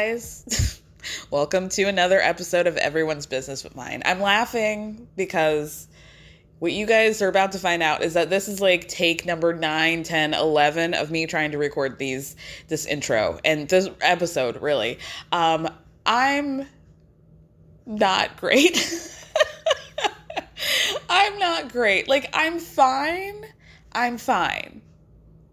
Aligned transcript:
Guys. 0.00 0.80
Welcome 1.30 1.68
to 1.70 1.82
another 1.82 2.18
episode 2.20 2.66
of 2.66 2.78
Everyone's 2.78 3.26
Business 3.26 3.62
But 3.62 3.76
Mine. 3.76 4.00
I'm 4.06 4.18
laughing 4.18 5.06
because 5.14 5.88
what 6.58 6.72
you 6.72 6.86
guys 6.86 7.20
are 7.20 7.28
about 7.28 7.52
to 7.52 7.58
find 7.58 7.82
out 7.82 8.02
is 8.02 8.14
that 8.14 8.30
this 8.30 8.48
is 8.48 8.62
like 8.62 8.88
take 8.88 9.26
number 9.26 9.52
9, 9.52 10.02
10, 10.02 10.32
11 10.32 10.94
of 10.94 11.10
me 11.10 11.26
trying 11.26 11.50
to 11.50 11.58
record 11.58 11.98
these 11.98 12.34
this 12.68 12.86
intro 12.86 13.40
and 13.44 13.68
this 13.68 13.90
episode 14.00 14.62
really. 14.62 14.98
Um 15.32 15.68
I'm 16.06 16.66
not 17.84 18.38
great. 18.38 19.14
I'm 21.10 21.38
not 21.38 21.70
great. 21.72 22.08
Like 22.08 22.30
I'm 22.32 22.58
fine. 22.58 23.44
I'm 23.92 24.16
fine 24.16 24.80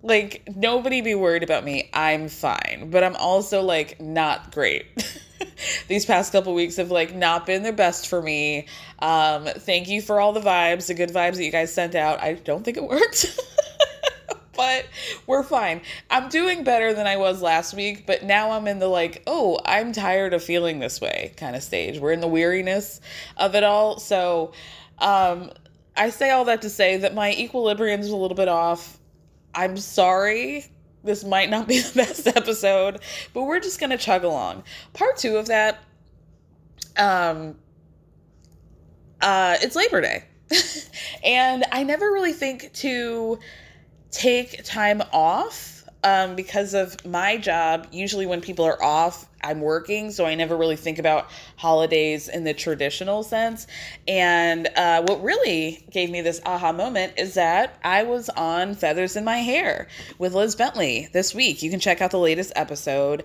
like 0.07 0.47
nobody 0.55 1.01
be 1.01 1.15
worried 1.15 1.43
about 1.43 1.63
me. 1.63 1.89
I'm 1.93 2.29
fine. 2.29 2.89
But 2.89 3.03
i'm 3.03 3.15
also 3.15 3.61
like 3.61 3.99
not 4.01 4.51
great. 4.51 4.85
These 5.87 6.05
past 6.05 6.31
couple 6.31 6.53
weeks 6.53 6.77
have 6.77 6.91
like 6.91 7.13
not 7.15 7.45
been 7.45 7.63
the 7.63 7.73
best 7.73 8.07
for 8.07 8.21
me. 8.21 8.67
Um 8.99 9.45
thank 9.45 9.87
you 9.87 10.01
for 10.01 10.19
all 10.19 10.33
the 10.33 10.39
vibes 10.39 10.87
the 10.87 10.93
good 10.93 11.09
vibes 11.09 11.35
that 11.35 11.45
you 11.45 11.51
guys 11.51 11.73
sent 11.73 11.95
out. 11.95 12.21
I 12.21 12.33
don't 12.33 12.63
think 12.63 12.77
it 12.77 12.83
worked. 12.83 13.39
But 14.55 14.87
we're 15.27 15.43
fine. 15.43 15.81
I'm 16.09 16.29
doing 16.29 16.63
better 16.63 16.91
than 16.91 17.05
i 17.05 17.15
was 17.15 17.43
last 17.43 17.75
week 17.75 18.07
but 18.07 18.23
now 18.23 18.49
i'm 18.49 18.67
in 18.67 18.79
the 18.79 18.87
like 18.87 19.21
oh 19.27 19.59
i'm 19.63 19.91
tired 19.91 20.33
of 20.33 20.43
feeling 20.43 20.79
this 20.79 20.99
way 20.99 21.31
kind 21.37 21.55
of 21.55 21.61
stage. 21.61 21.99
We're 21.99 22.11
in 22.11 22.21
the 22.21 22.27
weariness 22.27 22.99
of 23.37 23.53
it 23.53 23.63
all. 23.63 23.99
So 23.99 24.53
um 24.97 25.51
i 25.95 26.09
say 26.09 26.31
all 26.31 26.45
that 26.45 26.63
to 26.63 26.71
say 26.71 26.97
that 26.97 27.13
my 27.13 27.31
equilibrium 27.33 27.99
is 27.99 28.09
a 28.09 28.15
little 28.15 28.35
bit 28.35 28.47
off 28.47 28.96
I'm 29.57 29.75
sorry. 29.75 30.67
This 31.03 31.23
might 31.23 31.49
not 31.49 31.67
be 31.67 31.81
the 31.81 31.95
best 31.95 32.27
episode, 32.27 32.99
but 33.33 33.43
we're 33.43 33.59
just 33.59 33.79
going 33.79 33.89
to 33.89 33.97
chug 33.97 34.23
along. 34.23 34.63
Part 34.93 35.17
2 35.17 35.35
of 35.35 35.47
that 35.47 35.79
um 36.97 37.55
uh 39.21 39.57
it's 39.61 39.75
Labor 39.75 40.01
Day. 40.01 40.23
and 41.23 41.63
I 41.71 41.83
never 41.83 42.05
really 42.05 42.33
think 42.33 42.71
to 42.75 43.39
take 44.11 44.63
time 44.63 45.03
off 45.11 45.76
um, 46.03 46.35
because 46.35 46.73
of 46.73 47.05
my 47.05 47.37
job. 47.37 47.87
Usually, 47.91 48.25
when 48.25 48.41
people 48.41 48.65
are 48.65 48.81
off, 48.81 49.27
I'm 49.41 49.61
working, 49.61 50.11
so 50.11 50.25
I 50.25 50.35
never 50.35 50.57
really 50.57 50.75
think 50.75 50.99
about 50.99 51.29
holidays 51.55 52.27
in 52.27 52.43
the 52.43 52.53
traditional 52.53 53.23
sense. 53.23 53.67
And 54.07 54.67
uh, 54.75 55.03
what 55.03 55.21
really 55.23 55.85
gave 55.91 56.09
me 56.09 56.21
this 56.21 56.41
aha 56.45 56.71
moment 56.71 57.13
is 57.17 57.35
that 57.35 57.77
I 57.83 58.03
was 58.03 58.29
on 58.29 58.75
Feathers 58.75 59.15
in 59.15 59.23
My 59.23 59.37
Hair 59.37 59.87
with 60.17 60.33
Liz 60.33 60.55
Bentley 60.55 61.09
this 61.13 61.33
week. 61.33 61.61
You 61.61 61.69
can 61.69 61.79
check 61.79 62.01
out 62.01 62.11
the 62.11 62.19
latest 62.19 62.51
episode. 62.55 63.23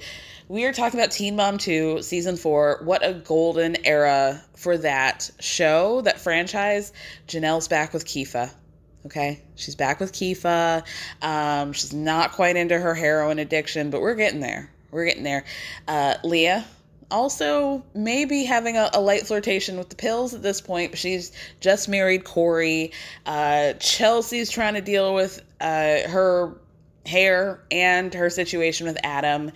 We 0.48 0.64
are 0.64 0.72
talking 0.72 1.00
about 1.00 1.12
Teen 1.12 1.36
Mom 1.36 1.58
2, 1.58 2.02
season 2.02 2.36
four. 2.36 2.80
What 2.84 3.06
a 3.06 3.14
golden 3.14 3.86
era 3.86 4.42
for 4.54 4.76
that 4.78 5.30
show, 5.40 6.02
that 6.02 6.20
franchise. 6.20 6.92
Jenelle's 7.26 7.68
back 7.68 7.92
with 7.92 8.04
Kieffer. 8.04 8.50
Okay, 9.04 9.42
she's 9.56 9.74
back 9.74 9.98
with 9.98 10.12
Kieffer. 10.12 10.84
Um, 11.20 11.72
she's 11.72 11.92
not 11.92 12.32
quite 12.32 12.56
into 12.56 12.78
her 12.78 12.94
heroin 12.94 13.38
addiction, 13.38 13.90
but 13.90 14.00
we're 14.00 14.14
getting 14.14 14.40
there. 14.40 14.70
We're 14.90 15.06
getting 15.06 15.24
there. 15.24 15.44
Uh, 15.88 16.14
Leah 16.22 16.64
also 17.12 17.84
maybe 17.94 18.44
having 18.44 18.76
a, 18.76 18.90
a, 18.94 19.00
light 19.00 19.26
flirtation 19.26 19.76
with 19.76 19.90
the 19.90 19.96
pills 19.96 20.34
at 20.34 20.42
this 20.42 20.60
point. 20.60 20.92
But 20.92 20.98
she's 20.98 21.30
just 21.60 21.88
married 21.88 22.24
Corey. 22.24 22.92
Uh, 23.26 23.74
Chelsea's 23.74 24.50
trying 24.50 24.74
to 24.74 24.80
deal 24.80 25.14
with 25.14 25.40
uh, 25.60 26.08
her 26.08 26.56
hair 27.04 27.62
and 27.70 28.12
her 28.14 28.30
situation 28.30 28.86
with 28.86 28.98
Adam, 29.04 29.50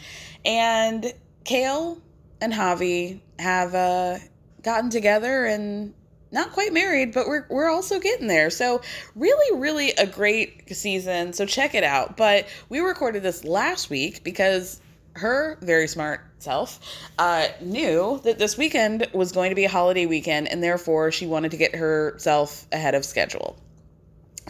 and 0.45 1.13
Kail 1.45 2.01
and 2.41 2.53
Javi 2.53 3.21
have 3.39 3.75
uh, 3.75 4.19
gotten 4.63 4.91
together 4.91 5.47
and 5.47 5.95
not 6.37 6.53
quite 6.53 6.73
married, 6.73 7.13
but 7.13 7.27
we're 7.27 7.47
we're 7.49 7.71
also 7.71 7.99
getting 7.99 8.29
there. 8.29 8.51
So 8.51 8.83
really, 9.17 9.59
really 9.59 9.91
a 9.93 10.07
great 10.07 10.77
season. 10.77 11.33
So 11.33 11.47
check 11.47 11.75
it 11.75 11.83
out. 11.83 12.17
But 12.17 12.47
we 12.69 12.79
recorded 12.79 13.23
this 13.23 13.43
last 13.43 13.89
week 13.91 14.23
because 14.23 14.81
her 15.15 15.57
very 15.63 15.89
smart 15.89 16.21
self 16.39 16.79
uh, 17.19 17.49
knew 17.63 18.21
that 18.25 18.39
this 18.39 18.59
weekend 18.59 19.09
was 19.15 19.33
going 19.33 19.51
to 19.51 19.57
be 19.57 19.65
a 19.65 19.71
holiday 19.71 20.05
weekend, 20.05 20.47
and 20.49 20.63
therefore 20.63 21.11
she 21.11 21.27
wanted 21.27 21.53
to 21.53 21.57
get 21.57 21.75
herself 21.75 22.67
ahead 22.71 22.95
of 22.95 23.05
schedule. 23.05 23.57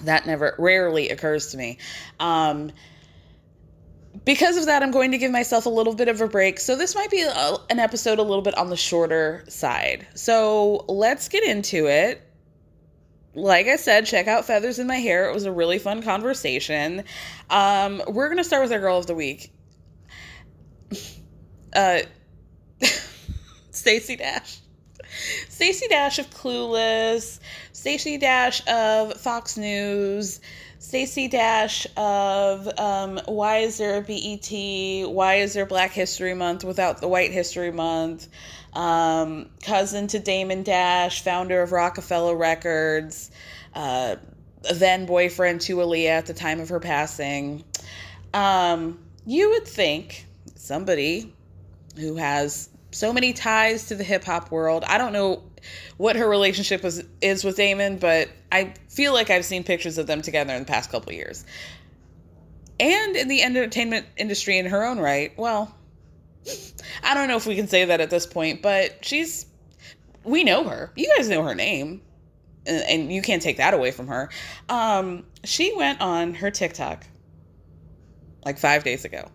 That 0.03 0.27
never 0.27 0.57
rarely 0.59 1.11
occurs 1.11 1.53
to 1.53 1.57
me. 1.57 1.79
Um, 2.19 2.73
because 4.25 4.57
of 4.57 4.67
that, 4.67 4.83
I'm 4.83 4.91
going 4.91 5.13
to 5.13 5.19
give 5.19 5.31
myself 5.31 5.67
a 5.67 5.71
little 5.71 5.95
bit 5.95 6.09
of 6.09 6.21
a 6.21 6.29
break. 6.29 6.61
So, 6.61 6.77
this 6.77 6.95
might 6.95 7.11
be 7.11 7.23
a, 7.23 7.57
an 7.71 7.79
episode 7.79 8.19
a 8.19 8.23
little 8.23 8.43
bit 8.43 8.57
on 8.57 8.71
the 8.71 8.77
shorter 8.77 9.45
side. 9.49 10.07
So, 10.15 10.85
let's 10.89 11.29
get 11.29 11.45
into 11.45 11.87
it. 11.87 12.23
Like 13.35 13.67
I 13.67 13.77
said, 13.77 14.07
check 14.07 14.29
out 14.29 14.47
Feathers 14.47 14.79
in 14.79 14.87
My 14.87 14.97
Hair. 14.97 15.29
It 15.29 15.35
was 15.35 15.45
a 15.45 15.53
really 15.53 15.79
fun 15.79 16.03
conversation. 16.03 17.05
Um, 17.51 18.03
we're 18.09 18.29
going 18.29 18.39
to 18.39 18.45
start 18.45 18.63
with 18.63 18.73
our 18.73 18.81
girl 18.81 18.99
of 18.99 19.07
the 19.07 19.15
week. 19.15 19.53
Uh, 21.75 22.01
Stacey 23.71 24.17
Dash. 24.17 24.61
Stacey 25.51 25.89
Dash 25.89 26.19
of 26.19 26.31
Clueless. 26.31 27.39
Stacey 27.87 28.19
Dash 28.19 28.67
of 28.67 29.15
Fox 29.21 29.57
News, 29.57 30.41
Stacey 30.87 31.27
Dash 31.27 31.85
of 31.97 32.69
um, 32.79 33.21
Why 33.27 33.57
is 33.59 33.77
there 33.77 33.97
a 33.97 34.03
BET? 34.03 35.11
Why 35.11 35.39
is 35.39 35.53
there 35.53 35.67
Black 35.67 35.91
History 35.91 36.33
Month 36.33 36.63
without 36.63 37.01
the 37.01 37.09
White 37.09 37.33
History 37.33 37.73
Month? 37.73 38.29
Um, 38.73 39.51
cousin 39.65 40.07
to 40.07 40.21
Damon 40.21 40.63
Dash, 40.63 41.23
founder 41.23 41.61
of 41.61 41.73
Roc-A-Fella 41.73 42.37
Records, 42.37 43.33
uh, 43.75 44.15
then 44.75 45.07
boyfriend 45.07 45.63
to 45.63 45.79
Aaliyah 45.79 46.19
at 46.19 46.27
the 46.27 46.35
time 46.35 46.61
of 46.61 46.69
her 46.69 46.79
passing. 46.79 47.65
Um, 48.33 49.01
you 49.27 49.51
would 49.51 49.67
think 49.67 50.25
somebody 50.55 51.35
who 51.97 52.15
has 52.15 52.69
so 52.93 53.13
many 53.13 53.33
ties 53.33 53.89
to 53.89 53.97
the 53.97 54.05
hip 54.05 54.23
hop 54.23 54.53
world. 54.53 54.85
I 54.87 54.99
don't 54.99 55.13
know 55.13 55.43
what 55.97 56.17
her 56.17 56.29
relationship 56.29 56.83
was 56.83 57.03
is 57.21 57.45
with 57.45 57.57
Damon, 57.57 57.99
but 57.99 58.29
I 58.53 58.75
feel 58.89 59.13
like 59.13 59.31
I've 59.31 59.45
seen 59.45 59.65
pictures 59.65 59.99
of 59.99 60.07
them 60.07 60.23
together 60.23 60.55
in 60.55 60.61
the 60.61 60.67
past 60.67 60.91
couple 60.91 61.13
years. 61.13 61.45
And 62.79 63.17
in 63.17 63.29
the 63.29 63.43
entertainment 63.43 64.07
industry 64.17 64.59
in 64.59 64.67
her 64.67 64.85
own 64.85 64.99
right. 64.99 65.37
Well, 65.39 65.75
I 67.03 67.15
don't 67.15 67.29
know 67.29 67.37
if 67.37 67.47
we 67.47 67.57
can 67.57 67.69
say 67.69 67.87
that 67.87 68.01
at 68.01 68.11
this 68.11 68.27
point, 68.27 68.63
but 68.63 69.05
she's 69.05 69.47
we 70.25 70.45
know 70.45 70.65
her. 70.65 70.93
You 70.97 71.11
guys 71.17 71.29
know 71.29 71.43
her 71.43 71.55
name. 71.55 72.03
And 72.67 73.13
you 73.13 73.23
can't 73.23 73.41
take 73.41 73.59
that 73.59 73.75
away 73.75 73.93
from 73.93 74.09
her. 74.09 74.29
Um, 74.69 75.25
she 75.45 75.73
went 75.77 76.01
on 76.01 76.35
her 76.35 76.51
TikTok 76.51 77.07
like 78.45 78.59
five 78.59 78.83
days 78.83 79.05
ago 79.05 79.31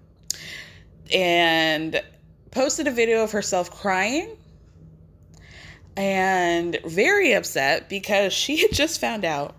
and 1.13 2.01
posted 2.51 2.88
a 2.88 2.92
video 2.92 3.24
of 3.24 3.31
herself 3.31 3.72
crying 3.72 4.36
and 5.95 6.77
very 6.85 7.33
upset 7.33 7.89
because 7.89 8.33
she 8.33 8.57
had 8.61 8.71
just 8.71 8.99
found 9.01 9.25
out 9.25 9.55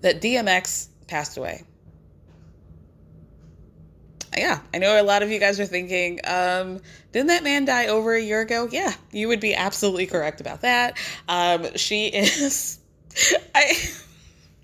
that 0.00 0.20
DMX 0.20 0.88
passed 1.06 1.36
away. 1.36 1.62
Yeah, 4.36 4.60
I 4.74 4.78
know 4.78 5.00
a 5.00 5.02
lot 5.02 5.22
of 5.22 5.30
you 5.30 5.38
guys 5.38 5.58
are 5.60 5.66
thinking, 5.66 6.20
um, 6.24 6.80
didn't 7.12 7.28
that 7.28 7.42
man 7.42 7.64
die 7.64 7.86
over 7.86 8.14
a 8.14 8.20
year 8.20 8.42
ago? 8.42 8.68
Yeah, 8.70 8.92
you 9.10 9.28
would 9.28 9.40
be 9.40 9.54
absolutely 9.54 10.06
correct 10.06 10.42
about 10.42 10.60
that. 10.60 10.98
Um, 11.26 11.74
she 11.76 12.06
is. 12.12 12.78
I. 13.54 13.72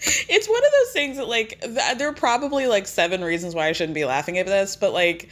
It's 0.04 0.48
one 0.48 0.64
of 0.64 0.72
those 0.72 0.92
things 0.92 1.16
that, 1.16 1.28
like, 1.28 1.60
th- 1.60 1.96
there 1.96 2.08
are 2.08 2.12
probably 2.12 2.66
like 2.66 2.88
seven 2.88 3.22
reasons 3.22 3.54
why 3.54 3.68
I 3.68 3.72
shouldn't 3.72 3.94
be 3.94 4.04
laughing 4.04 4.36
at 4.36 4.46
this, 4.46 4.74
but 4.76 4.92
like, 4.92 5.30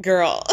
girl. 0.00 0.42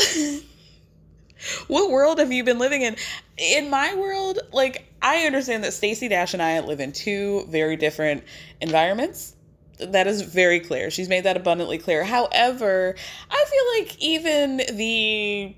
what 1.68 1.92
world 1.92 2.20
have 2.20 2.32
you 2.32 2.44
been 2.44 2.60
living 2.60 2.82
in? 2.82 2.96
In 3.38 3.70
my 3.70 3.96
world, 3.96 4.40
like 4.52 4.92
I 5.02 5.26
understand 5.26 5.64
that 5.64 5.74
Stacey 5.74 6.08
Dash 6.08 6.34
and 6.34 6.42
I 6.42 6.60
live 6.60 6.80
in 6.80 6.92
two 6.92 7.46
very 7.50 7.76
different 7.76 8.24
environments. 8.62 9.36
That 9.80 10.08
is 10.08 10.22
very 10.22 10.60
clear. 10.60 10.92
She's 10.92 11.08
made 11.08 11.24
that 11.24 11.38
abundantly 11.38 11.78
clear. 11.78 12.04
However, 12.04 12.96
I 13.30 13.46
feel 13.46 13.84
like 13.84 14.02
even 14.02 14.58
the 14.76 15.56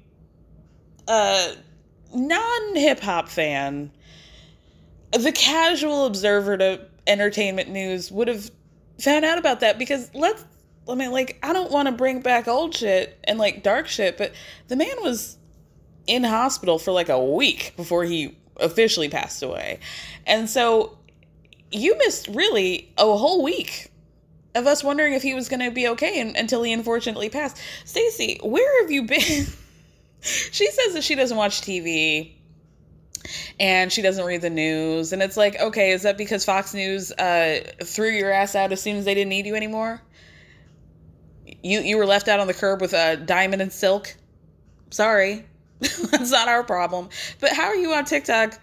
uh, 1.07 1.53
non 2.13 2.75
hip 2.75 2.99
hop 2.99 3.29
fan, 3.29 3.91
the 5.11 5.31
casual 5.31 6.05
observer 6.05 6.57
to 6.57 6.85
entertainment 7.07 7.69
news 7.69 8.11
would 8.11 8.27
have 8.27 8.51
found 8.99 9.25
out 9.25 9.39
about 9.39 9.61
that 9.61 9.79
because 9.79 10.11
let's 10.13 10.45
I 10.89 10.95
mean, 10.95 11.11
like, 11.11 11.37
I 11.43 11.53
don't 11.53 11.71
want 11.71 11.87
to 11.87 11.91
bring 11.91 12.21
back 12.21 12.47
old 12.47 12.75
shit 12.75 13.17
and 13.23 13.37
like 13.37 13.63
dark 13.63 13.87
shit, 13.87 14.17
but 14.17 14.33
the 14.67 14.75
man 14.75 14.95
was 15.01 15.37
in 16.07 16.23
hospital 16.23 16.79
for 16.79 16.91
like 16.91 17.09
a 17.09 17.23
week 17.23 17.73
before 17.77 18.03
he 18.03 18.35
officially 18.57 19.09
passed 19.09 19.43
away. 19.43 19.79
And 20.25 20.49
so 20.49 20.97
you 21.71 21.97
missed 21.97 22.27
really 22.27 22.91
a 22.97 23.03
whole 23.03 23.43
week 23.43 23.91
of 24.53 24.67
us 24.67 24.83
wondering 24.83 25.13
if 25.13 25.21
he 25.21 25.33
was 25.33 25.47
going 25.49 25.61
to 25.61 25.71
be 25.71 25.87
okay 25.89 26.19
and, 26.19 26.35
until 26.35 26.63
he 26.63 26.73
unfortunately 26.73 27.29
passed. 27.29 27.57
Stacey, 27.85 28.39
where 28.43 28.81
have 28.83 28.91
you 28.91 29.03
been? 29.03 29.19
she 30.21 30.67
says 30.71 30.93
that 30.93 31.03
she 31.03 31.15
doesn't 31.15 31.37
watch 31.37 31.61
TV 31.61 32.33
and 33.59 33.91
she 33.91 34.01
doesn't 34.01 34.25
read 34.25 34.41
the 34.41 34.49
news. 34.49 35.13
And 35.13 35.21
it's 35.21 35.37
like, 35.37 35.59
okay, 35.59 35.91
is 35.91 36.03
that 36.03 36.17
because 36.17 36.43
Fox 36.43 36.73
News 36.73 37.11
uh, 37.13 37.61
threw 37.83 38.09
your 38.09 38.31
ass 38.31 38.55
out 38.55 38.71
as 38.71 38.81
soon 38.81 38.97
as 38.97 39.05
they 39.05 39.13
didn't 39.13 39.29
need 39.29 39.45
you 39.45 39.55
anymore? 39.55 40.01
You 41.63 41.81
you 41.81 41.97
were 41.97 42.05
left 42.05 42.27
out 42.27 42.39
on 42.39 42.47
the 42.47 42.53
curb 42.53 42.81
with 42.81 42.93
a 42.93 43.17
diamond 43.17 43.61
and 43.61 43.71
silk. 43.71 44.15
Sorry, 44.89 45.45
that's 46.11 46.31
not 46.31 46.47
our 46.47 46.63
problem. 46.63 47.09
But 47.39 47.53
how 47.53 47.65
are 47.65 47.75
you 47.75 47.93
on 47.93 48.05
TikTok? 48.05 48.59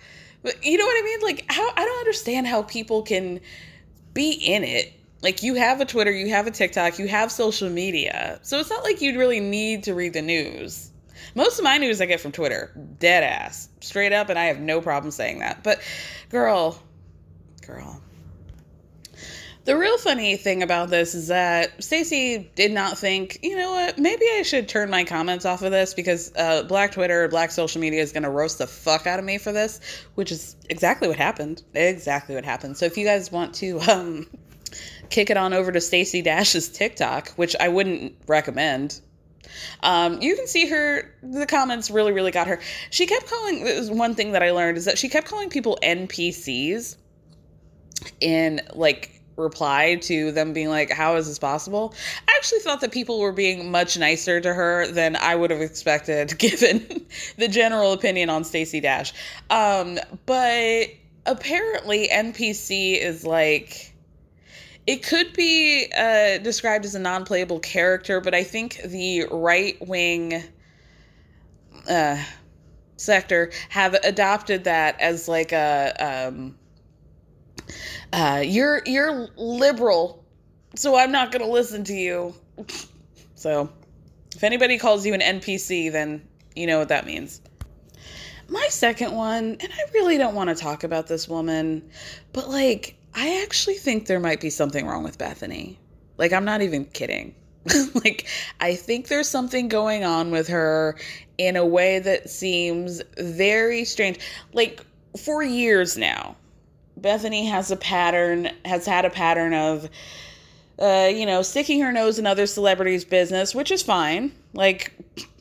You 0.62 0.78
know 0.78 0.86
what 0.86 0.96
I 0.96 1.04
mean? 1.04 1.20
Like 1.20 1.44
how 1.48 1.68
I 1.76 1.84
don't 1.84 1.98
understand 1.98 2.46
how 2.46 2.62
people 2.62 3.02
can 3.02 3.40
be 4.14 4.32
in 4.32 4.64
it. 4.64 4.92
Like 5.20 5.42
you 5.42 5.54
have 5.54 5.80
a 5.80 5.84
Twitter, 5.84 6.12
you 6.12 6.30
have 6.30 6.46
a 6.46 6.52
TikTok, 6.52 6.98
you 6.98 7.08
have 7.08 7.32
social 7.32 7.68
media. 7.68 8.38
So 8.42 8.60
it's 8.60 8.70
not 8.70 8.84
like 8.84 9.02
you'd 9.02 9.16
really 9.16 9.40
need 9.40 9.82
to 9.84 9.94
read 9.94 10.12
the 10.12 10.22
news. 10.22 10.92
Most 11.34 11.58
of 11.58 11.64
my 11.64 11.76
news 11.76 12.00
I 12.00 12.06
get 12.06 12.20
from 12.20 12.32
Twitter, 12.32 12.72
dead 12.98 13.24
ass, 13.24 13.68
straight 13.80 14.12
up, 14.12 14.28
and 14.28 14.38
I 14.38 14.44
have 14.44 14.60
no 14.60 14.80
problem 14.80 15.10
saying 15.10 15.40
that. 15.40 15.64
But 15.64 15.80
girl, 16.30 16.80
girl, 17.66 17.97
the 19.68 19.76
real 19.76 19.98
funny 19.98 20.38
thing 20.38 20.62
about 20.62 20.88
this 20.88 21.14
is 21.14 21.28
that 21.28 21.84
Stacey 21.84 22.50
did 22.54 22.72
not 22.72 22.96
think, 22.96 23.40
you 23.42 23.54
know 23.54 23.72
what, 23.72 23.98
maybe 23.98 24.24
I 24.24 24.40
should 24.40 24.66
turn 24.66 24.88
my 24.88 25.04
comments 25.04 25.44
off 25.44 25.60
of 25.60 25.70
this 25.70 25.92
because 25.92 26.32
uh, 26.36 26.62
Black 26.62 26.92
Twitter, 26.92 27.28
Black 27.28 27.50
social 27.50 27.78
media 27.78 28.00
is 28.00 28.10
going 28.10 28.22
to 28.22 28.30
roast 28.30 28.56
the 28.56 28.66
fuck 28.66 29.06
out 29.06 29.18
of 29.18 29.26
me 29.26 29.36
for 29.36 29.52
this, 29.52 29.78
which 30.14 30.32
is 30.32 30.56
exactly 30.70 31.06
what 31.06 31.18
happened. 31.18 31.62
Exactly 31.74 32.34
what 32.34 32.46
happened. 32.46 32.78
So 32.78 32.86
if 32.86 32.96
you 32.96 33.04
guys 33.04 33.30
want 33.30 33.56
to 33.56 33.78
um, 33.80 34.26
kick 35.10 35.28
it 35.28 35.36
on 35.36 35.52
over 35.52 35.70
to 35.70 35.82
Stacey 35.82 36.22
Dash's 36.22 36.70
TikTok, 36.70 37.32
which 37.32 37.54
I 37.60 37.68
wouldn't 37.68 38.14
recommend. 38.26 38.98
Um, 39.82 40.22
you 40.22 40.34
can 40.34 40.46
see 40.46 40.66
her. 40.68 41.14
The 41.22 41.44
comments 41.44 41.90
really, 41.90 42.12
really 42.12 42.30
got 42.30 42.46
her. 42.46 42.58
She 42.88 43.04
kept 43.04 43.28
calling. 43.28 43.64
This 43.64 43.90
One 43.90 44.14
thing 44.14 44.32
that 44.32 44.42
I 44.42 44.52
learned 44.52 44.78
is 44.78 44.86
that 44.86 44.96
she 44.96 45.10
kept 45.10 45.28
calling 45.28 45.50
people 45.50 45.78
NPCs 45.82 46.96
in 48.20 48.62
like 48.72 49.17
reply 49.38 49.96
to 50.02 50.32
them 50.32 50.52
being 50.52 50.68
like, 50.68 50.90
How 50.90 51.16
is 51.16 51.26
this 51.26 51.38
possible? 51.38 51.94
I 52.28 52.32
actually 52.36 52.60
thought 52.60 52.80
that 52.80 52.92
people 52.92 53.20
were 53.20 53.32
being 53.32 53.70
much 53.70 53.96
nicer 53.96 54.40
to 54.40 54.52
her 54.52 54.86
than 54.86 55.16
I 55.16 55.34
would 55.34 55.50
have 55.50 55.60
expected 55.60 56.38
given 56.38 57.06
the 57.36 57.48
general 57.48 57.92
opinion 57.92 58.30
on 58.30 58.44
Stacey 58.44 58.80
Dash. 58.80 59.12
Um, 59.48 59.98
but 60.26 60.88
apparently, 61.26 62.08
NPC 62.08 63.00
is 63.00 63.24
like. 63.24 63.94
It 64.86 65.02
could 65.02 65.34
be 65.34 65.92
uh, 65.94 66.38
described 66.38 66.86
as 66.86 66.94
a 66.94 66.98
non 66.98 67.26
playable 67.26 67.60
character, 67.60 68.22
but 68.22 68.34
I 68.34 68.42
think 68.42 68.80
the 68.82 69.26
right 69.30 69.76
wing 69.86 70.42
uh, 71.86 72.24
sector 72.96 73.50
have 73.68 73.94
adopted 73.94 74.64
that 74.64 75.00
as 75.00 75.28
like 75.28 75.52
a. 75.52 76.28
Um, 76.28 76.57
uh, 78.12 78.42
you're 78.44 78.82
you're 78.86 79.28
liberal, 79.36 80.24
so 80.74 80.96
I'm 80.96 81.12
not 81.12 81.32
to 81.32 81.50
listen 81.50 81.84
to 81.84 81.94
you. 81.94 82.34
so, 83.34 83.70
if 84.34 84.42
anybody 84.42 84.78
calls 84.78 85.04
you 85.06 85.14
an 85.14 85.20
NPC, 85.20 85.92
then 85.92 86.26
you 86.54 86.66
know 86.66 86.78
what 86.78 86.88
that 86.88 87.06
means. 87.06 87.40
My 88.48 88.66
second 88.70 89.12
one, 89.12 89.56
and 89.60 89.72
I 89.72 89.90
really 89.92 90.16
don't 90.16 90.34
want 90.34 90.48
to 90.48 90.54
talk 90.54 90.82
about 90.82 91.06
this 91.06 91.28
woman, 91.28 91.90
but 92.32 92.48
like, 92.48 92.96
I 93.14 93.42
actually 93.42 93.74
think 93.74 94.06
there 94.06 94.20
might 94.20 94.40
be 94.40 94.48
something 94.48 94.86
wrong 94.86 95.04
with 95.04 95.18
Bethenny. 95.18 95.76
Like, 96.16 96.32
I'm 96.32 96.46
not 96.46 96.62
even 96.62 96.86
kidding. 96.86 97.34
like, 97.94 98.26
I 98.58 98.74
think 98.74 99.08
there's 99.08 99.28
something 99.28 99.68
going 99.68 100.04
on 100.04 100.30
with 100.30 100.48
her 100.48 100.96
in 101.36 101.56
a 101.56 101.66
way 101.66 101.98
that 101.98 102.30
seems 102.30 103.02
very 103.18 103.84
strange. 103.84 104.18
Like, 104.54 104.84
for 105.22 105.42
years 105.42 105.98
now, 105.98 106.36
Bethenny 107.00 107.48
has 107.48 107.70
a 107.70 107.76
pattern, 107.76 108.50
has 108.64 108.86
had 108.86 109.04
a 109.04 109.10
pattern 109.10 109.54
of, 109.54 109.88
uh, 110.78 111.10
you 111.12 111.26
know, 111.26 111.42
sticking 111.42 111.80
her 111.80 111.92
nose 111.92 112.18
in 112.18 112.26
other 112.26 112.46
celebrities' 112.46 113.04
business, 113.04 113.54
which 113.54 113.70
is 113.70 113.82
fine. 113.82 114.32
Like, 114.54 114.92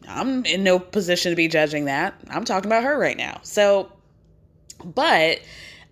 I'm 0.08 0.46
in 0.46 0.64
no 0.64 0.80
position 0.80 1.32
to 1.32 1.36
be 1.36 1.48
judging 1.48 1.86
that. 1.86 2.14
I'm 2.30 2.46
talking 2.46 2.70
about 2.70 2.84
her 2.84 2.98
right 2.98 3.18
now. 3.18 3.40
So, 3.44 3.92
but 4.84 5.40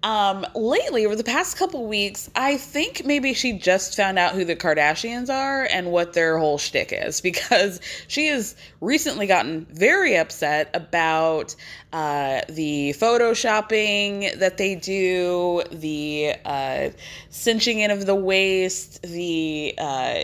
um, 0.05 0.45
lately, 0.53 1.07
over 1.07 1.15
the 1.15 1.23
past 1.23 1.57
couple 1.57 1.87
weeks, 1.87 2.29
I 2.35 2.57
think 2.57 3.03
maybe 3.05 3.33
she 3.33 3.53
just 3.53 3.95
found 3.95 4.19
out 4.19 4.35
who 4.35 4.45
the 4.45 4.55
Kardashians 4.55 5.33
are 5.33 5.63
and 5.63 5.91
what 5.91 6.13
their 6.13 6.37
whole 6.37 6.59
shtick 6.59 6.93
is 6.93 7.21
because 7.29 7.81
she 8.07 8.27
has 8.27 8.55
recently 8.81 9.25
gotten 9.25 9.65
very 9.71 10.15
upset 10.15 10.69
about 10.75 11.55
uh, 11.91 12.41
the 12.49 12.93
photoshopping 12.99 14.37
that 14.37 14.57
they 14.57 14.75
do, 14.75 15.63
the 15.71 16.35
uh, 16.45 16.89
cinching 17.31 17.79
in 17.79 17.89
of 17.89 18.05
the 18.05 18.13
waist, 18.13 19.01
the 19.01 19.73
uh, 19.79 20.19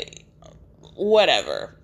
whatever. 0.93 1.75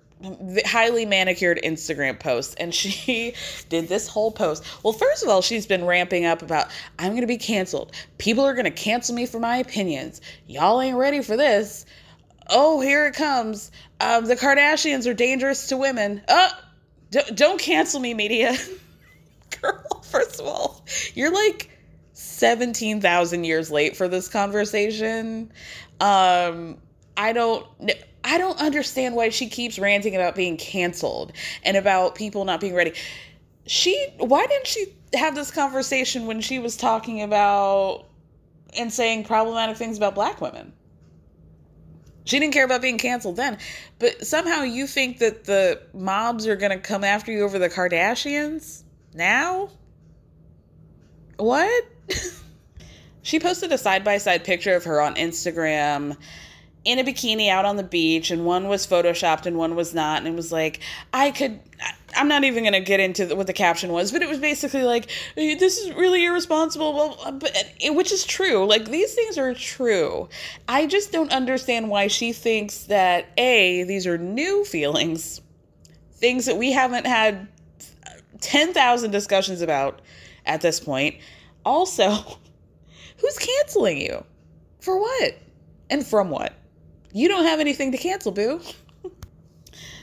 Highly 0.64 1.06
manicured 1.06 1.60
Instagram 1.62 2.18
post 2.18 2.56
and 2.58 2.74
she 2.74 3.34
did 3.68 3.88
this 3.88 4.08
whole 4.08 4.30
post. 4.30 4.64
Well, 4.82 4.92
first 4.92 5.22
of 5.22 5.28
all, 5.28 5.42
she's 5.42 5.66
been 5.66 5.84
ramping 5.84 6.24
up 6.24 6.42
about 6.42 6.68
I'm 6.98 7.10
going 7.10 7.22
to 7.22 7.26
be 7.26 7.36
canceled. 7.36 7.92
People 8.18 8.44
are 8.44 8.54
going 8.54 8.64
to 8.64 8.70
cancel 8.70 9.14
me 9.14 9.26
for 9.26 9.38
my 9.38 9.56
opinions. 9.58 10.20
Y'all 10.46 10.80
ain't 10.80 10.96
ready 10.96 11.22
for 11.22 11.36
this. 11.36 11.86
Oh, 12.50 12.80
here 12.80 13.06
it 13.06 13.14
comes. 13.14 13.70
Um, 14.00 14.24
the 14.26 14.36
Kardashians 14.36 15.06
are 15.08 15.14
dangerous 15.14 15.68
to 15.68 15.76
women. 15.76 16.22
Uh, 16.28 16.50
d- 17.10 17.20
don't 17.34 17.60
cancel 17.60 18.00
me, 18.00 18.14
media. 18.14 18.56
Girl, 19.60 20.02
first 20.02 20.40
of 20.40 20.46
all, 20.46 20.84
you're 21.14 21.32
like 21.32 21.70
17,000 22.14 23.44
years 23.44 23.70
late 23.70 23.96
for 23.96 24.08
this 24.08 24.28
conversation. 24.28 25.52
Um, 26.00 26.78
I 27.16 27.32
don't 27.32 27.66
I 28.28 28.36
don't 28.36 28.60
understand 28.60 29.16
why 29.16 29.30
she 29.30 29.48
keeps 29.48 29.78
ranting 29.78 30.14
about 30.14 30.34
being 30.34 30.58
canceled 30.58 31.32
and 31.64 31.78
about 31.78 32.14
people 32.14 32.44
not 32.44 32.60
being 32.60 32.74
ready. 32.74 32.92
She 33.66 34.06
why 34.18 34.46
didn't 34.46 34.66
she 34.66 34.94
have 35.14 35.34
this 35.34 35.50
conversation 35.50 36.26
when 36.26 36.42
she 36.42 36.58
was 36.58 36.76
talking 36.76 37.22
about 37.22 38.04
and 38.76 38.92
saying 38.92 39.24
problematic 39.24 39.78
things 39.78 39.96
about 39.96 40.14
black 40.14 40.42
women? 40.42 40.74
She 42.24 42.38
didn't 42.38 42.52
care 42.52 42.66
about 42.66 42.82
being 42.82 42.98
canceled 42.98 43.36
then. 43.36 43.56
But 43.98 44.26
somehow 44.26 44.62
you 44.62 44.86
think 44.86 45.20
that 45.20 45.44
the 45.44 45.80
mobs 45.94 46.46
are 46.46 46.56
going 46.56 46.72
to 46.72 46.78
come 46.78 47.04
after 47.04 47.32
you 47.32 47.44
over 47.44 47.58
the 47.58 47.70
Kardashians 47.70 48.82
now? 49.14 49.70
What? 51.38 51.84
she 53.22 53.40
posted 53.40 53.72
a 53.72 53.78
side 53.78 54.04
by 54.04 54.18
side 54.18 54.44
picture 54.44 54.74
of 54.74 54.84
her 54.84 55.00
on 55.00 55.14
Instagram 55.14 56.18
in 56.88 56.98
a 56.98 57.04
bikini 57.04 57.50
out 57.50 57.64
on 57.64 57.76
the 57.76 57.82
beach 57.82 58.30
and 58.30 58.46
one 58.46 58.66
was 58.66 58.86
photoshopped 58.86 59.44
and 59.44 59.58
one 59.58 59.74
was 59.74 59.92
not 59.92 60.18
and 60.18 60.26
it 60.26 60.34
was 60.34 60.50
like 60.50 60.80
i 61.12 61.30
could 61.30 61.60
i'm 62.16 62.28
not 62.28 62.44
even 62.44 62.64
going 62.64 62.72
to 62.72 62.80
get 62.80 62.98
into 62.98 63.36
what 63.36 63.46
the 63.46 63.52
caption 63.52 63.92
was 63.92 64.10
but 64.10 64.22
it 64.22 64.28
was 64.28 64.38
basically 64.38 64.82
like 64.82 65.10
this 65.36 65.76
is 65.78 65.92
really 65.92 66.24
irresponsible 66.24 66.94
well, 66.94 67.32
but, 67.32 67.52
which 67.90 68.12
is 68.12 68.24
true. 68.24 68.66
Like 68.66 68.86
these 68.86 69.14
things 69.14 69.38
are 69.38 69.54
true. 69.54 70.28
I 70.68 70.86
just 70.86 71.12
don't 71.12 71.30
understand 71.32 71.90
why 71.90 72.06
she 72.08 72.32
thinks 72.32 72.84
that 72.84 73.26
a 73.36 73.84
these 73.84 74.06
are 74.06 74.18
new 74.18 74.64
feelings 74.64 75.40
things 76.12 76.46
that 76.46 76.56
we 76.56 76.72
haven't 76.72 77.06
had 77.06 77.46
10,000 78.40 79.10
discussions 79.10 79.62
about 79.62 80.00
at 80.46 80.60
this 80.60 80.80
point. 80.80 81.16
Also 81.64 82.10
who's 83.18 83.38
canceling 83.38 84.00
you? 84.00 84.24
For 84.80 84.98
what? 84.98 85.38
And 85.90 86.06
from 86.06 86.30
what 86.30 86.54
you 87.12 87.28
don't 87.28 87.44
have 87.44 87.60
anything 87.60 87.92
to 87.92 87.98
cancel, 87.98 88.32
boo. 88.32 88.60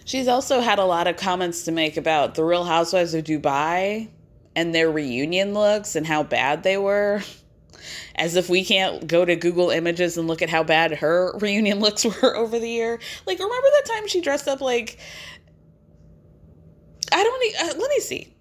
She's 0.06 0.28
also 0.28 0.62
had 0.62 0.78
a 0.78 0.86
lot 0.86 1.08
of 1.08 1.18
comments 1.18 1.64
to 1.64 1.72
make 1.72 1.98
about 1.98 2.36
the 2.36 2.44
Real 2.44 2.64
Housewives 2.64 3.14
of 3.14 3.24
Dubai 3.24 4.10
and 4.56 4.74
their 4.74 4.92
reunion 4.92 5.54
looks 5.54 5.96
and 5.96 6.06
how 6.06 6.24
bad 6.24 6.64
they 6.64 6.78
were. 6.78 7.22
As 8.16 8.36
if 8.36 8.50
we 8.50 8.64
can't 8.64 9.06
go 9.08 9.26
to 9.26 9.36
Google 9.36 9.70
Images 9.70 10.18
and 10.18 10.28
look 10.28 10.42
at 10.42 10.50
how 10.50 10.64
bad 10.64 10.94
her 10.94 11.36
reunion 11.42 11.80
looks 11.80 12.06
were 12.06 12.36
over 12.36 12.60
the 12.60 12.70
year. 12.70 13.00
Like, 13.26 13.40
remember 13.40 13.68
that 13.84 13.94
time 13.94 14.08
she 14.08 14.22
dressed 14.22 14.48
up 14.48 14.62
like. 14.62 14.98
I 17.12 17.24
don't. 17.24 17.70
Uh, 17.70 17.80
let 17.80 17.90
me 17.90 18.00
see 18.00 18.35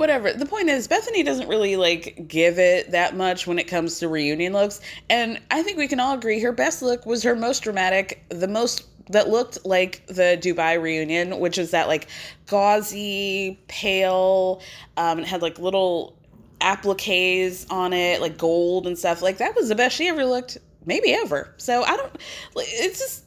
whatever. 0.00 0.32
The 0.32 0.46
point 0.46 0.70
is, 0.70 0.88
Bethenny 0.88 1.22
doesn't 1.22 1.46
really 1.46 1.76
like 1.76 2.24
give 2.26 2.58
it 2.58 2.90
that 2.90 3.14
much 3.14 3.46
when 3.46 3.58
it 3.58 3.68
comes 3.68 3.98
to 3.98 4.08
reunion 4.08 4.54
looks. 4.54 4.80
And 5.10 5.38
I 5.50 5.62
think 5.62 5.76
we 5.76 5.86
can 5.86 6.00
all 6.00 6.14
agree 6.14 6.40
her 6.40 6.52
best 6.52 6.80
look 6.80 7.04
was 7.04 7.22
her 7.22 7.36
most 7.36 7.60
dramatic, 7.60 8.24
the 8.30 8.48
most 8.48 8.86
that 9.10 9.28
looked 9.28 9.64
like 9.66 10.06
the 10.06 10.38
Dubai 10.40 10.80
reunion, 10.80 11.38
which 11.38 11.58
is 11.58 11.72
that 11.72 11.86
like 11.86 12.08
gauzy, 12.46 13.60
pale, 13.68 14.62
um, 14.96 15.18
it 15.18 15.26
had 15.26 15.42
like 15.42 15.58
little 15.58 16.16
appliques 16.62 17.66
on 17.70 17.92
it, 17.92 18.22
like 18.22 18.38
gold 18.38 18.86
and 18.86 18.98
stuff. 18.98 19.20
Like 19.20 19.36
that 19.36 19.54
was 19.54 19.68
the 19.68 19.74
best 19.74 19.96
she 19.96 20.08
ever 20.08 20.24
looked, 20.24 20.56
maybe 20.86 21.12
ever. 21.12 21.54
So 21.58 21.82
I 21.82 21.96
don't, 21.98 22.16
it's 22.56 22.98
just, 22.98 23.24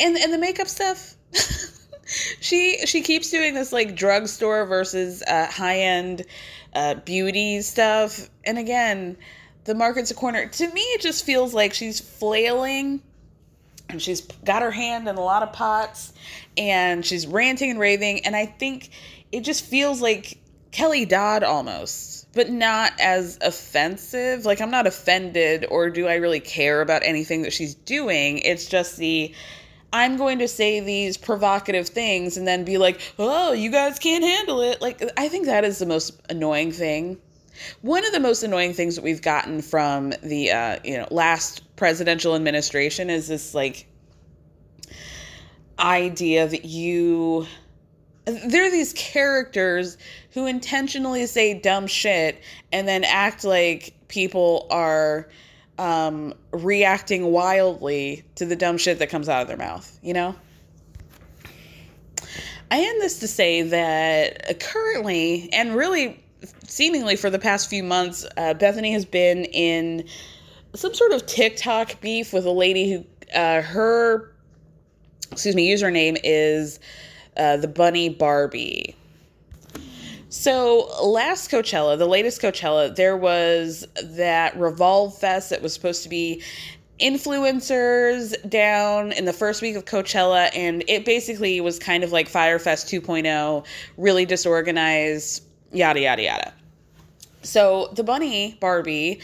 and 0.00 0.16
and 0.16 0.32
the 0.32 0.38
makeup 0.38 0.68
stuff. 0.68 1.16
she 2.40 2.78
she 2.86 3.02
keeps 3.02 3.30
doing 3.30 3.54
this 3.54 3.72
like 3.72 3.94
drugstore 3.94 4.64
versus 4.66 5.22
uh, 5.22 5.46
high 5.46 5.80
end 5.80 6.24
uh, 6.74 6.94
beauty 6.94 7.60
stuff, 7.60 8.28
and 8.44 8.58
again, 8.58 9.16
the 9.64 9.74
market's 9.74 10.10
a 10.10 10.14
corner. 10.14 10.46
To 10.46 10.72
me, 10.72 10.80
it 10.80 11.00
just 11.00 11.24
feels 11.24 11.52
like 11.52 11.74
she's 11.74 12.00
flailing, 12.00 13.02
and 13.88 14.00
she's 14.00 14.22
got 14.44 14.62
her 14.62 14.70
hand 14.70 15.08
in 15.08 15.16
a 15.16 15.22
lot 15.22 15.42
of 15.42 15.52
pots, 15.52 16.12
and 16.56 17.04
she's 17.04 17.26
ranting 17.26 17.70
and 17.70 17.78
raving, 17.78 18.24
and 18.24 18.34
I 18.34 18.46
think 18.46 18.90
it 19.30 19.40
just 19.40 19.64
feels 19.64 20.00
like 20.00 20.38
Kelly 20.70 21.04
Dodd 21.04 21.42
almost, 21.42 22.26
but 22.32 22.50
not 22.50 22.92
as 23.00 23.38
offensive. 23.42 24.44
Like 24.44 24.60
I'm 24.60 24.70
not 24.70 24.86
offended, 24.86 25.66
or 25.70 25.90
do 25.90 26.06
I 26.06 26.14
really 26.14 26.40
care 26.40 26.80
about 26.80 27.02
anything 27.02 27.42
that 27.42 27.52
she's 27.52 27.74
doing? 27.74 28.38
It's 28.38 28.66
just 28.66 28.96
the 28.96 29.34
I'm 29.92 30.16
going 30.16 30.40
to 30.40 30.48
say 30.48 30.80
these 30.80 31.16
provocative 31.16 31.88
things 31.88 32.36
and 32.36 32.46
then 32.46 32.64
be 32.64 32.76
like, 32.78 33.00
oh, 33.18 33.52
you 33.52 33.70
guys 33.70 33.98
can't 33.98 34.22
handle 34.24 34.60
it. 34.60 34.82
Like, 34.82 35.02
I 35.16 35.28
think 35.28 35.46
that 35.46 35.64
is 35.64 35.78
the 35.78 35.86
most 35.86 36.20
annoying 36.28 36.72
thing. 36.72 37.18
One 37.80 38.04
of 38.04 38.12
the 38.12 38.20
most 38.20 38.42
annoying 38.42 38.74
things 38.74 38.96
that 38.96 39.02
we've 39.02 39.22
gotten 39.22 39.62
from 39.62 40.12
the, 40.22 40.52
uh, 40.52 40.78
you 40.84 40.98
know, 40.98 41.08
last 41.10 41.74
presidential 41.76 42.34
administration 42.34 43.08
is 43.10 43.28
this, 43.28 43.54
like, 43.54 43.86
idea 45.78 46.46
that 46.46 46.64
you. 46.64 47.46
There 48.26 48.66
are 48.66 48.70
these 48.70 48.92
characters 48.92 49.96
who 50.32 50.44
intentionally 50.44 51.24
say 51.24 51.58
dumb 51.58 51.86
shit 51.86 52.42
and 52.70 52.86
then 52.86 53.02
act 53.04 53.42
like 53.42 53.94
people 54.08 54.66
are 54.70 55.28
um, 55.78 56.34
reacting 56.52 57.26
wildly 57.26 58.24
to 58.34 58.44
the 58.44 58.56
dumb 58.56 58.78
shit 58.78 58.98
that 58.98 59.08
comes 59.08 59.28
out 59.28 59.42
of 59.42 59.48
their 59.48 59.56
mouth, 59.56 59.98
you 60.02 60.12
know? 60.12 60.34
I 62.70 62.80
end 62.80 63.00
this 63.00 63.20
to 63.20 63.28
say 63.28 63.62
that 63.62 64.60
currently, 64.60 65.48
and 65.52 65.74
really 65.74 66.22
seemingly 66.66 67.16
for 67.16 67.30
the 67.30 67.38
past 67.38 67.70
few 67.70 67.82
months, 67.82 68.26
uh, 68.36 68.54
Bethenny 68.54 68.92
has 68.92 69.04
been 69.04 69.44
in 69.46 70.06
some 70.74 70.94
sort 70.94 71.12
of 71.12 71.24
TikTok 71.26 72.00
beef 72.00 72.32
with 72.32 72.44
a 72.44 72.50
lady 72.50 72.92
who, 72.92 73.04
uh, 73.34 73.62
her, 73.62 74.32
excuse 75.32 75.54
me, 75.54 75.72
username 75.72 76.18
is 76.22 76.78
uh, 77.36 77.56
the 77.56 77.68
Bunny 77.68 78.08
Barbie. 78.10 78.94
So 80.30 80.88
last 81.02 81.50
Coachella, 81.50 81.96
the 81.96 82.06
latest 82.06 82.42
Coachella, 82.42 82.94
there 82.94 83.16
was 83.16 83.86
that 84.02 84.56
Revolve 84.58 85.16
Fest 85.16 85.50
that 85.50 85.62
was 85.62 85.72
supposed 85.72 86.02
to 86.02 86.08
be 86.08 86.42
influencers 87.00 88.34
down 88.48 89.12
in 89.12 89.24
the 89.24 89.32
first 89.32 89.62
week 89.62 89.76
of 89.76 89.86
Coachella, 89.86 90.50
and 90.54 90.84
it 90.86 91.04
basically 91.04 91.60
was 91.60 91.78
kind 91.78 92.04
of 92.04 92.12
like 92.12 92.28
Fyre 92.28 92.58
Fest 92.58 92.88
2.0, 92.88 93.64
really 93.96 94.26
disorganized, 94.26 95.44
yada 95.72 96.00
yada 96.00 96.22
yada. 96.22 96.52
So 97.42 97.90
the 97.94 98.04
bunny 98.04 98.58
Barbie 98.60 99.20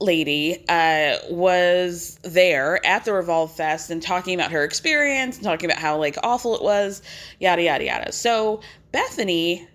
lady 0.00 0.64
uh, 0.68 1.16
was 1.30 2.18
there 2.22 2.84
at 2.84 3.04
the 3.04 3.12
Revolve 3.12 3.54
Fest 3.54 3.90
and 3.90 4.02
talking 4.02 4.34
about 4.34 4.50
her 4.50 4.64
experience 4.64 5.36
and 5.36 5.44
talking 5.44 5.70
about 5.70 5.80
how 5.80 5.98
like 5.98 6.16
awful 6.24 6.56
it 6.56 6.62
was, 6.62 7.02
yada 7.38 7.62
yada 7.62 7.84
yada. 7.84 8.12
So 8.12 8.60
Bethenny 8.92 9.66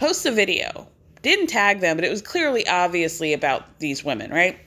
posts 0.00 0.24
a 0.24 0.32
video. 0.32 0.88
Didn't 1.22 1.48
tag 1.48 1.80
them, 1.80 1.96
but 1.96 2.04
it 2.04 2.10
was 2.10 2.22
clearly 2.22 2.66
obviously 2.66 3.34
about 3.34 3.78
these 3.78 4.02
women, 4.02 4.30
right? 4.30 4.58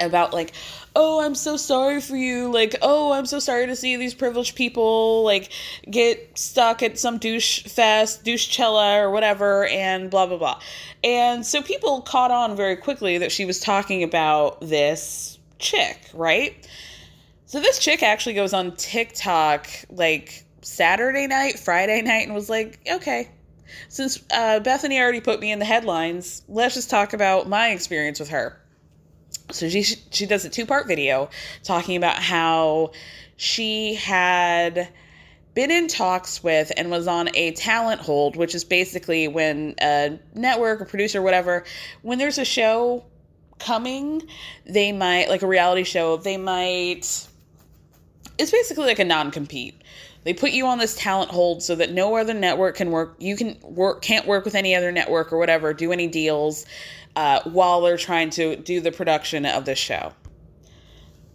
About 0.00 0.32
like, 0.32 0.52
oh, 0.96 1.20
I'm 1.20 1.36
so 1.36 1.56
sorry 1.56 2.00
for 2.00 2.16
you. 2.16 2.50
Like, 2.52 2.74
oh, 2.82 3.12
I'm 3.12 3.26
so 3.26 3.38
sorry 3.38 3.66
to 3.66 3.76
see 3.76 3.96
these 3.96 4.12
privileged 4.12 4.56
people 4.56 5.22
like 5.22 5.52
get 5.88 6.36
stuck 6.36 6.82
at 6.82 6.98
some 6.98 7.18
douche 7.18 7.62
fest, 7.62 8.24
douche 8.24 8.48
cella 8.54 8.98
or 8.98 9.10
whatever, 9.10 9.66
and 9.66 10.10
blah 10.10 10.26
blah 10.26 10.38
blah. 10.38 10.60
And 11.04 11.46
so 11.46 11.62
people 11.62 12.02
caught 12.02 12.32
on 12.32 12.56
very 12.56 12.76
quickly 12.76 13.18
that 13.18 13.30
she 13.30 13.44
was 13.44 13.60
talking 13.60 14.02
about 14.02 14.60
this 14.60 15.38
chick, 15.60 16.00
right? 16.12 16.68
So 17.46 17.60
this 17.60 17.78
chick 17.78 18.02
actually 18.02 18.34
goes 18.34 18.52
on 18.52 18.74
TikTok 18.74 19.68
like 19.90 20.44
Saturday 20.62 21.28
night, 21.28 21.58
Friday 21.58 22.02
night, 22.02 22.26
and 22.26 22.34
was 22.34 22.50
like, 22.50 22.80
okay, 22.90 23.28
since 23.88 24.18
uh, 24.30 24.60
Bethenny 24.62 25.00
already 25.00 25.20
put 25.20 25.40
me 25.40 25.52
in 25.52 25.58
the 25.58 25.64
headlines, 25.64 26.42
let's 26.48 26.74
just 26.74 26.90
talk 26.90 27.12
about 27.12 27.48
my 27.48 27.70
experience 27.70 28.18
with 28.20 28.30
her. 28.30 28.60
So 29.50 29.68
she 29.68 29.82
she 29.82 30.26
does 30.26 30.44
a 30.44 30.48
two 30.48 30.66
part 30.66 30.86
video 30.86 31.28
talking 31.62 31.96
about 31.96 32.16
how 32.16 32.92
she 33.36 33.94
had 33.94 34.88
been 35.54 35.70
in 35.70 35.86
talks 35.86 36.42
with 36.42 36.72
and 36.76 36.90
was 36.90 37.06
on 37.06 37.28
a 37.34 37.52
talent 37.52 38.00
hold, 38.00 38.36
which 38.36 38.54
is 38.54 38.64
basically 38.64 39.28
when 39.28 39.74
a 39.80 40.18
network 40.34 40.80
or 40.80 40.84
producer, 40.84 41.22
whatever, 41.22 41.64
when 42.02 42.18
there's 42.18 42.38
a 42.38 42.44
show 42.44 43.04
coming, 43.58 44.22
they 44.66 44.92
might 44.92 45.28
like 45.28 45.42
a 45.42 45.46
reality 45.46 45.84
show, 45.84 46.16
they 46.16 46.36
might. 46.36 47.26
It's 48.36 48.50
basically 48.50 48.86
like 48.86 48.98
a 48.98 49.04
non 49.04 49.30
compete. 49.30 49.80
They 50.24 50.32
put 50.32 50.52
you 50.52 50.66
on 50.66 50.78
this 50.78 50.96
talent 50.96 51.30
hold 51.30 51.62
so 51.62 51.74
that 51.76 51.92
no 51.92 52.16
other 52.16 52.34
network 52.34 52.76
can 52.76 52.90
work. 52.90 53.16
You 53.18 53.36
can 53.36 53.58
work 53.62 54.02
can't 54.02 54.26
work 54.26 54.44
with 54.44 54.54
any 54.54 54.74
other 54.74 54.90
network 54.90 55.32
or 55.32 55.38
whatever. 55.38 55.74
Do 55.74 55.92
any 55.92 56.08
deals 56.08 56.64
uh, 57.14 57.40
while 57.44 57.82
they're 57.82 57.96
trying 57.96 58.30
to 58.30 58.56
do 58.56 58.80
the 58.80 58.90
production 58.90 59.46
of 59.46 59.66
this 59.66 59.78
show. 59.78 60.12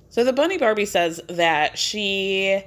So 0.10 0.24
the 0.24 0.34
Bunny 0.34 0.58
Barbie 0.58 0.86
says 0.86 1.22
that 1.28 1.78
she 1.78 2.64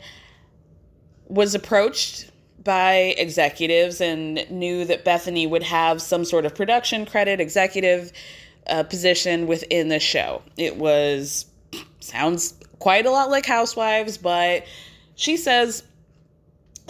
was 1.27 1.55
approached 1.55 2.31
by 2.63 3.15
executives 3.19 4.01
and 4.01 4.49
knew 4.49 4.85
that 4.85 5.05
Bethenny 5.05 5.51
would 5.51 5.65
have 5.65 6.01
some 6.01 6.25
sort 6.25 6.47
of 6.47 6.55
production 6.55 7.05
credit, 7.05 7.41
executive 7.41 8.13
uh, 8.69 8.85
position 8.85 9.49
within 9.49 9.89
the 9.89 9.99
show. 9.99 10.43
It 10.57 10.77
was 10.77 11.47
sounds 11.99 12.55
quite 12.79 13.07
a 13.07 13.11
lot 13.11 13.31
like 13.31 13.47
Housewives, 13.47 14.19
but 14.19 14.65
she 15.17 15.37
says 15.37 15.83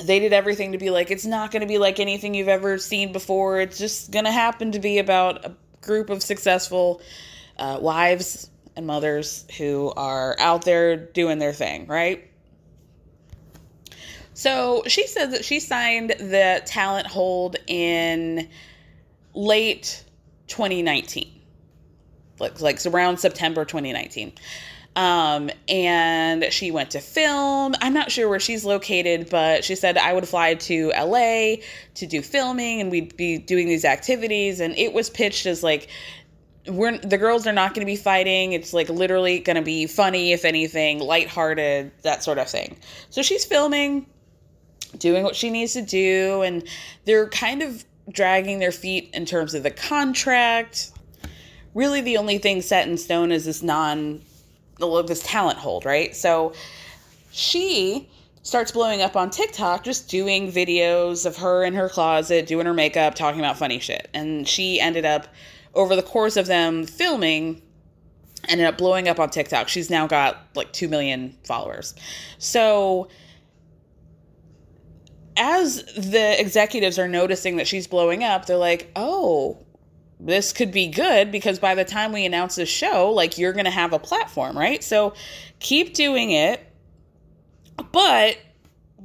they 0.07 0.19
did 0.19 0.33
everything 0.33 0.73
to 0.73 0.79
be 0.79 0.91
like 0.91 1.11
it's 1.11 1.27
not 1.27 1.51
going 1.51 1.61
to 1.61 1.67
be 1.67 1.79
like 1.79 2.01
anything 2.01 2.35
you've 2.35 2.49
ever 2.49 2.79
seen 2.79 3.13
before. 3.13 3.61
It's 3.61 3.79
just 3.79 4.11
going 4.11 4.25
to 4.25 4.33
happen 4.33 4.73
to 4.73 4.79
be 4.79 4.99
about 4.99 5.45
a 5.45 5.55
group 5.81 6.11
of 6.11 6.23
successful 6.23 7.01
uh, 7.59 7.79
wives 7.81 8.51
and 8.77 8.87
mothers 8.87 9.45
who 9.59 9.93
are 9.97 10.37
out 10.39 10.65
there 10.65 10.97
doing 10.97 11.39
their 11.39 11.53
thing, 11.53 11.87
right? 11.87 12.29
So 14.35 14.83
she 14.87 15.07
says 15.07 15.33
that 15.33 15.45
she 15.45 15.61
signed 15.61 16.11
the 16.11 16.63
talent 16.65 17.07
hold 17.07 17.57
in 17.67 18.49
late 19.35 20.05
2019, 20.49 21.41
like, 22.39 22.61
like 22.61 22.85
around 22.87 23.19
September 23.19 23.65
2019. 23.65 24.33
Um, 24.95 25.51
and 25.69 26.45
she 26.51 26.71
went 26.71 26.91
to 26.91 27.01
film. 27.01 27.75
I'm 27.81 27.95
not 27.95 28.11
sure 28.11 28.29
where 28.29 28.41
she's 28.41 28.65
located, 28.65 29.31
but 29.31 29.65
she 29.65 29.75
said 29.75 29.97
I 29.97 30.13
would 30.13 30.29
fly 30.29 30.55
to 30.55 30.89
LA 30.91 31.57
to 31.95 32.07
do 32.07 32.21
filming 32.21 32.81
and 32.81 32.91
we'd 32.91 33.17
be 33.17 33.39
doing 33.39 33.69
these 33.69 33.87
activities. 33.87 34.61
And 34.61 34.77
it 34.77 34.93
was 34.93 35.09
pitched 35.09 35.47
as 35.47 35.63
like, 35.63 35.89
we're 36.67 36.99
the 36.99 37.19
girls 37.19 37.47
are 37.47 37.53
not 37.53 37.75
going 37.75 37.85
to 37.85 37.91
be 37.91 37.97
fighting. 37.97 38.53
It's 38.53 38.73
like 38.73 38.89
literally 38.89 39.41
going 39.41 39.57
to 39.57 39.63
be 39.63 39.87
funny, 39.87 40.33
if 40.33 40.45
anything, 40.45 41.01
lighthearted, 41.01 41.91
that 42.03 42.23
sort 42.23 42.39
of 42.39 42.49
thing. 42.49 42.77
So 43.11 43.23
she's 43.23 43.45
filming, 43.45 44.07
doing 44.99 45.25
what 45.25 45.35
she 45.35 45.51
needs 45.51 45.73
to 45.73 45.83
do, 45.83 46.43
and 46.43 46.63
they're 47.05 47.29
kind 47.29 47.63
of 47.63 47.85
dragging 48.11 48.59
their 48.59 48.73
feet 48.73 49.11
in 49.13 49.25
terms 49.25 49.55
of 49.55 49.63
the 49.63 49.71
contract. 49.71 50.93
Really, 51.75 52.01
the 52.01 52.19
only 52.19 52.39
thing 52.39 52.63
set 52.63 52.87
in 52.87 52.97
stone 52.97 53.33
is 53.33 53.45
this 53.45 53.63
non, 53.63 54.21
this 55.07 55.23
talent 55.23 55.59
hold, 55.59 55.85
right? 55.85 56.15
So 56.15 56.53
she 57.31 58.09
starts 58.43 58.73
blowing 58.73 59.01
up 59.01 59.17
on 59.17 59.31
TikTok, 59.31 59.85
just 59.85 60.09
doing 60.09 60.51
videos 60.51 61.25
of 61.25 61.37
her 61.37 61.65
in 61.65 61.75
her 61.75 61.89
closet, 61.89 62.47
doing 62.47 62.67
her 62.67 62.75
makeup, 62.75 63.15
talking 63.15 63.41
about 63.41 63.57
funny 63.57 63.79
shit. 63.79 64.09
And 64.13 64.47
she 64.47 64.81
ended 64.81 65.05
up 65.05 65.29
over 65.75 65.97
the 65.97 66.03
course 66.03 66.37
of 66.37 66.47
them 66.47 66.85
filming, 66.85 67.63
ended 68.49 68.67
up 68.67 68.77
blowing 68.77 69.09
up 69.09 69.21
on 69.21 69.31
TikTok. 69.31 69.69
She's 69.69 69.91
now 69.91 70.07
got 70.07 70.47
like 70.55 70.73
2 70.73 70.89
million 70.89 71.37
followers. 71.45 71.95
So, 72.39 73.09
as 75.37 75.83
the 75.97 76.39
executives 76.39 76.99
are 76.99 77.09
noticing 77.09 77.57
that 77.57 77.67
she's 77.67 77.87
blowing 77.87 78.23
up, 78.23 78.45
they're 78.45 78.57
like, 78.57 78.91
oh, 78.97 79.65
this 80.25 80.53
could 80.53 80.71
be 80.71 80.87
good 80.87 81.33
because 81.33 81.59
by 81.59 81.75
the 81.75 81.85
time 81.85 82.13
we 82.13 82.25
announce 82.25 82.55
the 82.55 82.67
show, 82.67 83.11
like 83.11 83.39
you're 83.39 83.53
going 83.53 83.65
to 83.65 83.71
have 83.71 83.93
a 83.93 83.99
platform, 83.99 84.57
right? 84.57 84.83
So 84.83 85.15
keep 85.59 85.95
doing 85.95 86.31
it, 86.31 86.65
but 87.91 88.39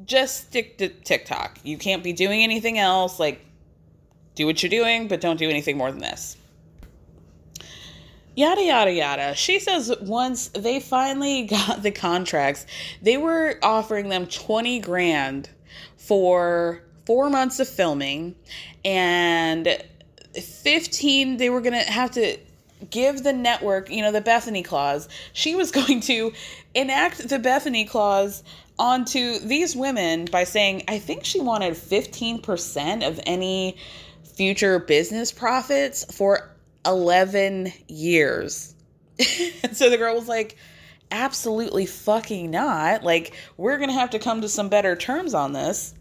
just 0.05 0.47
stick 0.47 0.77
to 0.77 0.89
TikTok. 0.89 1.59
You 1.63 1.77
can't 1.77 2.03
be 2.03 2.13
doing 2.13 2.43
anything 2.43 2.77
else. 2.77 3.19
Like, 3.19 3.43
do 4.36 4.45
what 4.45 4.62
you're 4.62 4.69
doing, 4.69 5.07
but 5.07 5.19
don't 5.19 5.38
do 5.38 5.50
anything 5.50 5.77
more 5.77 5.91
than 5.91 6.01
this 6.01 6.38
yada 8.38 8.62
yada 8.62 8.93
yada. 8.93 9.36
She 9.36 9.59
says 9.59 9.91
once 10.00 10.50
they 10.50 10.79
finally 10.79 11.41
got 11.47 11.81
the 11.81 11.91
contracts, 11.91 12.65
they 13.01 13.17
were 13.17 13.57
offering 13.61 14.09
them 14.09 14.27
20 14.27 14.79
grand 14.79 15.50
for 15.98 16.83
4 17.05 17.29
months 17.29 17.59
of 17.59 17.68
filming 17.68 18.35
and 18.85 19.83
15 20.41 21.37
they 21.37 21.50
were 21.50 21.61
going 21.61 21.73
to 21.73 21.91
have 21.91 22.11
to 22.11 22.37
give 22.89 23.23
the 23.23 23.33
network, 23.33 23.89
you 23.89 24.01
know, 24.01 24.11
the 24.11 24.21
Bethenny 24.21 24.63
clause. 24.63 25.09
She 25.33 25.55
was 25.55 25.71
going 25.79 26.01
to 26.01 26.33
enact 26.73 27.27
the 27.29 27.39
Bethenny 27.39 27.87
clause 27.87 28.43
onto 28.79 29.39
these 29.39 29.75
women 29.75 30.25
by 30.25 30.43
saying 30.43 30.83
I 30.87 31.00
think 31.00 31.25
she 31.25 31.39
wanted 31.39 31.73
15% 31.73 33.07
of 33.07 33.19
any 33.25 33.77
future 34.23 34.77
business 34.79 35.31
profits 35.31 36.05
for 36.15 36.51
11 36.85 37.73
years. 37.87 38.75
and 39.19 39.75
so 39.77 39.89
the 39.89 39.97
girl 39.97 40.15
was 40.15 40.27
like, 40.27 40.57
absolutely 41.11 41.85
fucking 41.85 42.51
not. 42.51 43.03
Like, 43.03 43.33
we're 43.57 43.77
going 43.77 43.89
to 43.89 43.95
have 43.95 44.11
to 44.11 44.19
come 44.19 44.41
to 44.41 44.50
some 44.50 44.69
better 44.69 44.95
terms 44.95 45.33
on 45.33 45.53
this. 45.53 45.93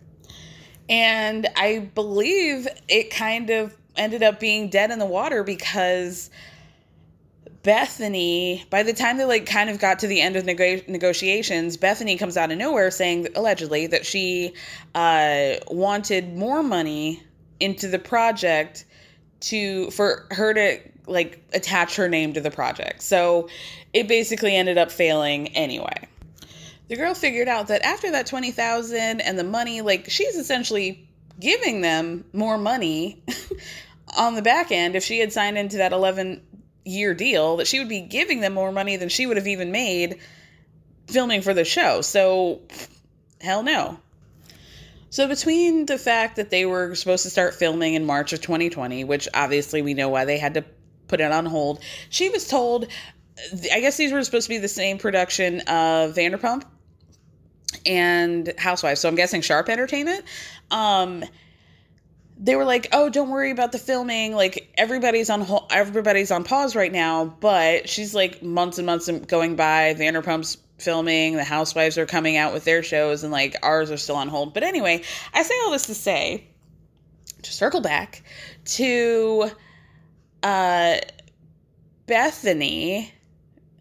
And 0.88 1.48
I 1.56 1.90
believe 1.94 2.68
it 2.88 3.10
kind 3.10 3.50
of 3.50 3.76
ended 3.96 4.22
up 4.22 4.40
being 4.40 4.68
dead 4.68 4.90
in 4.90 4.98
the 4.98 5.06
water 5.06 5.42
because 5.42 6.30
Bethenny, 7.66 8.68
by 8.70 8.84
the 8.84 8.92
time 8.92 9.16
they 9.16 9.24
like 9.24 9.44
kind 9.44 9.68
of 9.68 9.80
got 9.80 9.98
to 9.98 10.06
the 10.06 10.20
end 10.20 10.36
of 10.36 10.44
nego- 10.44 10.82
negotiations, 10.86 11.76
Bethenny 11.76 12.16
comes 12.16 12.36
out 12.36 12.52
of 12.52 12.58
nowhere 12.58 12.92
saying 12.92 13.26
allegedly 13.34 13.88
that 13.88 14.06
she 14.06 14.54
uh, 14.94 15.54
wanted 15.68 16.36
more 16.36 16.62
money 16.62 17.22
into 17.58 17.88
the 17.88 17.98
project 17.98 18.84
to 19.40 19.90
for 19.90 20.26
her 20.30 20.54
to 20.54 20.78
like 21.08 21.44
attach 21.52 21.96
her 21.96 22.08
name 22.08 22.32
to 22.34 22.40
the 22.40 22.52
project. 22.52 23.02
So 23.02 23.48
it 23.92 24.06
basically 24.06 24.54
ended 24.54 24.78
up 24.78 24.92
failing 24.92 25.48
anyway. 25.48 26.06
The 26.88 26.94
girl 26.96 27.14
figured 27.14 27.48
out 27.48 27.66
that 27.68 27.82
after 27.82 28.12
that 28.12 28.26
20,000 28.26 29.20
and 29.20 29.38
the 29.38 29.44
money 29.44 29.80
like 29.80 30.08
she's 30.08 30.36
essentially 30.36 31.08
giving 31.40 31.80
them 31.80 32.24
more 32.32 32.58
money 32.58 33.22
on 34.16 34.34
the 34.34 34.42
back 34.42 34.72
end 34.72 34.96
if 34.96 35.04
she 35.04 35.18
had 35.18 35.32
signed 35.32 35.58
into 35.58 35.78
that 35.78 35.92
11 35.92 36.42
year 36.84 37.14
deal 37.14 37.56
that 37.56 37.66
she 37.66 37.78
would 37.78 37.88
be 37.88 38.00
giving 38.00 38.40
them 38.40 38.54
more 38.54 38.72
money 38.72 38.96
than 38.96 39.08
she 39.08 39.26
would 39.26 39.36
have 39.36 39.46
even 39.46 39.70
made 39.72 40.18
filming 41.08 41.42
for 41.42 41.54
the 41.54 41.64
show. 41.64 42.00
So 42.00 42.60
hell 43.40 43.62
no. 43.62 43.98
So, 45.10 45.28
between 45.28 45.86
the 45.86 45.98
fact 45.98 46.36
that 46.36 46.50
they 46.50 46.66
were 46.66 46.94
supposed 46.94 47.22
to 47.22 47.30
start 47.30 47.54
filming 47.54 47.94
in 47.94 48.04
March 48.04 48.32
of 48.32 48.40
2020, 48.40 49.04
which 49.04 49.28
obviously 49.32 49.80
we 49.80 49.94
know 49.94 50.08
why 50.08 50.24
they 50.24 50.36
had 50.36 50.54
to 50.54 50.64
put 51.08 51.20
it 51.20 51.30
on 51.30 51.46
hold, 51.46 51.80
she 52.10 52.28
was 52.28 52.48
told, 52.48 52.88
I 53.72 53.80
guess 53.80 53.96
these 53.96 54.12
were 54.12 54.22
supposed 54.24 54.46
to 54.46 54.50
be 54.50 54.58
the 54.58 54.68
same 54.68 54.98
production 54.98 55.60
of 55.60 56.14
Vanderpump 56.14 56.64
and 57.86 58.52
Housewives. 58.58 59.00
So, 59.00 59.08
I'm 59.08 59.14
guessing 59.14 59.42
Sharp 59.42 59.68
Entertainment. 59.68 60.24
Um, 60.70 61.24
they 62.38 62.56
were 62.56 62.64
like, 62.64 62.88
"Oh, 62.92 63.08
don't 63.08 63.30
worry 63.30 63.50
about 63.50 63.72
the 63.72 63.78
filming. 63.78 64.34
Like 64.34 64.72
everybody's 64.76 65.30
on 65.30 65.46
everybody's 65.70 66.30
on 66.30 66.44
pause 66.44 66.76
right 66.76 66.92
now." 66.92 67.24
But 67.24 67.88
she's 67.88 68.14
like 68.14 68.42
months 68.42 68.78
and 68.78 68.86
months 68.86 69.10
going 69.26 69.56
by. 69.56 69.94
Vanderpump's 69.94 70.58
filming, 70.78 71.36
the 71.36 71.44
housewives 71.44 71.96
are 71.96 72.06
coming 72.06 72.36
out 72.36 72.52
with 72.52 72.64
their 72.64 72.82
shows, 72.82 73.22
and 73.22 73.32
like 73.32 73.56
ours 73.62 73.90
are 73.90 73.96
still 73.96 74.16
on 74.16 74.28
hold. 74.28 74.54
But 74.54 74.62
anyway, 74.62 75.02
I 75.32 75.42
say 75.42 75.54
all 75.64 75.70
this 75.70 75.86
to 75.86 75.94
say, 75.94 76.46
to 77.42 77.52
circle 77.52 77.80
back 77.80 78.22
to 78.64 79.50
uh, 80.42 80.96
Bethenny 82.06 83.10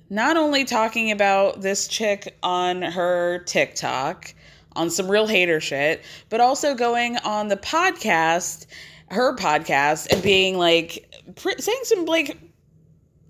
not 0.10 0.38
only 0.38 0.66
talking 0.66 1.12
about 1.12 1.62
this 1.62 1.88
chick 1.88 2.38
on 2.44 2.82
her 2.82 3.40
TikTok 3.46 4.34
on 4.76 4.90
some 4.90 5.10
real 5.10 5.28
hater 5.28 5.60
shit, 5.60 6.04
but 6.30 6.42
also 6.42 6.76
going 6.76 7.18
on 7.18 7.48
the 7.48 7.58
podcast, 7.58 8.66
her 9.10 9.36
podcast, 9.36 10.12
and 10.12 10.22
being 10.22 10.58
like, 10.58 11.10
saying 11.58 11.80
some 11.84 12.06
like 12.06 12.38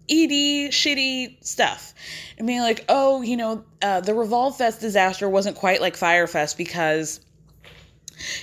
ED 0.09 0.71
shitty 0.71 1.43
stuff. 1.43 1.93
And 2.37 2.47
being 2.47 2.61
like, 2.61 2.85
oh, 2.89 3.21
you 3.21 3.37
know, 3.37 3.63
uh, 3.81 4.01
the 4.01 4.13
Revolve 4.13 4.57
Fest 4.57 4.81
disaster 4.81 5.29
wasn't 5.29 5.57
quite 5.57 5.81
like 5.81 5.95
Fyre 5.95 6.27
Fest 6.27 6.57
because, 6.57 7.19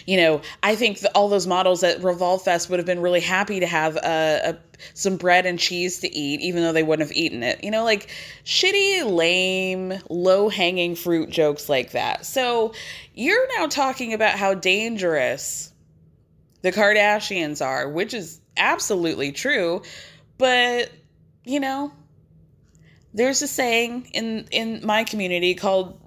you 0.06 0.16
know, 0.16 0.42
I 0.62 0.76
think 0.76 0.98
all 1.14 1.28
those 1.28 1.46
models 1.46 1.82
at 1.82 2.02
Revolve 2.02 2.42
Fest 2.42 2.70
would 2.70 2.78
have 2.78 2.87
been 2.87 3.00
really 3.00 3.20
happy 3.20 3.61
to 3.61 3.66
have 3.66 3.96
a, 3.96 4.40
a 4.44 4.58
some 4.94 5.16
bread 5.16 5.46
and 5.46 5.58
cheese 5.58 6.00
to 6.00 6.14
eat, 6.14 6.40
even 6.40 6.62
though 6.62 6.72
they 6.72 6.82
wouldn't 6.82 7.08
have 7.08 7.16
eaten 7.16 7.42
it. 7.42 7.62
You 7.62 7.70
know, 7.70 7.85
like 7.85 8.11
shitty, 8.44 9.04
lame, 9.11 9.94
low 10.08 10.48
hanging 10.48 10.94
fruit 10.94 11.30
jokes 11.30 11.68
like 11.68 11.92
that. 11.92 12.26
So 12.26 12.74
you're 13.14 13.48
now 13.58 13.66
talking 13.66 14.12
about 14.12 14.38
how 14.38 14.54
dangerous 14.54 15.72
the 16.62 16.72
Kardashians 16.72 17.64
are, 17.64 17.88
which 17.88 18.14
is 18.14 18.40
absolutely 18.56 19.32
true. 19.32 19.82
But 20.38 20.90
you 21.44 21.61
know, 21.61 21.92
there's 23.14 23.42
a 23.42 23.48
saying 23.48 24.11
in 24.12 24.46
in 24.50 24.85
my 24.85 25.04
community 25.04 25.54
called 25.54 25.98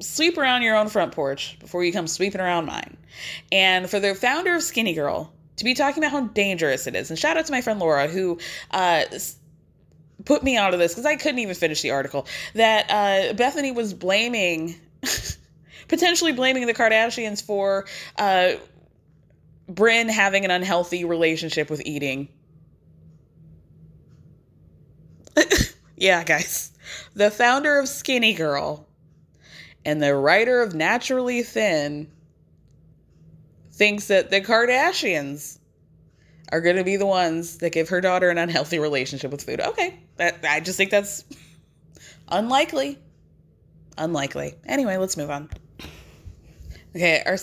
sweep 0.00 0.38
around 0.38 0.62
your 0.62 0.76
own 0.76 0.88
front 0.88 1.12
porch 1.12 1.58
before 1.60 1.84
you 1.84 1.92
come 1.92 2.06
sweeping 2.06 2.40
around 2.40 2.66
mine. 2.66 2.96
And 3.52 3.88
for 3.88 4.00
the 4.00 4.14
founder 4.14 4.54
of 4.54 4.62
Skinny 4.62 4.94
Girl 4.94 5.32
to 5.56 5.64
be 5.64 5.74
talking 5.74 6.02
about 6.02 6.12
how 6.12 6.26
dangerous 6.28 6.86
it 6.86 6.94
is, 6.94 7.10
and 7.10 7.18
shout 7.18 7.36
out 7.36 7.46
to 7.46 7.52
my 7.52 7.60
friend 7.60 7.80
Laura 7.80 8.06
who 8.06 8.38
uh, 8.70 9.02
put 10.24 10.42
me 10.42 10.56
onto 10.56 10.78
this 10.78 10.92
because 10.92 11.06
I 11.06 11.16
couldn't 11.16 11.40
even 11.40 11.54
finish 11.54 11.82
the 11.82 11.90
article. 11.90 12.26
That 12.54 12.90
uh, 12.90 13.34
Bethenny 13.34 13.74
was 13.74 13.94
blaming, 13.94 14.76
potentially 15.88 16.32
blaming 16.32 16.66
the 16.66 16.74
Kardashians 16.74 17.42
for 17.42 17.86
uh, 18.16 18.52
Bryn 19.68 20.08
having 20.08 20.44
an 20.44 20.50
unhealthy 20.50 21.04
relationship 21.04 21.70
with 21.70 21.82
eating. 21.84 22.28
yeah, 25.96 26.24
guys. 26.24 26.72
The 27.14 27.30
founder 27.30 27.78
of 27.78 27.88
Skinny 27.88 28.34
Girl 28.34 28.87
and 29.88 30.02
the 30.02 30.14
writer 30.14 30.60
of 30.60 30.74
Naturally 30.74 31.42
Thin 31.42 32.08
thinks 33.72 34.08
that 34.08 34.28
the 34.28 34.42
Kardashians 34.42 35.58
are 36.52 36.60
going 36.60 36.76
to 36.76 36.84
be 36.84 36.96
the 36.96 37.06
ones 37.06 37.56
that 37.58 37.72
give 37.72 37.88
her 37.88 38.02
daughter 38.02 38.28
an 38.28 38.36
unhealthy 38.36 38.78
relationship 38.78 39.30
with 39.30 39.42
food. 39.42 39.62
Okay, 39.62 39.98
that 40.18 40.44
I 40.46 40.60
just 40.60 40.76
think 40.76 40.90
that's 40.90 41.24
unlikely. 42.28 42.98
Unlikely. 43.96 44.56
Anyway, 44.66 44.98
let's 44.98 45.16
move 45.16 45.30
on. 45.30 45.48
Okay, 46.94 47.22
our 47.24 47.38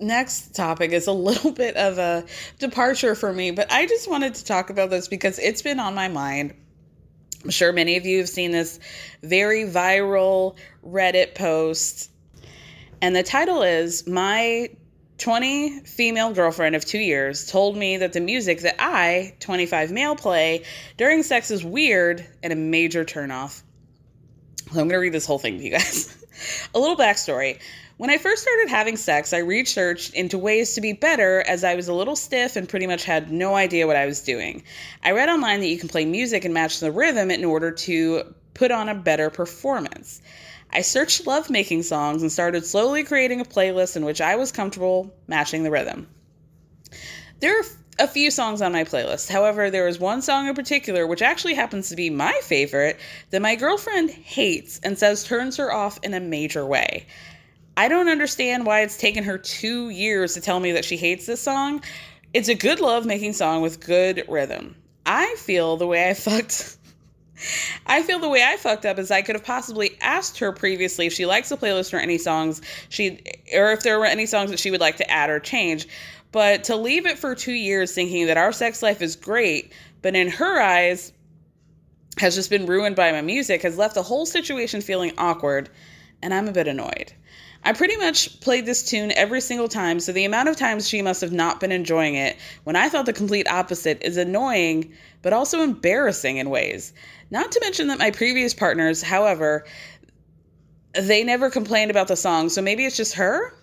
next 0.00 0.52
topic 0.52 0.90
is 0.90 1.06
a 1.06 1.12
little 1.12 1.52
bit 1.64 1.76
of 1.76 1.98
a 1.98 2.24
departure 2.58 3.14
for 3.14 3.32
me, 3.32 3.52
but 3.52 3.70
I 3.70 3.86
just 3.86 4.10
wanted 4.10 4.34
to 4.34 4.44
talk 4.44 4.68
about 4.68 4.90
this 4.90 5.06
because 5.06 5.38
it's 5.38 5.62
been 5.62 5.78
on 5.78 5.94
my 5.94 6.08
mind. 6.08 6.54
I'm 7.44 7.50
sure 7.50 7.72
many 7.72 7.98
of 7.98 8.06
you 8.06 8.18
have 8.18 8.28
seen 8.28 8.52
this 8.52 8.80
very 9.22 9.64
viral 9.64 10.56
Reddit 10.84 11.34
post, 11.34 12.10
and 13.02 13.14
the 13.14 13.22
title 13.22 13.62
is 13.62 14.06
My 14.06 14.70
20 15.18 15.80
female 15.80 16.32
girlfriend 16.32 16.74
of 16.74 16.86
two 16.86 16.98
years 16.98 17.46
told 17.46 17.76
me 17.76 17.98
that 17.98 18.14
the 18.14 18.20
music 18.20 18.62
that 18.62 18.76
I, 18.78 19.34
25 19.40 19.92
male, 19.92 20.16
play 20.16 20.64
during 20.96 21.22
sex 21.22 21.50
is 21.50 21.62
weird 21.62 22.26
and 22.42 22.52
a 22.52 22.56
major 22.56 23.04
turnoff. 23.04 23.62
So 24.72 24.80
I'm 24.80 24.88
going 24.88 24.90
to 24.90 24.96
read 24.96 25.12
this 25.12 25.26
whole 25.26 25.38
thing 25.38 25.58
to 25.58 25.64
you 25.64 25.70
guys. 25.70 26.16
a 26.74 26.78
little 26.78 26.96
backstory. 26.96 27.60
When 27.96 28.10
I 28.10 28.18
first 28.18 28.42
started 28.42 28.68
having 28.68 28.96
sex, 28.96 29.32
I 29.32 29.38
researched 29.38 30.14
into 30.14 30.36
ways 30.36 30.74
to 30.74 30.80
be 30.80 30.94
better 30.94 31.44
as 31.46 31.62
I 31.62 31.76
was 31.76 31.86
a 31.86 31.94
little 31.94 32.16
stiff 32.16 32.56
and 32.56 32.68
pretty 32.68 32.88
much 32.88 33.04
had 33.04 33.30
no 33.30 33.54
idea 33.54 33.86
what 33.86 33.94
I 33.94 34.06
was 34.06 34.22
doing. 34.22 34.64
I 35.04 35.12
read 35.12 35.28
online 35.28 35.60
that 35.60 35.68
you 35.68 35.78
can 35.78 35.88
play 35.88 36.04
music 36.04 36.44
and 36.44 36.52
match 36.52 36.80
the 36.80 36.90
rhythm 36.90 37.30
in 37.30 37.44
order 37.44 37.70
to 37.70 38.34
put 38.52 38.72
on 38.72 38.88
a 38.88 38.96
better 38.96 39.30
performance. 39.30 40.20
I 40.72 40.80
searched 40.80 41.28
love 41.28 41.50
making 41.50 41.84
songs 41.84 42.22
and 42.22 42.32
started 42.32 42.66
slowly 42.66 43.04
creating 43.04 43.40
a 43.40 43.44
playlist 43.44 43.94
in 43.94 44.04
which 44.04 44.20
I 44.20 44.34
was 44.34 44.50
comfortable 44.50 45.14
matching 45.28 45.62
the 45.62 45.70
rhythm. 45.70 46.08
There 47.38 47.60
are 47.60 47.64
a 48.00 48.08
few 48.08 48.32
songs 48.32 48.60
on 48.60 48.72
my 48.72 48.82
playlist. 48.82 49.28
However, 49.28 49.70
there 49.70 49.86
is 49.86 50.00
one 50.00 50.20
song 50.20 50.48
in 50.48 50.56
particular, 50.56 51.06
which 51.06 51.22
actually 51.22 51.54
happens 51.54 51.90
to 51.90 51.96
be 51.96 52.10
my 52.10 52.36
favorite, 52.42 52.98
that 53.30 53.40
my 53.40 53.54
girlfriend 53.54 54.10
hates 54.10 54.80
and 54.82 54.98
says 54.98 55.22
turns 55.22 55.58
her 55.58 55.72
off 55.72 56.00
in 56.02 56.12
a 56.12 56.18
major 56.18 56.66
way. 56.66 57.06
I 57.76 57.88
don't 57.88 58.08
understand 58.08 58.66
why 58.66 58.82
it's 58.82 58.96
taken 58.96 59.24
her 59.24 59.38
two 59.38 59.90
years 59.90 60.34
to 60.34 60.40
tell 60.40 60.60
me 60.60 60.72
that 60.72 60.84
she 60.84 60.96
hates 60.96 61.26
this 61.26 61.40
song. 61.40 61.82
It's 62.32 62.48
a 62.48 62.54
good 62.54 62.80
love 62.80 63.04
making 63.04 63.32
song 63.32 63.62
with 63.62 63.80
good 63.80 64.24
rhythm. 64.28 64.76
I 65.06 65.34
feel 65.38 65.76
the 65.76 65.86
way 65.86 66.08
I 66.08 66.14
fucked. 66.14 66.76
I 67.86 68.02
feel 68.02 68.20
the 68.20 68.28
way 68.28 68.44
I 68.44 68.56
fucked 68.56 68.86
up 68.86 68.98
is 68.98 69.10
I 69.10 69.22
could 69.22 69.34
have 69.34 69.44
possibly 69.44 69.98
asked 70.00 70.38
her 70.38 70.52
previously 70.52 71.06
if 71.06 71.12
she 71.12 71.26
likes 71.26 71.48
the 71.48 71.56
playlist 71.56 71.92
or 71.92 71.96
any 71.96 72.16
songs 72.16 72.62
she 72.88 73.20
or 73.52 73.72
if 73.72 73.82
there 73.82 73.98
were 73.98 74.06
any 74.06 74.24
songs 74.24 74.50
that 74.50 74.60
she 74.60 74.70
would 74.70 74.80
like 74.80 74.96
to 74.98 75.10
add 75.10 75.30
or 75.30 75.40
change. 75.40 75.88
But 76.30 76.64
to 76.64 76.76
leave 76.76 77.06
it 77.06 77.18
for 77.18 77.34
two 77.34 77.52
years 77.52 77.92
thinking 77.92 78.26
that 78.26 78.36
our 78.36 78.52
sex 78.52 78.82
life 78.82 79.02
is 79.02 79.16
great, 79.16 79.72
but 80.00 80.14
in 80.14 80.28
her 80.28 80.60
eyes 80.60 81.12
has 82.18 82.36
just 82.36 82.50
been 82.50 82.66
ruined 82.66 82.94
by 82.94 83.10
my 83.10 83.20
music 83.20 83.62
has 83.62 83.76
left 83.76 83.94
the 83.94 84.02
whole 84.02 84.26
situation 84.26 84.80
feeling 84.80 85.12
awkward, 85.18 85.68
and 86.22 86.32
I'm 86.32 86.48
a 86.48 86.52
bit 86.52 86.68
annoyed. 86.68 87.12
I 87.64 87.72
pretty 87.72 87.96
much 87.96 88.40
played 88.40 88.66
this 88.66 88.82
tune 88.82 89.10
every 89.12 89.40
single 89.40 89.68
time, 89.68 89.98
so 89.98 90.12
the 90.12 90.26
amount 90.26 90.50
of 90.50 90.56
times 90.56 90.86
she 90.86 91.00
must 91.00 91.22
have 91.22 91.32
not 91.32 91.60
been 91.60 91.72
enjoying 91.72 92.14
it 92.14 92.36
when 92.64 92.76
I 92.76 92.90
thought 92.90 93.06
the 93.06 93.12
complete 93.14 93.48
opposite 93.48 94.02
is 94.02 94.18
annoying, 94.18 94.92
but 95.22 95.32
also 95.32 95.62
embarrassing 95.62 96.36
in 96.36 96.50
ways. 96.50 96.92
Not 97.30 97.52
to 97.52 97.60
mention 97.60 97.88
that 97.88 97.98
my 97.98 98.10
previous 98.10 98.52
partners, 98.52 99.00
however, 99.00 99.64
they 100.92 101.24
never 101.24 101.48
complained 101.48 101.90
about 101.90 102.08
the 102.08 102.16
song, 102.16 102.50
so 102.50 102.60
maybe 102.60 102.84
it's 102.84 102.98
just 102.98 103.14
her? 103.14 103.54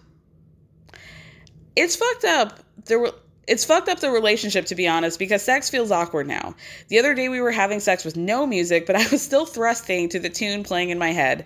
It's 1.76 1.96
fucked 1.96 2.26
up. 2.26 2.60
There 2.86 3.00
were 3.00 3.14
it's 3.48 3.66
fucked 3.66 3.90
up 3.90 4.00
the 4.00 4.10
relationship 4.10 4.68
to 4.68 4.76
be 4.76 4.88
honest 4.88 5.20
because 5.20 5.42
sex 5.42 5.70
feels 5.70 5.92
awkward 5.92 6.28
now. 6.28 6.56
The 6.88 7.00
other 7.00 7.14
day 7.14 7.28
we 7.28 7.42
were 7.42 7.52
having 7.52 7.80
sex 7.80 8.06
with 8.06 8.16
no 8.16 8.46
music, 8.46 8.86
but 8.86 8.96
I 8.96 9.08
was 9.10 9.22
still 9.22 9.46
thrusting 9.46 10.10
to 10.10 10.20
the 10.20 10.30
tune 10.30 10.64
playing 10.64 10.90
in 10.90 11.00
my 11.00 11.12
head 11.12 11.46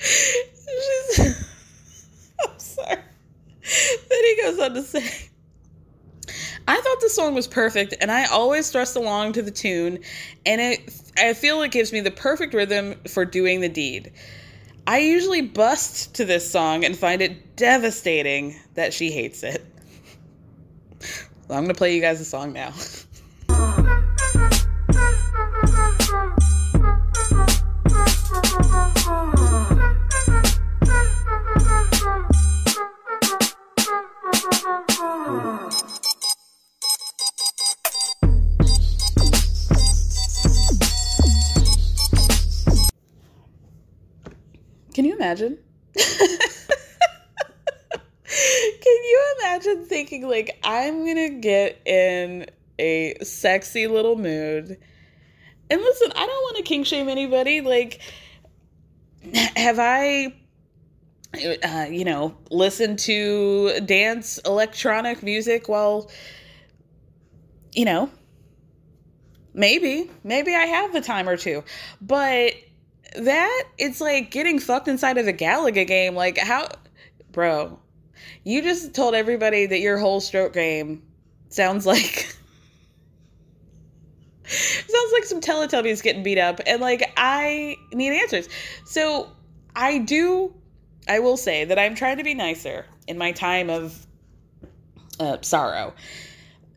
I'm 1.18 2.58
sorry. 2.58 2.96
Then 4.08 4.24
he 4.24 4.42
goes 4.42 4.58
on 4.58 4.74
to 4.74 4.82
say, 4.82 5.30
I 6.66 6.80
thought 6.80 7.00
the 7.00 7.10
song 7.10 7.34
was 7.34 7.48
perfect, 7.48 7.94
and 8.00 8.10
I 8.10 8.26
always 8.26 8.70
thrust 8.70 8.96
along 8.96 9.32
to 9.34 9.42
the 9.42 9.50
tune, 9.50 9.98
and 10.46 10.60
it 10.60 11.02
I 11.18 11.34
feel 11.34 11.62
it 11.62 11.72
gives 11.72 11.92
me 11.92 12.00
the 12.00 12.10
perfect 12.10 12.54
rhythm 12.54 12.94
for 13.08 13.24
doing 13.24 13.60
the 13.60 13.68
deed. 13.68 14.12
I 14.86 14.98
usually 14.98 15.42
bust 15.42 16.14
to 16.14 16.24
this 16.24 16.50
song 16.50 16.84
and 16.84 16.96
find 16.96 17.22
it 17.22 17.56
devastating 17.56 18.56
that 18.74 18.94
she 18.94 19.10
hates 19.10 19.42
it. 19.42 19.64
So 21.48 21.56
I'm 21.56 21.64
gonna 21.64 21.74
play 21.74 21.96
you 21.96 22.00
guys 22.00 22.20
a 22.20 22.24
song 22.24 22.52
now. 22.52 22.72
imagine? 45.30 45.58
Can 48.26 48.96
you 49.04 49.34
imagine 49.40 49.84
thinking, 49.86 50.28
like, 50.28 50.58
I'm 50.64 51.06
gonna 51.06 51.30
get 51.30 51.80
in 51.86 52.46
a 52.78 53.16
sexy 53.22 53.86
little 53.86 54.16
mood? 54.16 54.76
And 55.70 55.80
listen, 55.80 56.12
I 56.12 56.26
don't 56.26 56.42
want 56.42 56.56
to 56.56 56.62
king 56.62 56.84
shame 56.84 57.08
anybody. 57.08 57.60
Like, 57.60 58.00
have 59.56 59.78
I 59.78 60.34
uh, 61.62 61.86
you 61.88 62.04
know, 62.04 62.36
listen 62.50 62.96
to 62.96 63.78
dance 63.84 64.38
electronic 64.38 65.22
music 65.22 65.68
while, 65.68 66.10
you 67.72 67.84
know, 67.84 68.10
maybe, 69.54 70.10
maybe 70.24 70.56
I 70.56 70.64
have 70.64 70.92
the 70.92 71.00
time 71.00 71.28
or 71.28 71.36
two. 71.36 71.62
But 72.00 72.54
that, 73.16 73.64
it's 73.78 74.00
like 74.00 74.30
getting 74.30 74.58
fucked 74.58 74.88
inside 74.88 75.18
of 75.18 75.26
a 75.26 75.32
Galaga 75.32 75.86
game. 75.86 76.14
Like, 76.14 76.38
how, 76.38 76.68
bro, 77.32 77.78
you 78.44 78.62
just 78.62 78.94
told 78.94 79.14
everybody 79.14 79.66
that 79.66 79.80
your 79.80 79.98
whole 79.98 80.20
stroke 80.20 80.52
game 80.52 81.02
sounds 81.48 81.86
like. 81.86 82.00
sounds 84.44 85.12
like 85.12 85.24
some 85.24 85.40
Teletubbies 85.40 86.02
getting 86.02 86.22
beat 86.22 86.38
up, 86.38 86.60
and 86.66 86.80
like 86.80 87.12
I 87.16 87.76
need 87.92 88.12
answers. 88.12 88.48
So 88.84 89.30
I 89.76 89.98
do 89.98 90.54
I 91.10 91.18
will 91.18 91.36
say 91.36 91.64
that 91.64 91.78
I'm 91.78 91.96
trying 91.96 92.18
to 92.18 92.24
be 92.24 92.34
nicer 92.34 92.86
in 93.08 93.18
my 93.18 93.32
time 93.32 93.68
of 93.68 94.06
uh, 95.18 95.38
sorrow. 95.42 95.92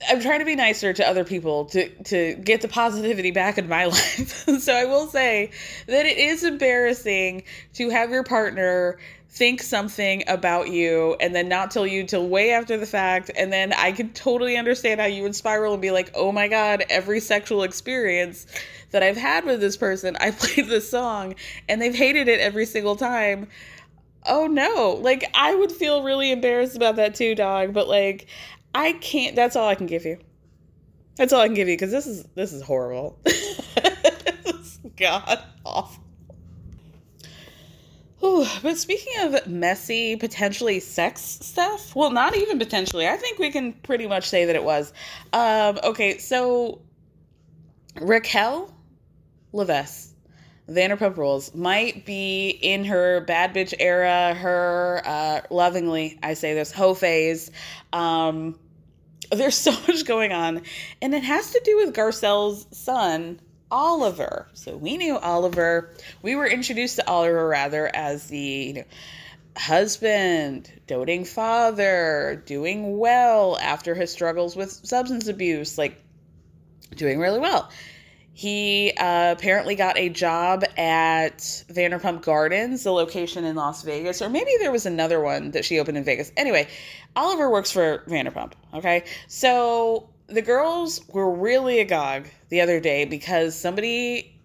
I'm 0.10 0.22
trying 0.22 0.40
to 0.40 0.46
be 0.46 0.56
nicer 0.56 0.94
to 0.94 1.08
other 1.08 1.24
people 1.24 1.66
to 1.66 1.90
to 2.04 2.36
get 2.36 2.62
the 2.62 2.68
positivity 2.68 3.32
back 3.32 3.58
in 3.58 3.68
my 3.68 3.86
life. 3.88 4.46
so 4.60 4.74
I 4.74 4.86
will 4.86 5.08
say 5.08 5.52
that 5.88 6.06
it 6.06 6.18
is 6.18 6.44
embarrassing 6.44 7.44
to 7.74 7.90
have 7.90 8.10
your 8.12 8.24
partner 8.24 9.00
think 9.30 9.64
something 9.64 10.24
about 10.28 10.70
you 10.70 11.16
and 11.20 11.34
then 11.34 11.50
not 11.50 11.72
tell 11.72 11.88
you 11.88 12.04
till 12.04 12.28
way 12.28 12.52
after 12.52 12.78
the 12.78 12.86
fact 12.86 13.32
and 13.36 13.52
then 13.52 13.74
I 13.74 13.92
can 13.92 14.14
totally 14.14 14.58
understand 14.58 15.02
how 15.02 15.08
you 15.08 15.24
would 15.24 15.36
spiral 15.36 15.74
and 15.74 15.82
be 15.82 15.90
like, 15.90 16.12
"Oh 16.14 16.32
my 16.32 16.48
god, 16.48 16.84
every 16.90 17.20
sexual 17.20 17.64
experience 17.64 18.46
that 18.92 19.02
I've 19.02 19.18
had 19.18 19.46
with 19.46 19.60
this 19.60 19.76
person, 19.76 20.16
I 20.20 20.32
played 20.38 20.68
this 20.68 20.90
song 20.90 21.36
and 21.68 21.82
they've 21.82 21.96
hated 21.96 22.28
it 22.28 22.40
every 22.40 22.66
single 22.66 22.96
time." 22.96 23.48
oh 24.26 24.48
no 24.48 24.98
like 25.02 25.30
i 25.34 25.54
would 25.54 25.70
feel 25.70 26.02
really 26.02 26.32
embarrassed 26.32 26.78
about 26.78 26.96
that 26.96 27.14
too 27.14 27.36
dog 27.36 27.74
but 27.74 27.90
like 27.90 28.26
i 28.74 28.94
can't 28.94 29.36
that's 29.36 29.56
all 29.56 29.68
i 29.68 29.76
can 29.76 29.88
give 29.88 30.06
you 30.06 30.18
that's 31.16 31.34
all 31.34 31.42
i 31.42 31.48
can 31.48 31.56
give 31.56 31.68
you 31.68 31.76
because 31.76 31.92
this 31.92 32.08
is 32.08 32.24
this 32.36 32.54
is 32.54 32.62
horrible 32.62 33.20
god 34.98 35.44
awful 35.66 36.04
Ooh, 38.24 38.46
but 38.62 38.78
speaking 38.78 39.14
of 39.20 39.48
messy, 39.48 40.16
potentially 40.16 40.80
sex 40.80 41.22
stuff, 41.22 41.94
well, 41.94 42.10
not 42.10 42.38
even 42.38 42.58
potentially. 42.58 43.06
I 43.06 43.18
think 43.18 43.38
we 43.38 43.52
can 43.52 43.74
pretty 43.74 44.08
much 44.08 44.30
say 44.30 44.46
that 44.46 44.56
it 44.56 44.64
was. 44.64 44.94
Um, 45.34 45.78
okay, 45.84 46.20
so 46.20 46.80
Raquel 48.00 48.74
Leviss 49.54 50.14
Vanderpump 50.70 51.18
Rules 51.18 51.54
might 51.54 52.06
be 52.06 52.50
in 52.50 52.86
her 52.86 53.22
bad 53.22 53.54
bitch 53.54 53.74
era, 53.78 54.34
her 54.34 55.02
uh, 55.06 55.42
lovingly, 55.50 56.18
I 56.24 56.36
say 56.36 56.54
this, 56.54 56.72
hoe 56.72 56.94
phase. 56.94 57.52
Um, 57.92 58.58
there's 59.38 59.58
so 59.58 59.72
much 59.88 60.06
going 60.06 60.32
on, 60.32 60.62
and 61.02 61.14
it 61.14 61.24
has 61.24 61.52
to 61.52 61.62
do 61.64 61.78
with 61.78 61.96
Garcelle's 61.96 62.68
son, 62.72 63.40
Oliver. 63.72 64.48
So 64.54 64.78
we 64.78 64.98
knew 64.98 65.18
Oliver. 65.18 65.94
We 66.22 66.36
were 66.36 66.48
introduced 66.48 66.98
to 66.98 67.08
Oliver 67.10 67.48
rather 67.48 67.90
as 67.94 68.28
the 68.28 68.38
you 68.38 68.74
know, 68.74 68.84
husband, 69.58 70.72
doting 70.88 71.26
father, 71.26 72.42
doing 72.46 72.98
well 72.98 73.58
after 73.60 73.96
his 73.96 74.12
struggles 74.12 74.56
with 74.56 74.72
substance 74.72 75.28
abuse, 75.28 75.78
like 75.78 76.02
doing 76.96 77.20
really 77.20 77.40
well. 77.40 77.70
He 78.36 78.92
uh, 78.98 79.32
apparently 79.32 79.76
got 79.76 79.96
a 79.96 80.10
job 80.10 80.64
at 80.76 81.38
Vanderpump 81.70 82.24
Gardens, 82.24 82.84
the 82.84 82.92
location 82.92 83.44
in 83.44 83.56
Las 83.56 83.84
Vegas, 83.84 84.24
or 84.24 84.30
maybe 84.30 84.52
there 84.60 84.72
was 84.72 84.88
another 84.88 85.22
one 85.22 85.52
that 85.52 85.64
she 85.64 85.80
opened 85.80 85.98
in 85.98 86.04
Vegas. 86.04 86.32
Anyway, 86.36 86.68
Oliver 87.16 87.52
works 87.52 87.70
for 87.70 88.04
Vanderpump. 88.08 88.54
Okay, 88.74 89.04
so 89.28 90.10
the 90.26 90.42
girls 90.42 91.02
were 91.10 91.32
really 91.32 91.80
agog 91.80 92.26
the 92.50 92.62
other 92.62 92.80
day 92.80 93.06
because 93.06 93.56
somebody 93.56 94.36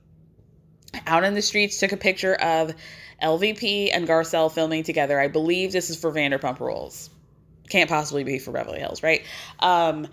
out 1.06 1.24
in 1.24 1.34
the 1.34 1.42
streets 1.42 1.80
took 1.80 1.92
a 1.92 1.96
picture 1.96 2.34
of 2.34 2.74
LVP 3.22 3.90
and 3.92 4.06
Garcelle 4.06 4.52
filming 4.52 4.82
together. 4.82 5.18
I 5.18 5.28
believe 5.28 5.72
this 5.72 5.88
is 5.88 5.98
for 5.98 6.12
Vanderpump 6.12 6.60
Rules. 6.60 7.08
Can't 7.70 7.88
possibly 7.88 8.22
be 8.22 8.38
for 8.38 8.52
Beverly 8.52 8.80
Hills, 8.80 9.02
right? 9.02 9.22
Um, 9.60 10.08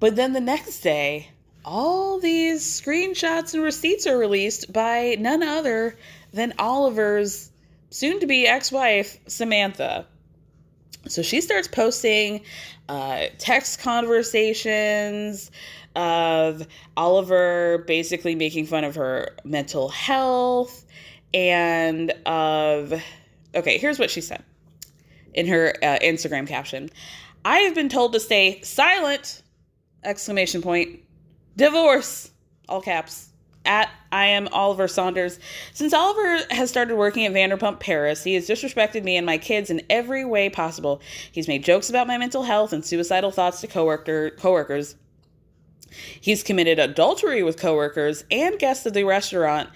but 0.00 0.16
then 0.16 0.32
the 0.32 0.40
next 0.40 0.80
day, 0.80 1.28
all 1.68 2.18
these 2.18 2.64
screenshots 2.64 3.52
and 3.52 3.62
receipts 3.62 4.06
are 4.06 4.16
released 4.16 4.72
by 4.72 5.16
none 5.18 5.42
other 5.42 5.98
than 6.32 6.54
Oliver's 6.58 7.50
soon 7.90 8.20
to 8.20 8.26
be 8.26 8.46
ex 8.46 8.72
wife, 8.72 9.18
Samantha. 9.26 10.06
So 11.08 11.20
she 11.20 11.42
starts 11.42 11.68
posting 11.68 12.40
uh, 12.88 13.26
text 13.36 13.80
conversations 13.80 15.50
of 15.94 16.66
Oliver 16.96 17.84
basically 17.86 18.34
making 18.34 18.64
fun 18.64 18.84
of 18.84 18.94
her 18.94 19.36
mental 19.44 19.90
health 19.90 20.86
and 21.34 22.12
of. 22.24 22.94
Okay, 23.54 23.76
here's 23.76 23.98
what 23.98 24.10
she 24.10 24.22
said 24.22 24.42
in 25.34 25.46
her 25.46 25.74
uh, 25.82 25.98
Instagram 25.98 26.48
caption 26.48 26.88
I 27.44 27.58
have 27.58 27.74
been 27.74 27.90
told 27.90 28.14
to 28.14 28.20
stay 28.20 28.62
silent! 28.62 29.42
Exclamation 30.02 30.62
point 30.62 31.00
Divorce, 31.58 32.30
all 32.68 32.80
caps. 32.80 33.30
At 33.64 33.90
I 34.12 34.26
am 34.26 34.46
Oliver 34.52 34.86
Saunders. 34.86 35.40
Since 35.74 35.92
Oliver 35.92 36.38
has 36.52 36.70
started 36.70 36.94
working 36.94 37.26
at 37.26 37.32
Vanderpump 37.32 37.80
Paris, 37.80 38.22
he 38.22 38.34
has 38.34 38.48
disrespected 38.48 39.02
me 39.02 39.16
and 39.16 39.26
my 39.26 39.38
kids 39.38 39.68
in 39.68 39.82
every 39.90 40.24
way 40.24 40.48
possible. 40.48 41.02
He's 41.32 41.48
made 41.48 41.64
jokes 41.64 41.90
about 41.90 42.06
my 42.06 42.16
mental 42.16 42.44
health 42.44 42.72
and 42.72 42.84
suicidal 42.84 43.32
thoughts 43.32 43.60
to 43.62 43.66
coworker 43.66 44.30
coworkers. 44.30 44.94
He's 46.20 46.44
committed 46.44 46.78
adultery 46.78 47.42
with 47.42 47.58
coworkers 47.58 48.24
and 48.30 48.56
guests 48.60 48.86
of 48.86 48.94
the 48.94 49.02
restaurant. 49.02 49.68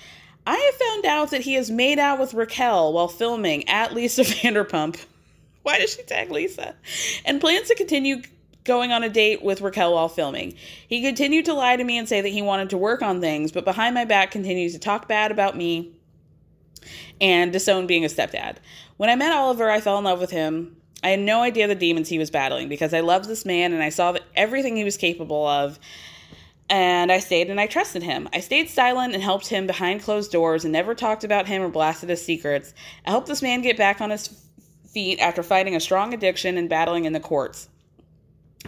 I 0.46 0.56
have 0.56 0.88
found 0.88 1.04
out 1.04 1.32
that 1.32 1.40
he 1.40 1.54
has 1.54 1.68
made 1.68 1.98
out 1.98 2.20
with 2.20 2.32
Raquel 2.32 2.92
while 2.92 3.08
filming 3.08 3.68
at 3.68 3.92
Lisa 3.92 4.22
Vanderpump. 4.22 5.04
Why 5.64 5.78
does 5.78 5.94
she 5.94 6.04
tag 6.04 6.30
Lisa? 6.30 6.76
And 7.24 7.40
plans 7.40 7.66
to 7.68 7.74
continue 7.74 8.22
going 8.64 8.92
on 8.92 9.02
a 9.02 9.08
date 9.08 9.42
with 9.42 9.60
Raquel 9.60 9.94
while 9.94 10.08
filming. 10.08 10.54
He 10.86 11.02
continued 11.02 11.44
to 11.46 11.54
lie 11.54 11.76
to 11.76 11.84
me 11.84 11.98
and 11.98 12.08
say 12.08 12.20
that 12.20 12.28
he 12.28 12.42
wanted 12.42 12.70
to 12.70 12.78
work 12.78 13.02
on 13.02 13.20
things, 13.20 13.52
but 13.52 13.64
behind 13.64 13.94
my 13.94 14.04
back 14.04 14.30
continues 14.30 14.72
to 14.72 14.78
talk 14.78 15.08
bad 15.08 15.30
about 15.30 15.56
me 15.56 15.92
and 17.20 17.52
disown 17.52 17.86
being 17.86 18.04
a 18.04 18.08
stepdad. 18.08 18.56
When 18.96 19.10
I 19.10 19.16
met 19.16 19.32
Oliver, 19.32 19.70
I 19.70 19.80
fell 19.80 19.98
in 19.98 20.04
love 20.04 20.20
with 20.20 20.30
him. 20.30 20.76
I 21.02 21.08
had 21.10 21.20
no 21.20 21.42
idea 21.42 21.66
the 21.66 21.74
demons 21.74 22.08
he 22.08 22.18
was 22.18 22.30
battling 22.30 22.68
because 22.68 22.94
I 22.94 23.00
loved 23.00 23.26
this 23.26 23.44
man 23.44 23.72
and 23.72 23.82
I 23.82 23.88
saw 23.88 24.16
everything 24.36 24.76
he 24.76 24.84
was 24.84 24.96
capable 24.96 25.46
of. 25.46 25.78
And 26.70 27.12
I 27.12 27.18
stayed 27.18 27.50
and 27.50 27.60
I 27.60 27.66
trusted 27.66 28.02
him. 28.02 28.28
I 28.32 28.40
stayed 28.40 28.70
silent 28.70 29.12
and 29.12 29.22
helped 29.22 29.48
him 29.48 29.66
behind 29.66 30.02
closed 30.02 30.30
doors 30.30 30.64
and 30.64 30.72
never 30.72 30.94
talked 30.94 31.24
about 31.24 31.46
him 31.46 31.60
or 31.60 31.68
blasted 31.68 32.08
his 32.08 32.24
secrets. 32.24 32.72
I 33.04 33.10
helped 33.10 33.26
this 33.26 33.42
man 33.42 33.60
get 33.60 33.76
back 33.76 34.00
on 34.00 34.10
his 34.10 34.42
feet 34.88 35.18
after 35.18 35.42
fighting 35.42 35.74
a 35.74 35.80
strong 35.80 36.14
addiction 36.14 36.56
and 36.56 36.68
battling 36.68 37.04
in 37.04 37.12
the 37.12 37.20
courts. 37.20 37.68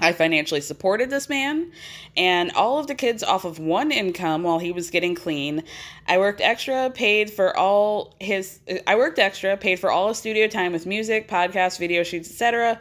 I 0.00 0.12
financially 0.12 0.61
supported 0.61 1.09
this 1.09 1.28
man 1.28 1.70
and 2.16 2.50
all 2.52 2.78
of 2.78 2.88
the 2.88 2.94
kids 2.94 3.22
off 3.22 3.44
of 3.44 3.59
one 3.59 3.92
income 3.92 4.42
while 4.42 4.59
he 4.59 4.72
was 4.72 4.90
getting 4.90 5.14
clean. 5.14 5.62
I 6.09 6.18
worked 6.18 6.40
extra, 6.40 6.90
paid 6.90 7.30
for 7.30 7.57
all 7.57 8.14
his 8.20 8.59
I 8.87 8.96
worked 8.96 9.18
extra, 9.18 9.57
paid 9.57 9.78
for 9.78 9.90
all 9.90 10.09
his 10.09 10.18
studio 10.18 10.48
time 10.48 10.72
with 10.72 10.85
music, 10.85 11.28
podcasts, 11.28 11.78
video 11.78 12.02
shoots, 12.02 12.28
etc. 12.28 12.80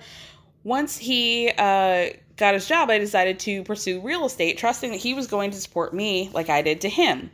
Once 0.64 0.98
he 0.98 1.52
uh, 1.58 2.08
got 2.38 2.54
his 2.54 2.68
job, 2.68 2.90
I 2.90 2.98
decided 2.98 3.40
to 3.40 3.64
pursue 3.64 4.02
real 4.02 4.26
estate, 4.26 4.58
trusting 4.58 4.92
that 4.92 4.98
he 5.02 5.14
was 5.14 5.28
going 5.28 5.52
to 5.52 5.62
support 5.62 5.94
me 5.94 6.30
like 6.34 6.50
I 6.50 6.62
did 6.62 6.82
to 6.82 6.90
him. 6.90 7.30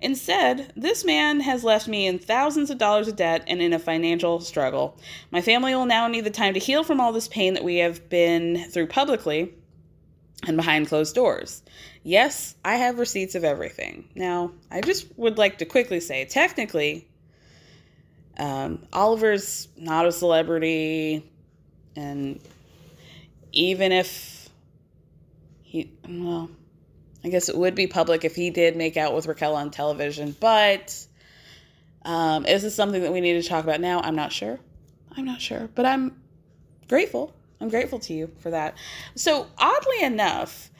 Instead, 0.00 0.72
this 0.76 1.04
man 1.04 1.40
has 1.40 1.64
left 1.64 1.88
me 1.88 2.06
in 2.06 2.18
thousands 2.18 2.70
of 2.70 2.78
dollars 2.78 3.08
of 3.08 3.16
debt 3.16 3.42
and 3.46 3.60
in 3.60 3.72
a 3.72 3.78
financial 3.78 4.40
struggle. 4.40 4.98
My 5.30 5.40
family 5.40 5.74
will 5.74 5.86
now 5.86 6.06
need 6.08 6.24
the 6.24 6.30
time 6.30 6.54
to 6.54 6.60
heal 6.60 6.84
from 6.84 7.00
all 7.00 7.12
this 7.12 7.28
pain 7.28 7.54
that 7.54 7.64
we 7.64 7.76
have 7.76 8.08
been 8.08 8.70
through 8.70 8.88
publicly 8.88 9.54
and 10.46 10.56
behind 10.56 10.88
closed 10.88 11.14
doors. 11.14 11.62
Yes, 12.02 12.54
I 12.64 12.76
have 12.76 12.98
receipts 12.98 13.34
of 13.34 13.44
everything. 13.44 14.08
Now, 14.14 14.52
I 14.70 14.82
just 14.82 15.06
would 15.16 15.38
like 15.38 15.58
to 15.58 15.64
quickly 15.64 16.00
say 16.00 16.26
technically, 16.26 17.08
um, 18.36 18.86
Oliver's 18.92 19.68
not 19.76 20.06
a 20.06 20.12
celebrity, 20.12 21.24
and 21.96 22.40
even 23.52 23.92
if 23.92 24.33
he, 25.74 25.90
well, 26.08 26.48
I 27.24 27.30
guess 27.30 27.48
it 27.48 27.58
would 27.58 27.74
be 27.74 27.88
public 27.88 28.24
if 28.24 28.36
he 28.36 28.50
did 28.50 28.76
make 28.76 28.96
out 28.96 29.12
with 29.12 29.26
Raquel 29.26 29.56
on 29.56 29.72
television, 29.72 30.36
but 30.38 31.04
um, 32.04 32.46
is 32.46 32.62
this 32.62 32.76
something 32.76 33.02
that 33.02 33.12
we 33.12 33.20
need 33.20 33.42
to 33.42 33.48
talk 33.48 33.64
about 33.64 33.80
now? 33.80 34.00
I'm 34.00 34.14
not 34.14 34.30
sure. 34.30 34.60
I'm 35.16 35.24
not 35.24 35.40
sure, 35.40 35.68
but 35.74 35.84
I'm 35.84 36.22
grateful. 36.88 37.34
I'm 37.60 37.70
grateful 37.70 37.98
to 38.00 38.14
you 38.14 38.30
for 38.38 38.50
that. 38.50 38.76
So, 39.16 39.48
oddly 39.58 40.02
enough, 40.02 40.70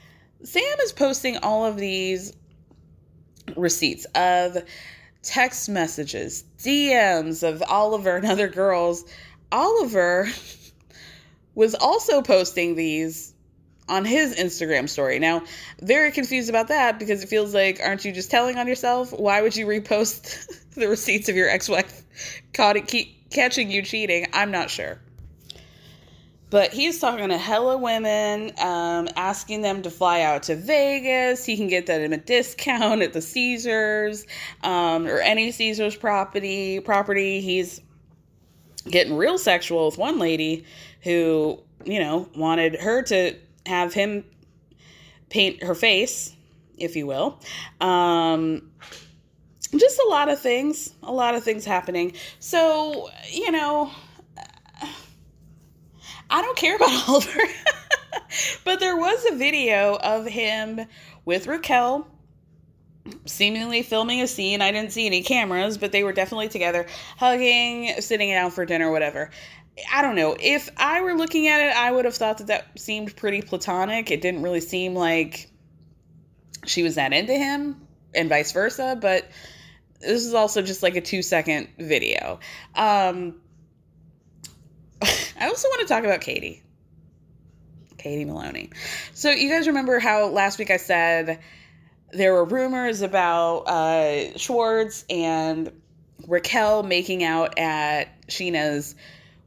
Sam 0.43 0.79
is 0.85 0.93
posting 0.93 1.39
all 1.39 1.65
of 1.65 1.75
these 1.75 2.31
receipts 3.57 4.05
of 4.15 4.59
text 5.23 5.67
messages, 5.67 6.45
DMs 6.57 7.43
of 7.43 7.61
Oliver 7.63 8.15
and 8.15 8.25
other 8.25 8.47
girls. 8.47 9.03
Oliver 9.51 10.29
was 11.53 11.75
also 11.75 12.21
posting 12.21 12.75
these 12.75 13.34
on 13.87 14.05
his 14.05 14.35
Instagram 14.35 14.89
story. 14.89 15.19
Now, 15.19 15.43
very 15.81 16.11
confused 16.11 16.49
about 16.49 16.69
that 16.69 16.97
because 16.97 17.23
it 17.23 17.29
feels 17.29 17.53
like, 17.53 17.79
aren't 17.83 18.03
you 18.03 18.11
just 18.11 18.31
telling 18.31 18.57
on 18.57 18.67
yourself? 18.67 19.11
Why 19.11 19.41
would 19.41 19.55
you 19.55 19.65
repost 19.67 20.47
the 20.75 20.87
receipts 20.87 21.29
of 21.29 21.35
your 21.35 21.49
ex 21.49 21.69
wife 21.69 22.03
caught 22.53 22.77
it, 22.77 22.87
keep 22.87 23.29
catching 23.29 23.69
you 23.69 23.83
cheating? 23.83 24.27
I'm 24.33 24.51
not 24.51 24.69
sure. 24.69 24.99
But 26.51 26.71
he's 26.73 26.99
talking 26.99 27.29
to 27.29 27.37
hella 27.37 27.77
women, 27.77 28.51
um, 28.59 29.09
asking 29.15 29.61
them 29.61 29.81
to 29.81 29.89
fly 29.89 30.21
out 30.21 30.43
to 30.43 30.55
Vegas. 30.55 31.43
He 31.43 31.57
can 31.57 31.67
get 31.67 31.85
them 31.87 32.13
a 32.13 32.17
discount 32.17 33.01
at 33.01 33.13
the 33.13 33.21
Caesars 33.21 34.25
um, 34.63 35.05
or 35.07 35.19
any 35.19 35.51
Caesars 35.51 35.95
property. 35.95 36.79
Property. 36.79 37.41
He's 37.41 37.81
getting 38.89 39.17
real 39.17 39.37
sexual 39.37 39.87
with 39.87 39.97
one 39.97 40.19
lady 40.19 40.65
who, 41.01 41.59
you 41.83 41.99
know, 41.99 42.29
wanted 42.35 42.79
her 42.79 43.01
to 43.03 43.35
have 43.65 43.93
him 43.93 44.23
paint 45.29 45.63
her 45.63 45.75
face, 45.75 46.35
if 46.77 46.95
you 46.95 47.07
will. 47.07 47.39
Um, 47.81 48.71
just 49.75 49.99
a 49.99 50.07
lot 50.09 50.29
of 50.29 50.39
things, 50.39 50.93
a 51.03 51.11
lot 51.11 51.35
of 51.35 51.43
things 51.43 51.65
happening. 51.65 52.13
So, 52.39 53.09
you 53.31 53.51
know, 53.51 53.91
I 56.29 56.41
don't 56.41 56.57
care 56.57 56.75
about 56.75 56.89
Oliver. 57.09 57.41
but 58.63 58.79
there 58.79 58.97
was 58.97 59.25
a 59.31 59.35
video 59.35 59.97
of 59.97 60.25
him 60.25 60.81
with 61.25 61.47
Raquel 61.47 62.07
seemingly 63.25 63.83
filming 63.83 64.21
a 64.21 64.27
scene. 64.27 64.61
I 64.61 64.71
didn't 64.71 64.91
see 64.91 65.05
any 65.05 65.21
cameras, 65.21 65.77
but 65.77 65.91
they 65.91 66.03
were 66.03 66.13
definitely 66.13 66.49
together, 66.49 66.87
hugging, 67.17 67.93
sitting 67.99 68.29
down 68.29 68.51
for 68.51 68.65
dinner, 68.65 68.91
whatever. 68.91 69.29
I 69.91 70.01
don't 70.01 70.15
know. 70.15 70.35
If 70.39 70.69
I 70.77 71.01
were 71.01 71.15
looking 71.15 71.47
at 71.47 71.61
it, 71.61 71.75
I 71.75 71.91
would 71.91 72.05
have 72.05 72.15
thought 72.15 72.37
that 72.37 72.47
that 72.47 72.79
seemed 72.79 73.15
pretty 73.15 73.41
platonic. 73.41 74.09
It 74.11 74.21
didn't 74.21 74.41
really 74.41 74.61
seem 74.61 74.95
like 74.95 75.49
she 76.65 76.83
was 76.83 76.95
that 76.95 77.13
into 77.13 77.33
him, 77.33 77.85
and 78.13 78.29
vice 78.29 78.51
versa. 78.51 78.97
But 78.99 79.29
this 79.99 80.25
is 80.25 80.33
also 80.33 80.61
just 80.61 80.81
like 80.81 80.95
a 80.95 81.01
two 81.01 81.21
second 81.21 81.67
video. 81.77 82.39
Um, 82.73 83.41
I 85.01 85.47
also 85.47 85.67
want 85.67 85.81
to 85.81 85.87
talk 85.87 86.03
about 86.03 86.21
Katie. 86.21 86.63
Katie 87.97 88.25
Maloney. 88.25 88.69
So, 89.13 89.31
you 89.31 89.49
guys 89.49 89.67
remember 89.67 89.99
how 89.99 90.27
last 90.27 90.59
week 90.59 90.69
I 90.69 90.77
said 90.77 91.39
there 92.11 92.33
were 92.33 92.45
rumors 92.45 93.01
about 93.01 93.61
uh, 93.61 94.37
Schwartz 94.37 95.05
and 95.09 95.71
Raquel 96.27 96.83
making 96.83 97.23
out 97.23 97.57
at 97.57 98.09
Scheana's 98.27 98.95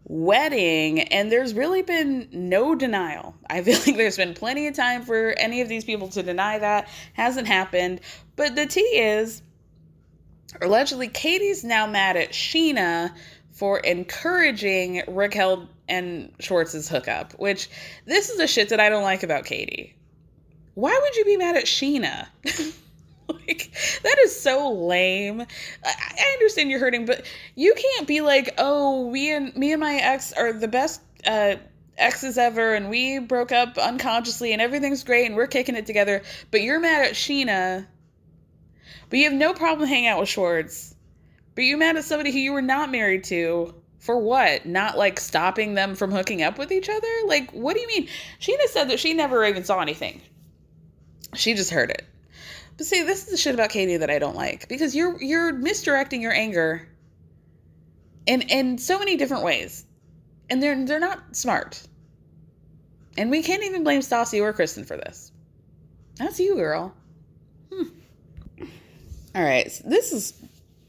wedding, 0.08 1.00
and 1.00 1.30
there's 1.30 1.54
really 1.54 1.82
been 1.82 2.28
no 2.32 2.74
denial. 2.74 3.34
I 3.48 3.62
feel 3.62 3.78
like 3.86 3.96
there's 3.96 4.16
been 4.16 4.34
plenty 4.34 4.66
of 4.66 4.74
time 4.74 5.02
for 5.02 5.34
any 5.38 5.60
of 5.60 5.68
these 5.68 5.84
people 5.84 6.08
to 6.08 6.22
deny 6.22 6.58
that. 6.58 6.88
Hasn't 7.12 7.46
happened. 7.46 8.00
But 8.36 8.56
the 8.56 8.66
tea 8.66 8.80
is 8.80 9.42
allegedly 10.60 11.08
Katie's 11.08 11.62
now 11.62 11.86
mad 11.86 12.16
at 12.16 12.30
Scheana 12.30 13.12
for 13.52 13.78
encouraging 13.80 15.02
Raquel 15.08 15.68
and 15.88 16.32
Schwartz's 16.38 16.88
hookup, 16.88 17.32
which 17.38 17.68
this 18.04 18.30
is 18.30 18.38
the 18.38 18.46
shit 18.46 18.70
that 18.70 18.80
I 18.80 18.88
don't 18.88 19.02
like 19.02 19.22
about 19.22 19.44
Katie. 19.44 19.94
Why 20.74 20.98
would 21.02 21.16
you 21.16 21.24
be 21.24 21.36
mad 21.36 21.56
at 21.56 21.64
Scheana? 21.64 22.28
like 23.46 23.72
that 24.02 24.16
is 24.24 24.40
so 24.40 24.72
lame. 24.72 25.40
I, 25.40 25.46
I 25.84 26.32
understand 26.34 26.70
you're 26.70 26.80
hurting, 26.80 27.06
but 27.06 27.24
you 27.54 27.74
can't 27.74 28.06
be 28.06 28.20
like, 28.20 28.54
"Oh, 28.58 29.06
we 29.06 29.32
and 29.32 29.54
me 29.56 29.72
and 29.72 29.80
my 29.80 29.96
ex 29.96 30.32
are 30.32 30.52
the 30.52 30.68
best 30.68 31.00
uh 31.26 31.56
exes 31.96 32.38
ever 32.38 32.74
and 32.74 32.90
we 32.90 33.18
broke 33.18 33.50
up 33.50 33.76
unconsciously 33.76 34.52
and 34.52 34.62
everything's 34.62 35.02
great 35.02 35.26
and 35.26 35.34
we're 35.34 35.48
kicking 35.48 35.74
it 35.74 35.86
together, 35.86 36.22
but 36.50 36.62
you're 36.62 36.80
mad 36.80 37.06
at 37.06 37.14
Scheana. 37.14 37.86
But 39.10 39.18
you 39.18 39.24
have 39.24 39.32
no 39.32 39.52
problem 39.52 39.88
hanging 39.88 40.06
out 40.06 40.20
with 40.20 40.28
Schwartz 40.28 40.94
but 41.58 41.64
you're 41.64 41.76
mad 41.76 41.96
at 41.96 42.04
somebody 42.04 42.30
who 42.30 42.38
you 42.38 42.52
were 42.52 42.62
not 42.62 42.88
married 42.88 43.24
to 43.24 43.74
for 43.98 44.16
what? 44.16 44.64
Not 44.64 44.96
like 44.96 45.18
stopping 45.18 45.74
them 45.74 45.96
from 45.96 46.12
hooking 46.12 46.40
up 46.40 46.56
with 46.56 46.70
each 46.70 46.88
other? 46.88 47.08
Like, 47.26 47.50
what 47.50 47.74
do 47.74 47.80
you 47.80 47.88
mean? 47.88 48.08
Scheana 48.40 48.68
said 48.68 48.90
that 48.90 49.00
she 49.00 49.12
never 49.12 49.44
even 49.44 49.64
saw 49.64 49.80
anything. 49.80 50.22
She 51.34 51.54
just 51.54 51.72
heard 51.72 51.90
it. 51.90 52.06
But 52.78 52.86
see, 52.86 53.02
this 53.02 53.24
is 53.24 53.30
the 53.30 53.36
shit 53.36 53.54
about 53.54 53.70
Katie 53.70 53.96
that 53.96 54.08
I 54.08 54.20
don't 54.20 54.36
like 54.36 54.68
because 54.68 54.94
you're 54.94 55.20
you're 55.20 55.52
misdirecting 55.52 56.22
your 56.22 56.32
anger 56.32 56.88
in 58.24 58.42
in 58.42 58.78
so 58.78 59.00
many 59.00 59.16
different 59.16 59.42
ways, 59.42 59.84
and 60.48 60.62
they're 60.62 60.86
they're 60.86 61.00
not 61.00 61.36
smart. 61.36 61.82
And 63.18 63.32
we 63.32 63.42
can't 63.42 63.64
even 63.64 63.82
blame 63.82 64.00
Stassi 64.00 64.40
or 64.40 64.52
Kristen 64.52 64.84
for 64.84 64.96
this. 64.96 65.32
That's 66.18 66.38
you, 66.38 66.54
girl. 66.54 66.94
Hmm. 67.72 67.88
All 69.34 69.42
right, 69.42 69.70
so 69.70 69.82
this 69.88 70.12
is 70.12 70.34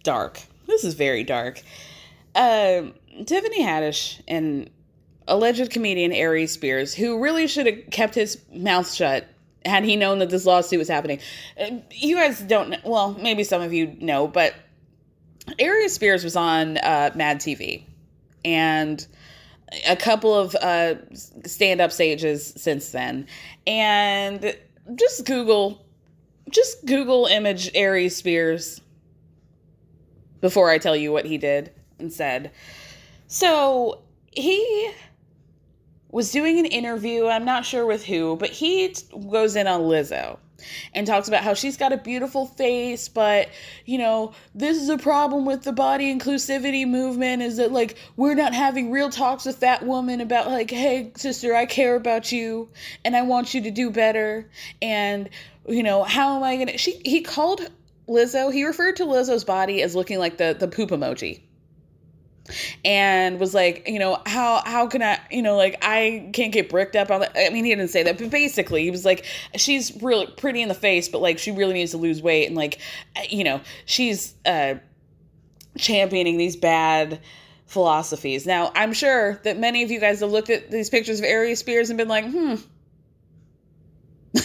dark. 0.03 0.39
This 0.67 0.83
is 0.83 0.93
very 0.93 1.23
dark. 1.23 1.59
Uh, 2.35 2.83
Tiffany 3.25 3.63
Haddish 3.63 4.21
and 4.27 4.69
alleged 5.27 5.71
comedian 5.71 6.11
Aries 6.11 6.51
Spears, 6.51 6.93
who 6.93 7.19
really 7.19 7.47
should 7.47 7.65
have 7.65 7.89
kept 7.89 8.13
his 8.13 8.39
mouth 8.53 8.91
shut 8.93 9.27
had 9.65 9.83
he 9.83 9.95
known 9.95 10.19
that 10.19 10.29
this 10.29 10.45
lawsuit 10.45 10.79
was 10.79 10.87
happening. 10.87 11.19
Uh, 11.59 11.77
you 11.91 12.15
guys 12.15 12.39
don't 12.41 12.69
know, 12.69 12.77
well, 12.83 13.13
maybe 13.19 13.43
some 13.43 13.61
of 13.61 13.73
you 13.73 13.95
know, 13.99 14.27
but 14.27 14.53
Aries 15.57 15.93
Spears 15.93 16.23
was 16.23 16.35
on 16.35 16.77
uh, 16.77 17.11
Mad 17.15 17.39
TV 17.39 17.83
and 18.45 19.05
a 19.87 19.95
couple 19.95 20.33
of 20.33 20.55
uh, 20.55 20.95
stand 21.45 21.81
up 21.81 21.91
stages 21.91 22.53
since 22.57 22.91
then. 22.91 23.27
And 23.67 24.57
just 24.95 25.25
Google, 25.25 25.85
just 26.49 26.85
Google 26.85 27.25
image 27.25 27.69
Aries 27.75 28.15
Spears 28.15 28.81
before 30.41 30.69
I 30.69 30.77
tell 30.77 30.95
you 30.95 31.11
what 31.11 31.25
he 31.25 31.37
did 31.37 31.71
and 31.99 32.11
said. 32.11 32.51
So 33.27 34.01
he 34.31 34.91
was 36.11 36.31
doing 36.31 36.59
an 36.59 36.65
interview, 36.65 37.27
I'm 37.27 37.45
not 37.45 37.65
sure 37.65 37.85
with 37.85 38.05
who, 38.05 38.35
but 38.37 38.49
he 38.49 38.95
goes 39.29 39.55
in 39.55 39.67
on 39.67 39.81
Lizzo 39.81 40.37
and 40.93 41.07
talks 41.07 41.27
about 41.27 41.43
how 41.43 41.53
she's 41.53 41.77
got 41.77 41.93
a 41.93 41.97
beautiful 41.97 42.45
face, 42.45 43.07
but 43.07 43.49
you 43.85 43.97
know, 43.97 44.33
this 44.53 44.81
is 44.81 44.89
a 44.89 44.97
problem 44.97 45.45
with 45.45 45.63
the 45.63 45.71
body 45.71 46.13
inclusivity 46.13 46.87
movement 46.87 47.41
is 47.41 47.57
that 47.57 47.71
like 47.71 47.95
we're 48.17 48.35
not 48.35 48.53
having 48.53 48.91
real 48.91 49.09
talks 49.09 49.45
with 49.45 49.59
that 49.59 49.85
woman 49.85 50.21
about 50.21 50.47
like, 50.47 50.71
hey, 50.71 51.11
sister, 51.15 51.55
I 51.55 51.65
care 51.65 51.95
about 51.95 52.31
you 52.31 52.69
and 53.05 53.15
I 53.15 53.21
want 53.21 53.53
you 53.53 53.61
to 53.61 53.71
do 53.71 53.89
better. 53.89 54.49
And 54.81 55.29
you 55.67 55.83
know, 55.83 56.03
how 56.03 56.35
am 56.35 56.43
I 56.43 56.57
gonna 56.57 56.77
she 56.77 57.01
he 57.05 57.21
called 57.21 57.69
Lizzo, 58.07 58.51
he 58.51 58.65
referred 58.65 58.95
to 58.97 59.05
Lizzo's 59.05 59.43
body 59.43 59.83
as 59.83 59.95
looking 59.95 60.17
like 60.19 60.37
the 60.37 60.55
the 60.57 60.67
poop 60.67 60.89
emoji. 60.89 61.41
And 62.83 63.39
was 63.39 63.53
like, 63.53 63.87
you 63.87 63.99
know, 63.99 64.21
how 64.25 64.61
how 64.65 64.87
can 64.87 65.01
I, 65.01 65.19
you 65.31 65.41
know, 65.41 65.55
like 65.55 65.77
I 65.81 66.29
can't 66.33 66.51
get 66.51 66.69
bricked 66.69 66.95
up 66.95 67.11
on 67.11 67.21
that. 67.21 67.35
I 67.35 67.49
mean, 67.49 67.65
he 67.65 67.71
didn't 67.71 67.89
say 67.89 68.03
that, 68.03 68.17
but 68.17 68.29
basically, 68.29 68.83
he 68.83 68.91
was 68.91 69.05
like, 69.05 69.25
she's 69.55 70.01
really 70.01 70.27
pretty 70.27 70.61
in 70.61 70.67
the 70.67 70.73
face, 70.73 71.09
but 71.09 71.21
like 71.21 71.39
she 71.39 71.51
really 71.51 71.73
needs 71.73 71.91
to 71.91 71.97
lose 71.97 72.21
weight, 72.21 72.47
and 72.47 72.55
like, 72.55 72.79
you 73.29 73.43
know, 73.43 73.61
she's 73.85 74.33
uh 74.45 74.75
championing 75.77 76.37
these 76.37 76.55
bad 76.55 77.19
philosophies. 77.65 78.45
Now, 78.45 78.71
I'm 78.75 78.93
sure 78.93 79.39
that 79.43 79.57
many 79.57 79.83
of 79.83 79.91
you 79.91 79.99
guys 79.99 80.21
have 80.21 80.31
looked 80.31 80.49
at 80.49 80.71
these 80.71 80.89
pictures 80.89 81.19
of 81.19 81.25
Aries 81.25 81.59
Spears 81.59 81.89
and 81.89 81.97
been 81.97 82.07
like, 82.07 82.25
hmm, 82.25 82.55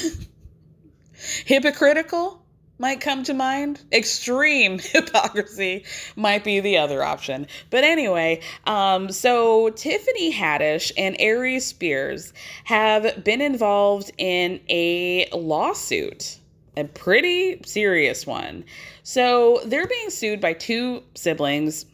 hypocritical 1.47 2.44
might 2.79 3.01
come 3.01 3.23
to 3.25 3.35
mind. 3.35 3.83
Extreme 3.93 4.79
hypocrisy 4.83 5.85
might 6.17 6.45
be 6.45 6.61
the 6.61 6.79
other 6.79 7.03
option. 7.03 7.47
But 7.71 7.85
anyway, 7.85 8.41
um, 8.67 9.11
so 9.11 9.71
Tiffany 9.71 10.33
Haddish 10.33 10.93
and 10.97 11.17
Aries 11.19 11.65
Spears 11.65 12.33
have 12.65 13.25
been 13.25 13.41
involved 13.41 14.11
in 14.19 14.61
a 14.69 15.29
lawsuit, 15.33 16.39
a 16.77 16.85
pretty 16.85 17.61
serious 17.65 18.27
one. 18.27 18.65
So 19.03 19.61
they're 19.65 19.87
being 19.87 20.11
sued 20.11 20.41
by 20.41 20.55
two 20.55 21.03
siblings. 21.15 21.87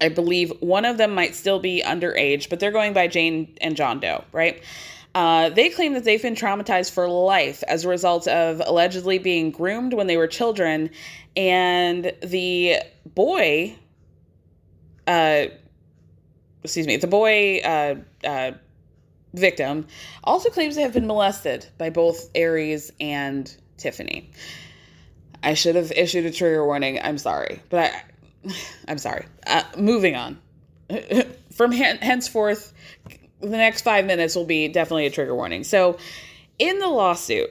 I 0.00 0.08
believe 0.08 0.52
one 0.60 0.84
of 0.84 0.98
them 0.98 1.14
might 1.14 1.34
still 1.34 1.58
be 1.58 1.82
underage, 1.84 2.50
but 2.50 2.60
they're 2.60 2.70
going 2.70 2.92
by 2.92 3.08
Jane 3.08 3.56
and 3.60 3.76
John 3.76 4.00
Doe, 4.00 4.24
right? 4.32 4.62
Uh, 5.16 5.48
they 5.48 5.70
claim 5.70 5.94
that 5.94 6.04
they've 6.04 6.20
been 6.20 6.34
traumatized 6.34 6.90
for 6.90 7.08
life 7.08 7.62
as 7.68 7.86
a 7.86 7.88
result 7.88 8.28
of 8.28 8.60
allegedly 8.66 9.16
being 9.16 9.50
groomed 9.50 9.94
when 9.94 10.08
they 10.08 10.18
were 10.18 10.26
children. 10.26 10.90
And 11.34 12.12
the 12.22 12.82
boy, 13.06 13.74
uh, 15.06 15.46
excuse 16.62 16.86
me, 16.86 16.98
the 16.98 17.06
boy 17.06 17.60
uh, 17.60 17.94
uh, 18.24 18.52
victim 19.32 19.86
also 20.22 20.50
claims 20.50 20.74
to 20.74 20.82
have 20.82 20.92
been 20.92 21.06
molested 21.06 21.66
by 21.78 21.88
both 21.88 22.28
Aries 22.34 22.92
and 23.00 23.50
Tiffany. 23.78 24.30
I 25.42 25.54
should 25.54 25.76
have 25.76 25.92
issued 25.92 26.26
a 26.26 26.30
trigger 26.30 26.62
warning. 26.66 27.00
I'm 27.02 27.16
sorry, 27.16 27.62
but 27.70 27.90
I, 27.90 28.52
I'm 28.88 28.98
sorry. 28.98 29.24
Uh, 29.46 29.62
moving 29.78 30.14
on. 30.14 30.38
From 31.54 31.72
henceforth, 31.72 32.74
the 33.40 33.48
next 33.48 33.82
five 33.82 34.04
minutes 34.04 34.34
will 34.34 34.44
be 34.44 34.68
definitely 34.68 35.06
a 35.06 35.10
trigger 35.10 35.34
warning. 35.34 35.64
So, 35.64 35.98
in 36.58 36.78
the 36.78 36.88
lawsuit, 36.88 37.50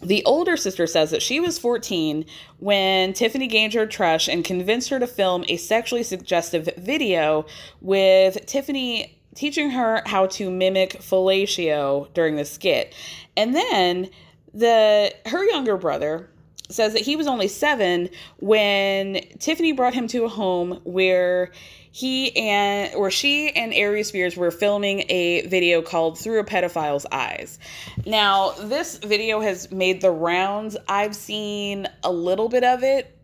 the 0.00 0.24
older 0.24 0.56
sister 0.56 0.86
says 0.86 1.10
that 1.10 1.22
she 1.22 1.40
was 1.40 1.58
14 1.58 2.24
when 2.58 3.12
Tiffany 3.14 3.46
gained 3.46 3.74
her 3.74 3.86
trust 3.86 4.28
and 4.28 4.44
convinced 4.44 4.90
her 4.90 4.98
to 4.98 5.06
film 5.06 5.44
a 5.48 5.56
sexually 5.56 6.02
suggestive 6.02 6.68
video 6.76 7.46
with 7.80 8.44
Tiffany 8.46 9.18
teaching 9.34 9.70
her 9.70 10.02
how 10.06 10.26
to 10.26 10.50
mimic 10.50 11.00
fellatio 11.00 12.12
during 12.14 12.36
the 12.36 12.44
skit. 12.44 12.94
And 13.36 13.54
then 13.54 14.10
the 14.54 15.14
her 15.26 15.44
younger 15.44 15.76
brother 15.76 16.28
says 16.70 16.92
that 16.92 17.02
he 17.02 17.16
was 17.16 17.26
only 17.26 17.48
7 17.48 18.08
when 18.38 19.20
Tiffany 19.38 19.72
brought 19.72 19.94
him 19.94 20.06
to 20.08 20.24
a 20.24 20.28
home 20.28 20.80
where 20.84 21.50
he 21.90 22.36
and 22.36 22.94
or 22.94 23.10
she 23.10 23.50
and 23.50 23.72
Aries 23.74 24.08
Spears 24.08 24.36
were 24.36 24.50
filming 24.50 25.04
a 25.08 25.46
video 25.46 25.82
called 25.82 26.18
Through 26.18 26.40
a 26.40 26.44
Pedophile's 26.44 27.06
Eyes. 27.10 27.58
Now, 28.06 28.52
this 28.52 28.98
video 28.98 29.40
has 29.40 29.70
made 29.70 30.00
the 30.00 30.10
rounds. 30.10 30.76
I've 30.88 31.16
seen 31.16 31.88
a 32.02 32.12
little 32.12 32.48
bit 32.48 32.64
of 32.64 32.82
it, 32.82 33.18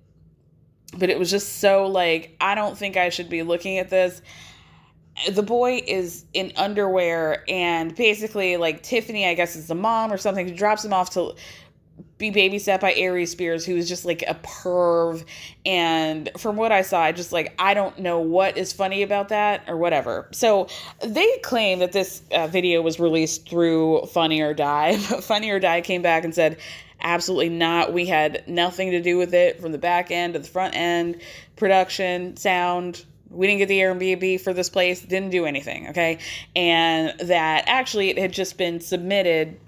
but 0.98 1.10
it 1.10 1.18
was 1.18 1.30
just 1.30 1.60
so 1.60 1.86
like 1.86 2.36
I 2.40 2.54
don't 2.54 2.76
think 2.76 2.96
I 2.96 3.10
should 3.10 3.28
be 3.28 3.42
looking 3.42 3.78
at 3.78 3.90
this. 3.90 4.22
The 5.30 5.42
boy 5.44 5.80
is 5.86 6.24
in 6.32 6.52
underwear 6.56 7.44
and 7.48 7.94
basically 7.94 8.56
like 8.56 8.82
Tiffany, 8.82 9.26
I 9.26 9.34
guess 9.34 9.54
is 9.54 9.68
the 9.68 9.74
mom 9.74 10.12
or 10.12 10.16
something, 10.16 10.52
drops 10.56 10.84
him 10.84 10.92
off 10.92 11.10
to 11.10 11.34
be 12.16 12.30
babysat 12.30 12.80
by 12.80 12.94
Aries 12.94 13.32
Spears, 13.32 13.66
who 13.66 13.76
is 13.76 13.88
just 13.88 14.04
like 14.04 14.22
a 14.22 14.34
perv. 14.34 15.24
And 15.66 16.30
from 16.38 16.56
what 16.56 16.70
I 16.70 16.82
saw, 16.82 17.00
I 17.00 17.12
just 17.12 17.32
like, 17.32 17.54
I 17.58 17.74
don't 17.74 17.98
know 17.98 18.20
what 18.20 18.56
is 18.56 18.72
funny 18.72 19.02
about 19.02 19.30
that 19.30 19.64
or 19.68 19.76
whatever. 19.76 20.28
So 20.32 20.68
they 21.00 21.38
claim 21.38 21.80
that 21.80 21.92
this 21.92 22.22
uh, 22.32 22.46
video 22.46 22.82
was 22.82 23.00
released 23.00 23.48
through 23.48 24.06
Funny 24.06 24.40
or 24.40 24.54
Die. 24.54 24.98
But 25.10 25.24
Funny 25.24 25.50
or 25.50 25.58
Die 25.58 25.80
came 25.80 26.02
back 26.02 26.24
and 26.24 26.34
said, 26.34 26.58
absolutely 27.00 27.50
not. 27.50 27.92
We 27.92 28.06
had 28.06 28.46
nothing 28.46 28.92
to 28.92 29.02
do 29.02 29.18
with 29.18 29.34
it 29.34 29.60
from 29.60 29.72
the 29.72 29.78
back 29.78 30.10
end 30.10 30.34
to 30.34 30.38
the 30.38 30.48
front 30.48 30.74
end, 30.74 31.20
production, 31.56 32.36
sound. 32.36 33.04
We 33.28 33.48
didn't 33.48 33.58
get 33.58 33.68
the 33.68 33.80
Airbnb 33.80 34.40
for 34.40 34.52
this 34.52 34.70
place, 34.70 35.00
didn't 35.00 35.30
do 35.30 35.44
anything, 35.44 35.88
okay? 35.88 36.18
And 36.54 37.18
that 37.28 37.64
actually 37.66 38.10
it 38.10 38.18
had 38.18 38.32
just 38.32 38.56
been 38.56 38.80
submitted 38.80 39.58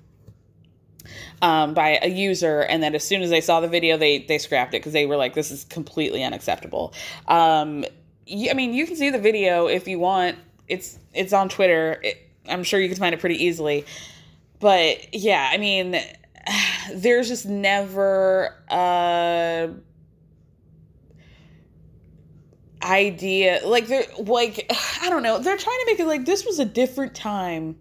um, 1.43 1.75
by 1.75 1.99
a 2.03 2.09
user, 2.09 2.61
and 2.61 2.83
then 2.83 2.95
as 2.95 3.05
soon 3.05 3.23
as 3.23 3.31
they 3.31 3.41
saw 3.41 3.61
the 3.61 3.69
video, 3.69 3.97
they 3.97 4.19
they 4.19 4.39
scrapped 4.39 4.75
it 4.75 4.79
because 4.79 4.93
they 4.93 5.07
were 5.07 5.17
like, 5.17 5.35
"This 5.35 5.51
is 5.51 5.65
completely 5.65 6.23
unacceptable." 6.23 6.95
Um, 7.29 7.85
I 8.29 8.55
mean, 8.55 8.75
you 8.75 8.87
can 8.87 8.97
see 8.97 9.11
the 9.11 9.19
video 9.19 9.67
if 9.67 9.87
you 9.87 9.99
want. 9.99 10.37
It's 10.69 10.99
it's 11.15 11.33
on 11.33 11.49
Twitter. 11.49 12.01
It, 12.03 12.19
I'm 12.49 12.65
sure 12.65 12.81
you 12.81 12.89
can 12.89 12.99
find 12.99 13.15
it 13.15 13.21
pretty 13.21 13.45
easily. 13.45 13.85
But 14.59 15.15
yeah, 15.15 15.49
I 15.53 15.59
mean, 15.59 16.01
there's 16.95 17.29
just 17.29 17.47
never 17.47 18.55
a 18.71 19.71
idea 22.83 23.61
like 23.65 23.87
they're 23.87 24.07
like 24.19 24.71
I 25.03 25.11
don't 25.11 25.23
know. 25.23 25.39
They're 25.39 25.57
trying 25.57 25.79
to 25.81 25.87
make 25.87 26.01
it 26.01 26.07
like 26.07 26.25
this 26.25 26.45
was 26.45 26.59
a 26.59 26.65
different 26.65 27.15
time. 27.15 27.77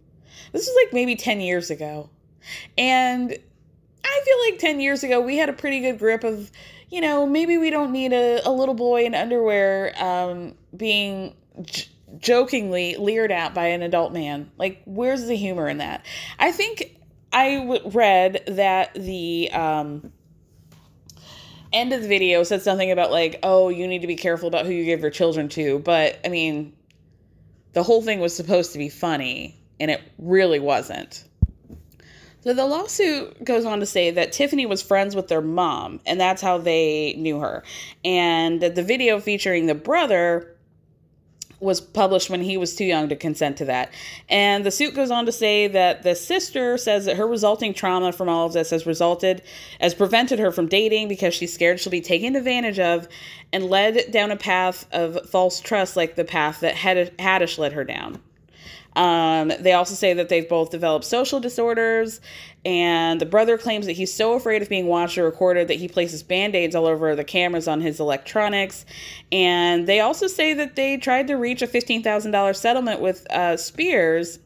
This 0.52 0.68
was 0.68 0.76
like 0.86 0.94
maybe 0.94 1.16
10 1.16 1.42
years 1.42 1.70
ago. 1.70 2.10
And 2.78 3.38
I 4.04 4.22
feel 4.26 4.52
like 4.52 4.60
10 4.60 4.80
years 4.80 5.04
ago, 5.04 5.20
we 5.22 5.38
had 5.38 5.50
a 5.50 5.54
pretty 5.54 5.82
good 5.82 6.00
grip 6.00 6.24
of, 6.24 6.52
you 6.90 7.02
know, 7.02 7.26
maybe 7.26 7.58
we 7.58 7.70
don't 7.70 7.92
need 7.92 8.14
a, 8.14 8.48
a 8.48 8.52
little 8.52 8.76
boy 8.76 9.06
in 9.06 9.16
underwear 9.16 9.94
um, 10.02 10.56
being 10.76 11.36
j- 11.62 11.88
jokingly 12.20 12.96
leered 12.98 13.32
at 13.32 13.54
by 13.54 13.68
an 13.68 13.82
adult 13.82 14.14
man. 14.14 14.52
Like, 14.58 14.82
where's 14.86 15.26
the 15.26 15.36
humor 15.36 15.68
in 15.68 15.80
that? 15.80 16.06
I 16.40 16.52
think 16.52 16.98
I 17.34 17.56
w- 17.56 17.90
read 17.90 18.44
that 18.48 18.94
the. 18.94 19.52
Um, 19.52 20.12
end 21.74 21.92
of 21.92 22.02
the 22.02 22.08
video 22.08 22.42
said 22.44 22.62
something 22.62 22.90
about 22.90 23.12
like 23.12 23.38
oh 23.44 23.68
you 23.68 23.86
need 23.86 24.00
to 24.00 24.08
be 24.08 24.16
careful 24.16 24.48
about 24.48 24.66
who 24.66 24.72
you 24.72 24.86
give 24.86 25.02
your 25.02 25.12
children 25.12 25.50
to 25.50 25.78
but 25.80 26.18
i 26.24 26.30
mean 26.30 26.74
the 27.74 27.84
whole 27.84 28.02
thing 28.02 28.22
was 28.22 28.34
supposed 28.34 28.72
to 28.72 28.78
be 28.78 28.88
funny 28.88 29.60
and 29.80 29.92
it 29.92 30.02
really 30.18 30.60
wasn't 30.60 31.26
so 32.46 32.54
the 32.54 32.66
lawsuit 32.66 33.44
goes 33.44 33.66
on 33.66 33.80
to 33.80 33.88
say 33.88 34.12
that 34.12 34.32
Tiffany 34.32 34.68
was 34.68 34.84
friends 34.84 35.16
with 35.16 35.30
their 35.30 35.42
mom, 35.42 36.00
and 36.06 36.22
that's 36.22 36.44
how 36.44 36.60
they 36.60 37.16
knew 37.18 37.40
her. 37.40 37.64
And 38.04 38.62
the 38.62 38.84
video 38.84 39.20
featuring 39.20 39.66
the 39.66 39.74
brother 39.74 40.56
was 41.60 41.82
published 41.82 42.30
when 42.30 42.42
he 42.42 42.58
was 42.58 42.76
too 42.76 42.86
young 42.86 43.10
to 43.10 43.16
consent 43.16 43.58
to 43.58 43.66
that. 43.66 43.92
And 44.30 44.64
the 44.64 44.70
suit 44.70 44.94
goes 44.94 45.10
on 45.10 45.26
to 45.26 45.32
say 45.32 45.68
that 45.70 46.04
the 46.04 46.14
sister 46.14 46.78
says 46.78 47.06
that 47.06 47.18
her 47.18 47.26
resulting 47.26 47.74
trauma 47.74 48.12
from 48.12 48.30
all 48.30 48.46
of 48.46 48.54
this 48.54 48.70
has 48.70 48.86
resulted, 48.86 49.42
has 49.80 49.96
prevented 49.96 50.38
her 50.38 50.52
from 50.52 50.68
dating 50.68 51.08
because 51.08 51.34
she's 51.34 51.54
scared 51.54 51.80
she'll 51.80 51.92
be 51.92 52.02
taken 52.02 52.36
advantage 52.36 52.78
of 52.78 53.08
and 53.52 53.64
led 53.64 54.12
down 54.12 54.30
a 54.30 54.38
path 54.38 54.86
of 54.92 55.28
false 55.30 55.60
trust 55.60 55.96
like 55.96 56.16
the 56.16 56.26
path 56.26 56.60
that 56.60 56.76
Haddish 56.76 57.58
led 57.58 57.74
her 57.74 57.84
down. 57.84 58.22
Um, 58.96 59.52
they 59.60 59.74
also 59.74 59.94
say 59.94 60.14
that 60.14 60.30
they've 60.30 60.48
both 60.48 60.72
developed 60.72 61.06
social 61.06 61.40
disorders, 61.40 62.22
and 62.64 63.20
the 63.20 63.26
brother 63.26 63.58
claims 63.58 63.86
that 63.86 63.94
he's 63.94 64.14
so 64.14 64.34
afraid 64.34 64.62
of 64.62 64.70
being 64.70 64.88
watched 64.88 65.18
or 65.18 65.24
recorded 65.24 65.68
that 65.68 65.76
he 65.76 65.88
places 65.88 66.24
band 66.24 66.56
aids 66.56 66.76
all 66.76 66.88
over 66.88 67.16
the 67.16 67.24
cameras 67.24 67.68
on 67.68 67.82
his 67.82 68.00
electronics. 68.00 68.86
And 69.32 69.86
they 69.86 70.00
also 70.00 70.28
say 70.28 70.54
that 70.54 70.76
they 70.76 70.98
tried 70.98 71.28
to 71.28 71.36
reach 71.36 71.62
a 71.62 71.68
$15,000 71.68 72.56
settlement 72.56 73.02
with 73.02 73.30
uh, 73.32 73.58
Spears, 73.58 74.40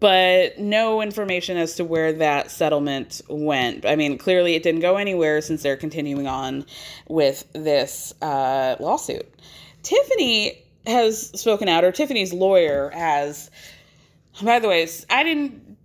but 0.00 0.58
no 0.58 1.02
information 1.02 1.56
as 1.56 1.74
to 1.76 1.84
where 1.84 2.12
that 2.14 2.50
settlement 2.50 3.20
went. 3.28 3.84
I 3.84 3.96
mean, 3.96 4.16
clearly 4.16 4.54
it 4.54 4.62
didn't 4.62 4.80
go 4.80 4.96
anywhere 4.96 5.40
since 5.40 5.62
they're 5.62 5.76
continuing 5.76 6.26
on 6.26 6.64
with 7.08 7.44
this 7.52 8.14
uh, 8.22 8.76
lawsuit. 8.80 9.28
Tiffany 9.82 10.64
has 10.88 11.28
spoken 11.40 11.68
out, 11.68 11.84
or 11.84 11.92
Tiffany's 11.92 12.32
lawyer 12.32 12.90
has. 12.90 13.50
By 14.42 14.58
the 14.58 14.68
way, 14.68 14.88
I 15.10 15.22
didn't 15.22 15.76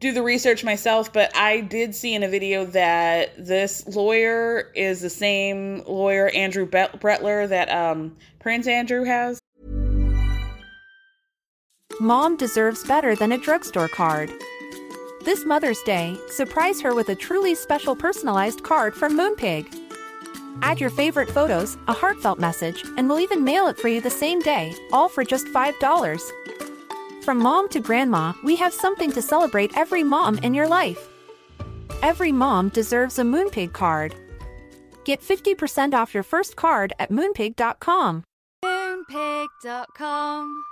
do 0.00 0.12
the 0.12 0.22
research 0.22 0.64
myself, 0.64 1.12
but 1.12 1.34
I 1.36 1.60
did 1.60 1.94
see 1.94 2.14
in 2.14 2.22
a 2.22 2.28
video 2.28 2.64
that 2.66 3.46
this 3.46 3.86
lawyer 3.88 4.72
is 4.74 5.00
the 5.00 5.10
same 5.10 5.82
lawyer, 5.86 6.28
Andrew 6.30 6.66
Brettler, 6.66 7.48
that 7.48 7.70
um, 7.70 8.16
Prince 8.40 8.66
Andrew 8.66 9.04
has. 9.04 9.38
Mom 12.00 12.36
deserves 12.36 12.84
better 12.84 13.14
than 13.14 13.32
a 13.32 13.38
drugstore 13.38 13.88
card. 13.88 14.30
This 15.24 15.46
Mother's 15.46 15.80
Day, 15.82 16.18
surprise 16.28 16.80
her 16.82 16.94
with 16.94 17.08
a 17.08 17.14
truly 17.14 17.54
special 17.54 17.96
personalized 17.96 18.62
card 18.62 18.94
from 18.94 19.16
Moonpig. 19.16 19.83
Add 20.62 20.80
your 20.80 20.90
favorite 20.90 21.30
photos, 21.30 21.76
a 21.88 21.92
heartfelt 21.92 22.38
message, 22.38 22.84
and 22.96 23.08
we'll 23.08 23.20
even 23.20 23.44
mail 23.44 23.68
it 23.68 23.78
for 23.78 23.88
you 23.88 24.00
the 24.00 24.10
same 24.10 24.40
day, 24.40 24.74
all 24.92 25.08
for 25.08 25.24
just 25.24 25.46
$5. 25.46 26.30
From 27.24 27.38
mom 27.38 27.68
to 27.70 27.80
grandma, 27.80 28.34
we 28.42 28.56
have 28.56 28.74
something 28.74 29.10
to 29.12 29.22
celebrate 29.22 29.76
every 29.76 30.04
mom 30.04 30.38
in 30.38 30.54
your 30.54 30.68
life. 30.68 31.08
Every 32.02 32.32
mom 32.32 32.68
deserves 32.68 33.18
a 33.18 33.22
Moonpig 33.22 33.72
card. 33.72 34.14
Get 35.04 35.22
50% 35.22 35.94
off 35.94 36.14
your 36.14 36.22
first 36.22 36.56
card 36.56 36.92
at 36.98 37.10
moonpig.com. 37.10 38.24
Moonpig.com. 38.64 40.64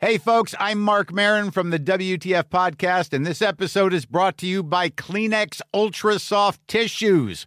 Hey, 0.00 0.16
folks, 0.16 0.54
I'm 0.60 0.80
Marc 0.80 1.12
Maron 1.12 1.50
from 1.50 1.70
the 1.70 1.78
WTF 1.78 2.44
Podcast, 2.44 3.12
and 3.12 3.26
this 3.26 3.42
episode 3.42 3.92
is 3.92 4.06
brought 4.06 4.38
to 4.38 4.46
you 4.46 4.62
by 4.62 4.90
Kleenex 4.90 5.60
Ultra 5.74 6.20
Soft 6.20 6.66
Tissues 6.68 7.46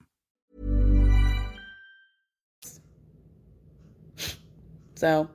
So 5.01 5.27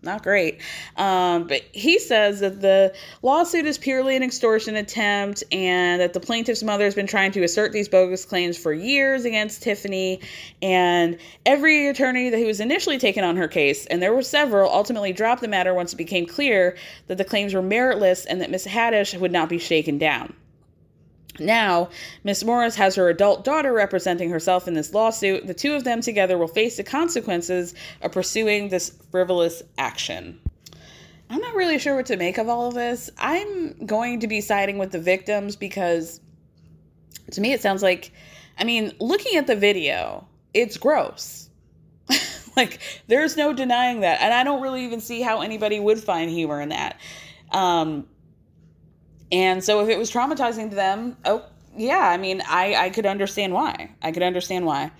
not 0.00 0.22
great. 0.22 0.60
Um, 0.96 1.48
but 1.48 1.62
he 1.72 1.98
says 1.98 2.38
that 2.38 2.60
the 2.60 2.94
lawsuit 3.22 3.66
is 3.66 3.76
purely 3.78 4.14
an 4.14 4.22
extortion 4.22 4.76
attempt 4.76 5.42
and 5.50 6.00
that 6.00 6.12
the 6.12 6.20
plaintiff's 6.20 6.62
mother 6.62 6.84
has 6.84 6.94
been 6.94 7.08
trying 7.08 7.32
to 7.32 7.42
assert 7.42 7.72
these 7.72 7.88
bogus 7.88 8.24
claims 8.24 8.56
for 8.56 8.72
years 8.72 9.24
against 9.24 9.60
Tiffany. 9.60 10.20
And 10.62 11.18
every 11.44 11.88
attorney 11.88 12.30
that 12.30 12.38
he 12.38 12.44
was 12.44 12.60
initially 12.60 12.96
taken 12.96 13.24
on 13.24 13.36
her 13.36 13.48
case, 13.48 13.86
and 13.86 14.00
there 14.00 14.14
were 14.14 14.22
several, 14.22 14.70
ultimately 14.70 15.12
dropped 15.12 15.40
the 15.40 15.48
matter 15.48 15.74
once 15.74 15.92
it 15.92 15.96
became 15.96 16.26
clear 16.26 16.76
that 17.08 17.18
the 17.18 17.24
claims 17.24 17.52
were 17.52 17.62
meritless 17.62 18.24
and 18.24 18.40
that 18.40 18.52
Miss 18.52 18.68
Haddish 18.68 19.18
would 19.18 19.32
not 19.32 19.48
be 19.48 19.58
shaken 19.58 19.98
down. 19.98 20.32
Now, 21.38 21.90
Miss 22.24 22.44
Morris 22.44 22.76
has 22.76 22.96
her 22.96 23.08
adult 23.08 23.44
daughter 23.44 23.72
representing 23.72 24.30
herself 24.30 24.66
in 24.66 24.74
this 24.74 24.92
lawsuit. 24.92 25.46
The 25.46 25.54
two 25.54 25.74
of 25.74 25.84
them 25.84 26.00
together 26.00 26.36
will 26.36 26.48
face 26.48 26.76
the 26.76 26.84
consequences 26.84 27.74
of 28.02 28.12
pursuing 28.12 28.68
this 28.68 28.92
frivolous 29.10 29.62
action. 29.76 30.40
I'm 31.30 31.40
not 31.40 31.54
really 31.54 31.78
sure 31.78 31.94
what 31.94 32.06
to 32.06 32.16
make 32.16 32.38
of 32.38 32.48
all 32.48 32.68
of 32.68 32.74
this. 32.74 33.10
I'm 33.18 33.86
going 33.86 34.20
to 34.20 34.26
be 34.26 34.40
siding 34.40 34.78
with 34.78 34.92
the 34.92 34.98
victims 34.98 35.56
because 35.56 36.20
to 37.32 37.40
me 37.40 37.52
it 37.52 37.60
sounds 37.60 37.82
like, 37.82 38.12
I 38.58 38.64
mean, 38.64 38.92
looking 38.98 39.36
at 39.36 39.46
the 39.46 39.56
video, 39.56 40.26
it's 40.54 40.78
gross. 40.78 41.50
like, 42.56 42.80
there's 43.06 43.36
no 43.36 43.52
denying 43.52 44.00
that. 44.00 44.20
And 44.20 44.32
I 44.32 44.42
don't 44.42 44.62
really 44.62 44.84
even 44.84 45.00
see 45.00 45.20
how 45.20 45.42
anybody 45.42 45.78
would 45.78 46.02
find 46.02 46.30
humor 46.30 46.60
in 46.60 46.70
that. 46.70 46.98
Um, 47.52 48.06
and 49.30 49.62
so 49.62 49.80
if 49.80 49.88
it 49.88 49.98
was 49.98 50.10
traumatizing 50.10 50.70
to 50.70 50.76
them, 50.76 51.16
oh, 51.24 51.44
yeah, 51.76 51.98
I 51.98 52.16
mean, 52.16 52.42
I, 52.46 52.74
I 52.74 52.90
could 52.90 53.06
understand 53.06 53.52
why. 53.52 53.90
I 54.02 54.12
could 54.12 54.22
understand 54.22 54.66
why. 54.66 54.90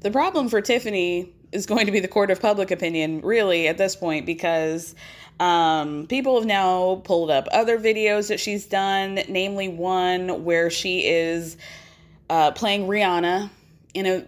The 0.00 0.10
problem 0.10 0.48
for 0.48 0.60
Tiffany 0.60 1.32
is 1.52 1.66
going 1.66 1.86
to 1.86 1.92
be 1.92 2.00
the 2.00 2.08
court 2.08 2.30
of 2.30 2.40
public 2.40 2.70
opinion, 2.70 3.20
really, 3.20 3.68
at 3.68 3.78
this 3.78 3.94
point, 3.94 4.26
because 4.26 4.94
um, 5.38 6.06
people 6.08 6.36
have 6.36 6.46
now 6.46 7.02
pulled 7.04 7.30
up 7.30 7.46
other 7.52 7.78
videos 7.78 8.28
that 8.28 8.40
she's 8.40 8.66
done, 8.66 9.20
namely 9.28 9.68
one 9.68 10.44
where 10.44 10.70
she 10.70 11.06
is 11.06 11.56
uh, 12.30 12.50
playing 12.52 12.88
Rihanna 12.88 13.50
in 13.94 14.06
a 14.06 14.24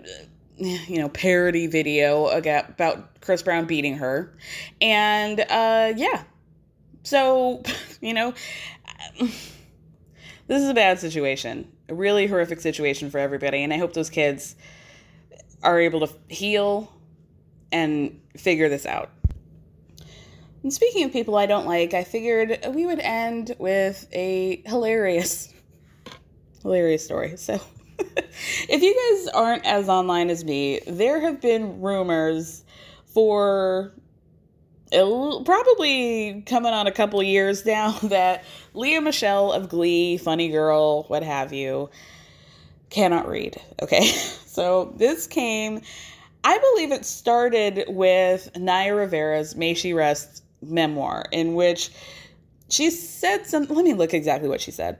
you 0.56 0.98
know 0.98 1.08
parody 1.08 1.66
video 1.66 2.26
about 2.26 3.20
Chris 3.20 3.42
Brown 3.42 3.66
beating 3.66 3.96
her, 3.96 4.32
and 4.80 5.40
uh, 5.40 5.92
yeah, 5.96 6.22
so, 7.04 7.62
you 8.00 8.12
know, 8.14 8.34
this 9.18 10.62
is 10.62 10.68
a 10.68 10.74
bad 10.74 10.98
situation, 10.98 11.70
a 11.88 11.94
really 11.94 12.26
horrific 12.26 12.60
situation 12.60 13.10
for 13.10 13.18
everybody. 13.18 13.62
And 13.62 13.72
I 13.72 13.78
hope 13.78 13.92
those 13.92 14.10
kids 14.10 14.56
are 15.62 15.78
able 15.78 16.06
to 16.06 16.12
heal 16.28 16.92
and 17.70 18.20
figure 18.36 18.68
this 18.68 18.86
out. 18.86 19.10
And 20.62 20.72
speaking 20.72 21.04
of 21.04 21.12
people 21.12 21.36
I 21.36 21.46
don't 21.46 21.66
like, 21.66 21.92
I 21.92 22.04
figured 22.04 22.58
we 22.70 22.86
would 22.86 23.00
end 23.00 23.54
with 23.58 24.08
a 24.12 24.62
hilarious, 24.64 25.52
hilarious 26.62 27.04
story. 27.04 27.36
So, 27.36 27.60
if 27.98 28.82
you 28.82 29.24
guys 29.24 29.34
aren't 29.34 29.66
as 29.66 29.90
online 29.90 30.30
as 30.30 30.42
me, 30.42 30.80
there 30.86 31.20
have 31.20 31.42
been 31.42 31.82
rumors 31.82 32.64
for 33.04 33.92
probably 34.94 36.42
coming 36.46 36.72
on 36.72 36.86
a 36.86 36.92
couple 36.92 37.22
years 37.22 37.64
now 37.66 37.90
that 38.04 38.44
Lea 38.74 39.00
Michele 39.00 39.52
of 39.52 39.68
Glee, 39.68 40.16
funny 40.16 40.48
girl, 40.48 41.04
what 41.04 41.22
have 41.22 41.52
you, 41.52 41.90
cannot 42.90 43.28
read. 43.28 43.60
Okay, 43.82 44.06
so 44.46 44.94
this 44.96 45.26
came, 45.26 45.80
I 46.44 46.58
believe 46.58 46.92
it 46.92 47.04
started 47.04 47.84
with 47.88 48.56
Naya 48.56 48.94
Rivera's 48.94 49.56
May 49.56 49.74
She 49.74 49.92
Rest 49.92 50.42
memoir, 50.62 51.26
in 51.32 51.54
which 51.54 51.90
she 52.68 52.90
said 52.90 53.46
some. 53.46 53.64
Let 53.64 53.84
me 53.84 53.94
look 53.94 54.14
exactly 54.14 54.48
what 54.48 54.60
she 54.60 54.70
said. 54.70 54.98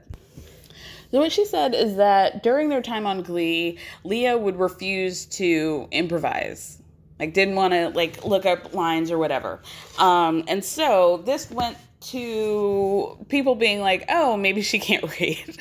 So 1.11 1.19
what 1.19 1.31
she 1.31 1.45
said 1.45 1.73
is 1.73 1.95
that 1.95 2.43
during 2.43 2.69
their 2.69 2.81
time 2.81 3.07
on 3.07 3.21
Glee, 3.21 3.79
Lea 4.03 4.35
would 4.35 4.57
refuse 4.57 5.25
to 5.27 5.87
improvise 5.91 6.81
like 7.19 7.33
didn't 7.33 7.55
want 7.55 7.73
to 7.73 7.89
like 7.89 8.23
look 8.25 8.45
up 8.45 8.73
lines 8.73 9.11
or 9.11 9.17
whatever. 9.17 9.61
Um 9.97 10.43
and 10.47 10.63
so 10.63 11.21
this 11.25 11.49
went 11.49 11.77
to 12.01 13.17
people 13.29 13.55
being 13.55 13.79
like 13.81 14.05
oh 14.09 14.37
maybe 14.37 14.61
she 14.61 14.79
can't 14.79 15.03
read. 15.19 15.57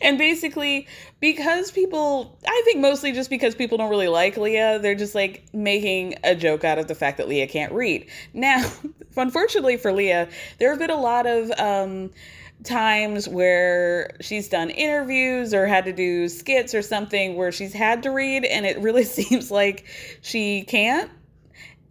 And 0.00 0.18
basically 0.18 0.86
because 1.20 1.70
people 1.70 2.36
i 2.46 2.62
think 2.64 2.80
mostly 2.80 3.12
just 3.12 3.30
because 3.30 3.54
people 3.54 3.78
don't 3.78 3.90
really 3.90 4.08
like 4.08 4.36
Lea, 4.36 4.78
they're 4.78 4.94
just 4.94 5.14
like 5.14 5.44
making 5.54 6.16
a 6.24 6.34
joke 6.34 6.64
out 6.64 6.78
of 6.78 6.88
the 6.88 6.94
fact 6.94 7.18
that 7.18 7.28
Lea 7.28 7.46
can't 7.46 7.72
read. 7.72 8.06
Now 8.34 8.64
unfortunately 9.16 9.76
for 9.76 9.92
Lea, 9.92 10.26
there 10.58 10.70
have 10.70 10.78
been 10.78 10.90
a 10.90 11.00
lot 11.00 11.26
of 11.26 11.50
um 11.58 12.10
times 12.64 13.28
where 13.28 14.16
she's 14.20 14.48
done 14.48 14.70
interviews 14.70 15.52
or 15.52 15.66
had 15.66 15.84
to 15.84 15.92
do 15.92 16.28
skits 16.28 16.74
or 16.74 16.82
something 16.82 17.36
where 17.36 17.50
she's 17.52 17.72
had 17.72 18.02
to 18.04 18.10
read 18.10 18.44
and 18.44 18.64
it 18.66 18.78
really 18.78 19.04
seems 19.18 19.50
like 19.50 19.86
she 20.20 20.62
can't 20.62 21.10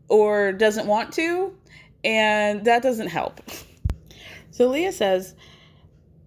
or 0.07 0.51
doesn't 0.51 0.87
want 0.87 1.13
to 1.13 1.55
and 2.03 2.65
that 2.65 2.81
doesn't 2.81 3.07
help. 3.07 3.41
So 4.51 4.67
Lea 4.67 4.91
says, 4.91 5.35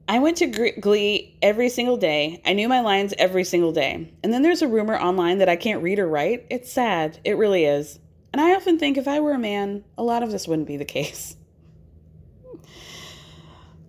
I 0.06 0.18
went 0.18 0.36
to 0.38 0.72
Glee 0.80 1.36
every 1.40 1.68
single 1.68 1.96
day. 1.96 2.42
I 2.44 2.52
knew 2.52 2.68
my 2.68 2.80
lines 2.80 3.14
every 3.16 3.44
single 3.44 3.72
day. 3.72 4.12
And 4.22 4.32
then 4.32 4.42
there's 4.42 4.62
a 4.62 4.68
rumor 4.68 4.98
online 4.98 5.38
that 5.38 5.48
I 5.48 5.56
can't 5.56 5.82
read 5.82 5.98
or 5.98 6.06
write. 6.06 6.46
It's 6.50 6.70
sad. 6.70 7.18
It 7.24 7.38
really 7.38 7.64
is. 7.64 7.98
And 8.32 8.40
I 8.40 8.54
often 8.54 8.78
think 8.78 8.98
if 8.98 9.08
I 9.08 9.20
were 9.20 9.32
a 9.32 9.38
man, 9.38 9.84
a 9.96 10.02
lot 10.02 10.22
of 10.22 10.30
this 10.30 10.46
wouldn't 10.46 10.68
be 10.68 10.76
the 10.76 10.84
case. 10.84 11.36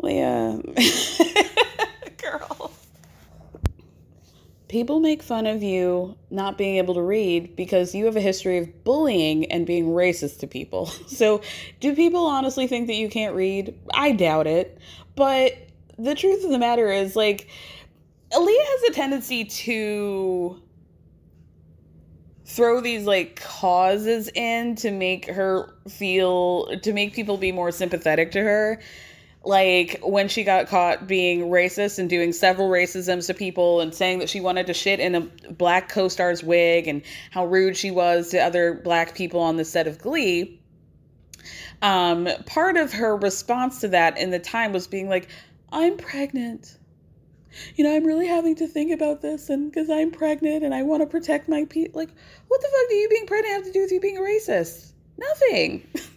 Lea. 0.05 0.61
Girl. 2.17 2.71
People 4.67 4.99
make 4.99 5.23
fun 5.23 5.47
of 5.47 5.63
you 5.63 6.17
not 6.29 6.57
being 6.57 6.77
able 6.77 6.93
to 6.95 7.01
read 7.01 7.55
because 7.55 7.95
you 7.95 8.05
have 8.05 8.15
a 8.15 8.21
history 8.21 8.57
of 8.57 8.83
bullying 8.83 9.51
and 9.51 9.65
being 9.65 9.87
racist 9.87 10.39
to 10.39 10.47
people. 10.47 10.91
So, 11.07 11.41
do 11.79 11.95
people 11.95 12.25
honestly 12.25 12.67
think 12.67 12.87
that 12.87 12.95
you 12.95 13.09
can't 13.09 13.35
read? 13.35 13.73
I 13.93 14.11
doubt 14.11 14.47
it. 14.47 14.77
But 15.15 15.53
the 15.97 16.13
truth 16.13 16.43
of 16.43 16.51
the 16.51 16.59
matter 16.59 16.91
is, 16.91 17.15
like, 17.15 17.47
Lea 18.37 18.59
has 18.59 18.89
a 18.89 18.93
tendency 18.93 19.45
to 19.45 20.61
throw 22.45 22.79
these 22.79 23.05
like 23.05 23.41
causes 23.41 24.29
in 24.35 24.75
to 24.75 24.91
make 24.91 25.25
her 25.25 25.73
feel 25.89 26.67
to 26.79 26.93
make 26.93 27.13
people 27.13 27.37
be 27.37 27.51
more 27.51 27.71
sympathetic 27.71 28.31
to 28.31 28.39
her 28.39 28.79
like 29.45 29.99
when 30.03 30.27
she 30.27 30.43
got 30.43 30.67
caught 30.67 31.07
being 31.07 31.41
racist 31.49 31.99
and 31.99 32.09
doing 32.09 32.33
several 32.33 32.69
racisms 32.69 33.27
to 33.27 33.33
people 33.33 33.79
and 33.79 33.93
saying 33.93 34.19
that 34.19 34.29
she 34.29 34.41
wanted 34.41 34.67
to 34.67 34.73
shit 34.73 34.99
in 34.99 35.15
a 35.15 35.21
black 35.51 35.89
co-star's 35.89 36.43
wig 36.43 36.87
and 36.87 37.03
how 37.31 37.45
rude 37.45 37.77
she 37.77 37.91
was 37.91 38.29
to 38.29 38.39
other 38.39 38.73
black 38.73 39.15
people 39.15 39.39
on 39.39 39.57
the 39.57 39.65
set 39.65 39.87
of 39.87 39.99
Glee. 39.99 40.59
Um, 41.81 42.27
part 42.45 42.77
of 42.77 42.93
her 42.93 43.15
response 43.15 43.81
to 43.81 43.89
that 43.89 44.17
in 44.17 44.31
the 44.31 44.39
time 44.39 44.73
was 44.73 44.87
being 44.87 45.09
like, 45.09 45.29
I'm 45.71 45.97
pregnant. 45.97 46.77
You 47.75 47.83
know, 47.83 47.95
I'm 47.95 48.05
really 48.05 48.27
having 48.27 48.55
to 48.55 48.67
think 48.67 48.91
about 48.91 49.21
this 49.21 49.49
and 49.49 49.71
because 49.71 49.89
I'm 49.89 50.11
pregnant 50.11 50.63
and 50.63 50.73
I 50.73 50.83
want 50.83 51.03
to 51.03 51.07
protect 51.07 51.47
my 51.47 51.65
people. 51.65 52.01
Like, 52.01 52.09
what 52.47 52.61
the 52.61 52.67
fuck 52.67 52.89
do 52.89 52.95
you 52.95 53.09
being 53.09 53.27
pregnant 53.27 53.53
have 53.53 53.65
to 53.65 53.71
do 53.71 53.81
with 53.81 53.91
you 53.91 53.99
being 53.99 54.17
a 54.17 54.21
racist? 54.21 54.91
Nothing. 55.17 55.87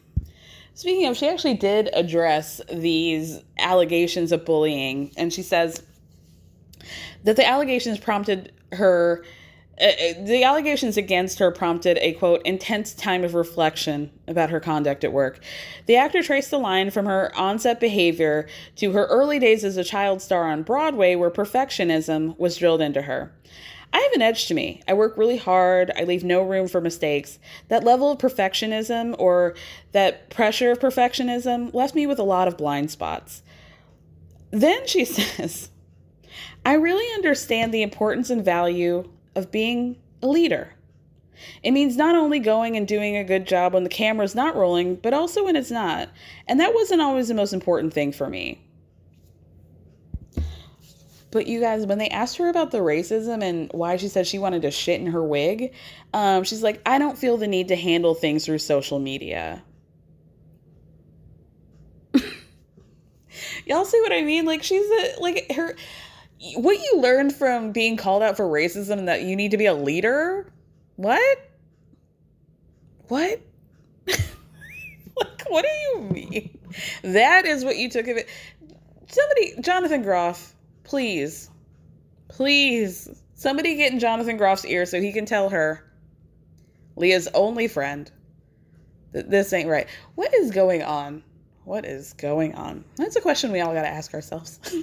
Speaking 0.78 1.06
of, 1.06 1.16
she 1.16 1.26
actually 1.26 1.54
did 1.54 1.90
address 1.92 2.60
these 2.72 3.42
allegations 3.58 4.30
of 4.30 4.44
bullying, 4.44 5.10
and 5.16 5.32
she 5.32 5.42
says 5.42 5.82
that 7.24 7.34
the 7.34 7.44
allegations 7.44 7.98
prompted 7.98 8.52
her. 8.70 9.24
Uh, 9.80 9.86
uh, 9.86 10.24
the 10.24 10.44
allegations 10.44 10.96
against 10.96 11.40
her 11.40 11.50
prompted 11.50 11.98
a 11.98 12.12
quote 12.12 12.42
intense 12.44 12.94
time 12.94 13.24
of 13.24 13.34
reflection 13.34 14.12
about 14.28 14.50
her 14.50 14.60
conduct 14.60 15.02
at 15.02 15.12
work. 15.12 15.40
The 15.86 15.96
actor 15.96 16.22
traced 16.22 16.52
the 16.52 16.58
line 16.58 16.92
from 16.92 17.06
her 17.06 17.34
onset 17.34 17.80
behavior 17.80 18.46
to 18.76 18.92
her 18.92 19.06
early 19.06 19.40
days 19.40 19.64
as 19.64 19.76
a 19.76 19.82
child 19.82 20.22
star 20.22 20.48
on 20.48 20.62
Broadway, 20.62 21.16
where 21.16 21.28
perfectionism 21.28 22.38
was 22.38 22.56
drilled 22.56 22.82
into 22.82 23.02
her. 23.02 23.32
I 23.92 23.98
have 23.98 24.12
an 24.12 24.22
edge 24.22 24.46
to 24.46 24.54
me. 24.54 24.82
I 24.86 24.92
work 24.92 25.16
really 25.16 25.38
hard. 25.38 25.90
I 25.96 26.04
leave 26.04 26.24
no 26.24 26.42
room 26.42 26.68
for 26.68 26.80
mistakes. 26.80 27.38
That 27.68 27.84
level 27.84 28.10
of 28.10 28.18
perfectionism 28.18 29.14
or 29.18 29.54
that 29.92 30.30
pressure 30.30 30.70
of 30.70 30.78
perfectionism 30.78 31.72
left 31.72 31.94
me 31.94 32.06
with 32.06 32.18
a 32.18 32.24
lot 32.24 32.48
of 32.48 32.58
blind 32.58 32.90
spots. 32.90 33.42
Then 34.50 34.86
she 34.86 35.04
says, 35.06 35.70
I 36.64 36.74
really 36.74 37.12
understand 37.14 37.72
the 37.72 37.82
importance 37.82 38.30
and 38.30 38.44
value 38.44 39.08
of 39.34 39.50
being 39.50 39.96
a 40.22 40.26
leader. 40.26 40.74
It 41.62 41.70
means 41.70 41.96
not 41.96 42.16
only 42.16 42.40
going 42.40 42.76
and 42.76 42.86
doing 42.86 43.16
a 43.16 43.24
good 43.24 43.46
job 43.46 43.72
when 43.72 43.84
the 43.84 43.88
camera's 43.88 44.34
not 44.34 44.56
rolling, 44.56 44.96
but 44.96 45.14
also 45.14 45.44
when 45.44 45.56
it's 45.56 45.70
not. 45.70 46.08
And 46.46 46.58
that 46.58 46.74
wasn't 46.74 47.00
always 47.00 47.28
the 47.28 47.34
most 47.34 47.52
important 47.52 47.94
thing 47.94 48.12
for 48.12 48.28
me. 48.28 48.60
But 51.30 51.46
you 51.46 51.60
guys, 51.60 51.84
when 51.84 51.98
they 51.98 52.08
asked 52.08 52.38
her 52.38 52.48
about 52.48 52.70
the 52.70 52.78
racism 52.78 53.42
and 53.42 53.70
why 53.72 53.96
she 53.96 54.08
said 54.08 54.26
she 54.26 54.38
wanted 54.38 54.62
to 54.62 54.70
shit 54.70 54.98
in 55.00 55.08
her 55.08 55.22
wig, 55.22 55.74
um, 56.14 56.44
she's 56.44 56.62
like, 56.62 56.80
I 56.86 56.98
don't 56.98 57.18
feel 57.18 57.36
the 57.36 57.46
need 57.46 57.68
to 57.68 57.76
handle 57.76 58.14
things 58.14 58.46
through 58.46 58.58
social 58.58 58.98
media. 58.98 59.62
Y'all 63.66 63.84
see 63.84 64.00
what 64.00 64.12
I 64.12 64.22
mean? 64.22 64.46
Like 64.46 64.62
she's 64.62 64.86
a, 64.86 65.20
like 65.20 65.52
her 65.52 65.76
what 66.54 66.78
you 66.78 67.00
learned 67.00 67.34
from 67.34 67.72
being 67.72 67.96
called 67.96 68.22
out 68.22 68.36
for 68.36 68.46
racism 68.46 69.06
that 69.06 69.22
you 69.22 69.36
need 69.36 69.50
to 69.50 69.56
be 69.56 69.66
a 69.66 69.74
leader? 69.74 70.50
What? 70.96 71.38
What? 73.08 73.40
like 74.06 75.42
what 75.48 75.64
do 75.64 75.68
you 75.68 76.00
mean? 76.10 76.58
That 77.02 77.44
is 77.44 77.64
what 77.64 77.76
you 77.76 77.90
took 77.90 78.06
of 78.08 78.16
it. 78.16 78.28
Somebody 79.08 79.60
Jonathan 79.60 80.02
Groff, 80.02 80.54
please. 80.88 81.50
Please. 82.28 83.22
Somebody 83.34 83.76
get 83.76 83.92
in 83.92 84.00
Jonathan 84.00 84.38
Groff's 84.38 84.64
ear 84.64 84.86
so 84.86 85.00
he 85.00 85.12
can 85.12 85.26
tell 85.26 85.50
her 85.50 85.84
Lea's 86.96 87.28
only 87.34 87.68
friend 87.68 88.10
that 89.12 89.30
this 89.30 89.52
ain't 89.52 89.68
right. 89.68 89.86
What 90.14 90.34
is 90.34 90.50
going 90.50 90.82
on? 90.82 91.22
What 91.64 91.84
is 91.84 92.14
going 92.14 92.54
on? 92.54 92.84
That's 92.96 93.16
a 93.16 93.20
question 93.20 93.52
we 93.52 93.60
all 93.60 93.74
got 93.74 93.82
to 93.82 93.88
ask 93.88 94.14
ourselves. 94.14 94.58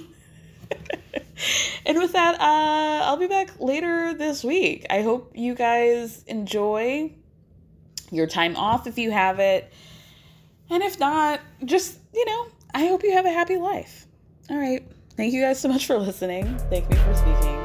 and 1.86 1.98
with 1.98 2.12
that, 2.12 2.40
uh, 2.40 3.04
I'll 3.04 3.16
be 3.16 3.26
back 3.26 3.60
later 3.60 4.14
this 4.14 4.44
week. 4.44 4.86
I 4.88 5.02
hope 5.02 5.32
you 5.34 5.54
guys 5.56 6.22
enjoy 6.28 7.12
your 8.12 8.28
time 8.28 8.56
off 8.56 8.86
if 8.86 8.96
you 8.96 9.10
have 9.10 9.40
it. 9.40 9.72
And 10.70 10.82
if 10.84 11.00
not, 11.00 11.40
just, 11.64 11.98
you 12.14 12.24
know, 12.24 12.46
I 12.72 12.86
hope 12.86 13.02
you 13.02 13.12
have 13.12 13.26
a 13.26 13.32
happy 13.32 13.56
life. 13.56 14.06
All 14.48 14.56
right. 14.56 14.86
Thank 15.16 15.32
you 15.32 15.40
guys 15.42 15.58
so 15.58 15.68
much 15.68 15.86
for 15.86 15.98
listening. 15.98 16.58
Thank 16.70 16.88
me 16.90 16.96
for 16.96 17.14
speaking. 17.14 17.55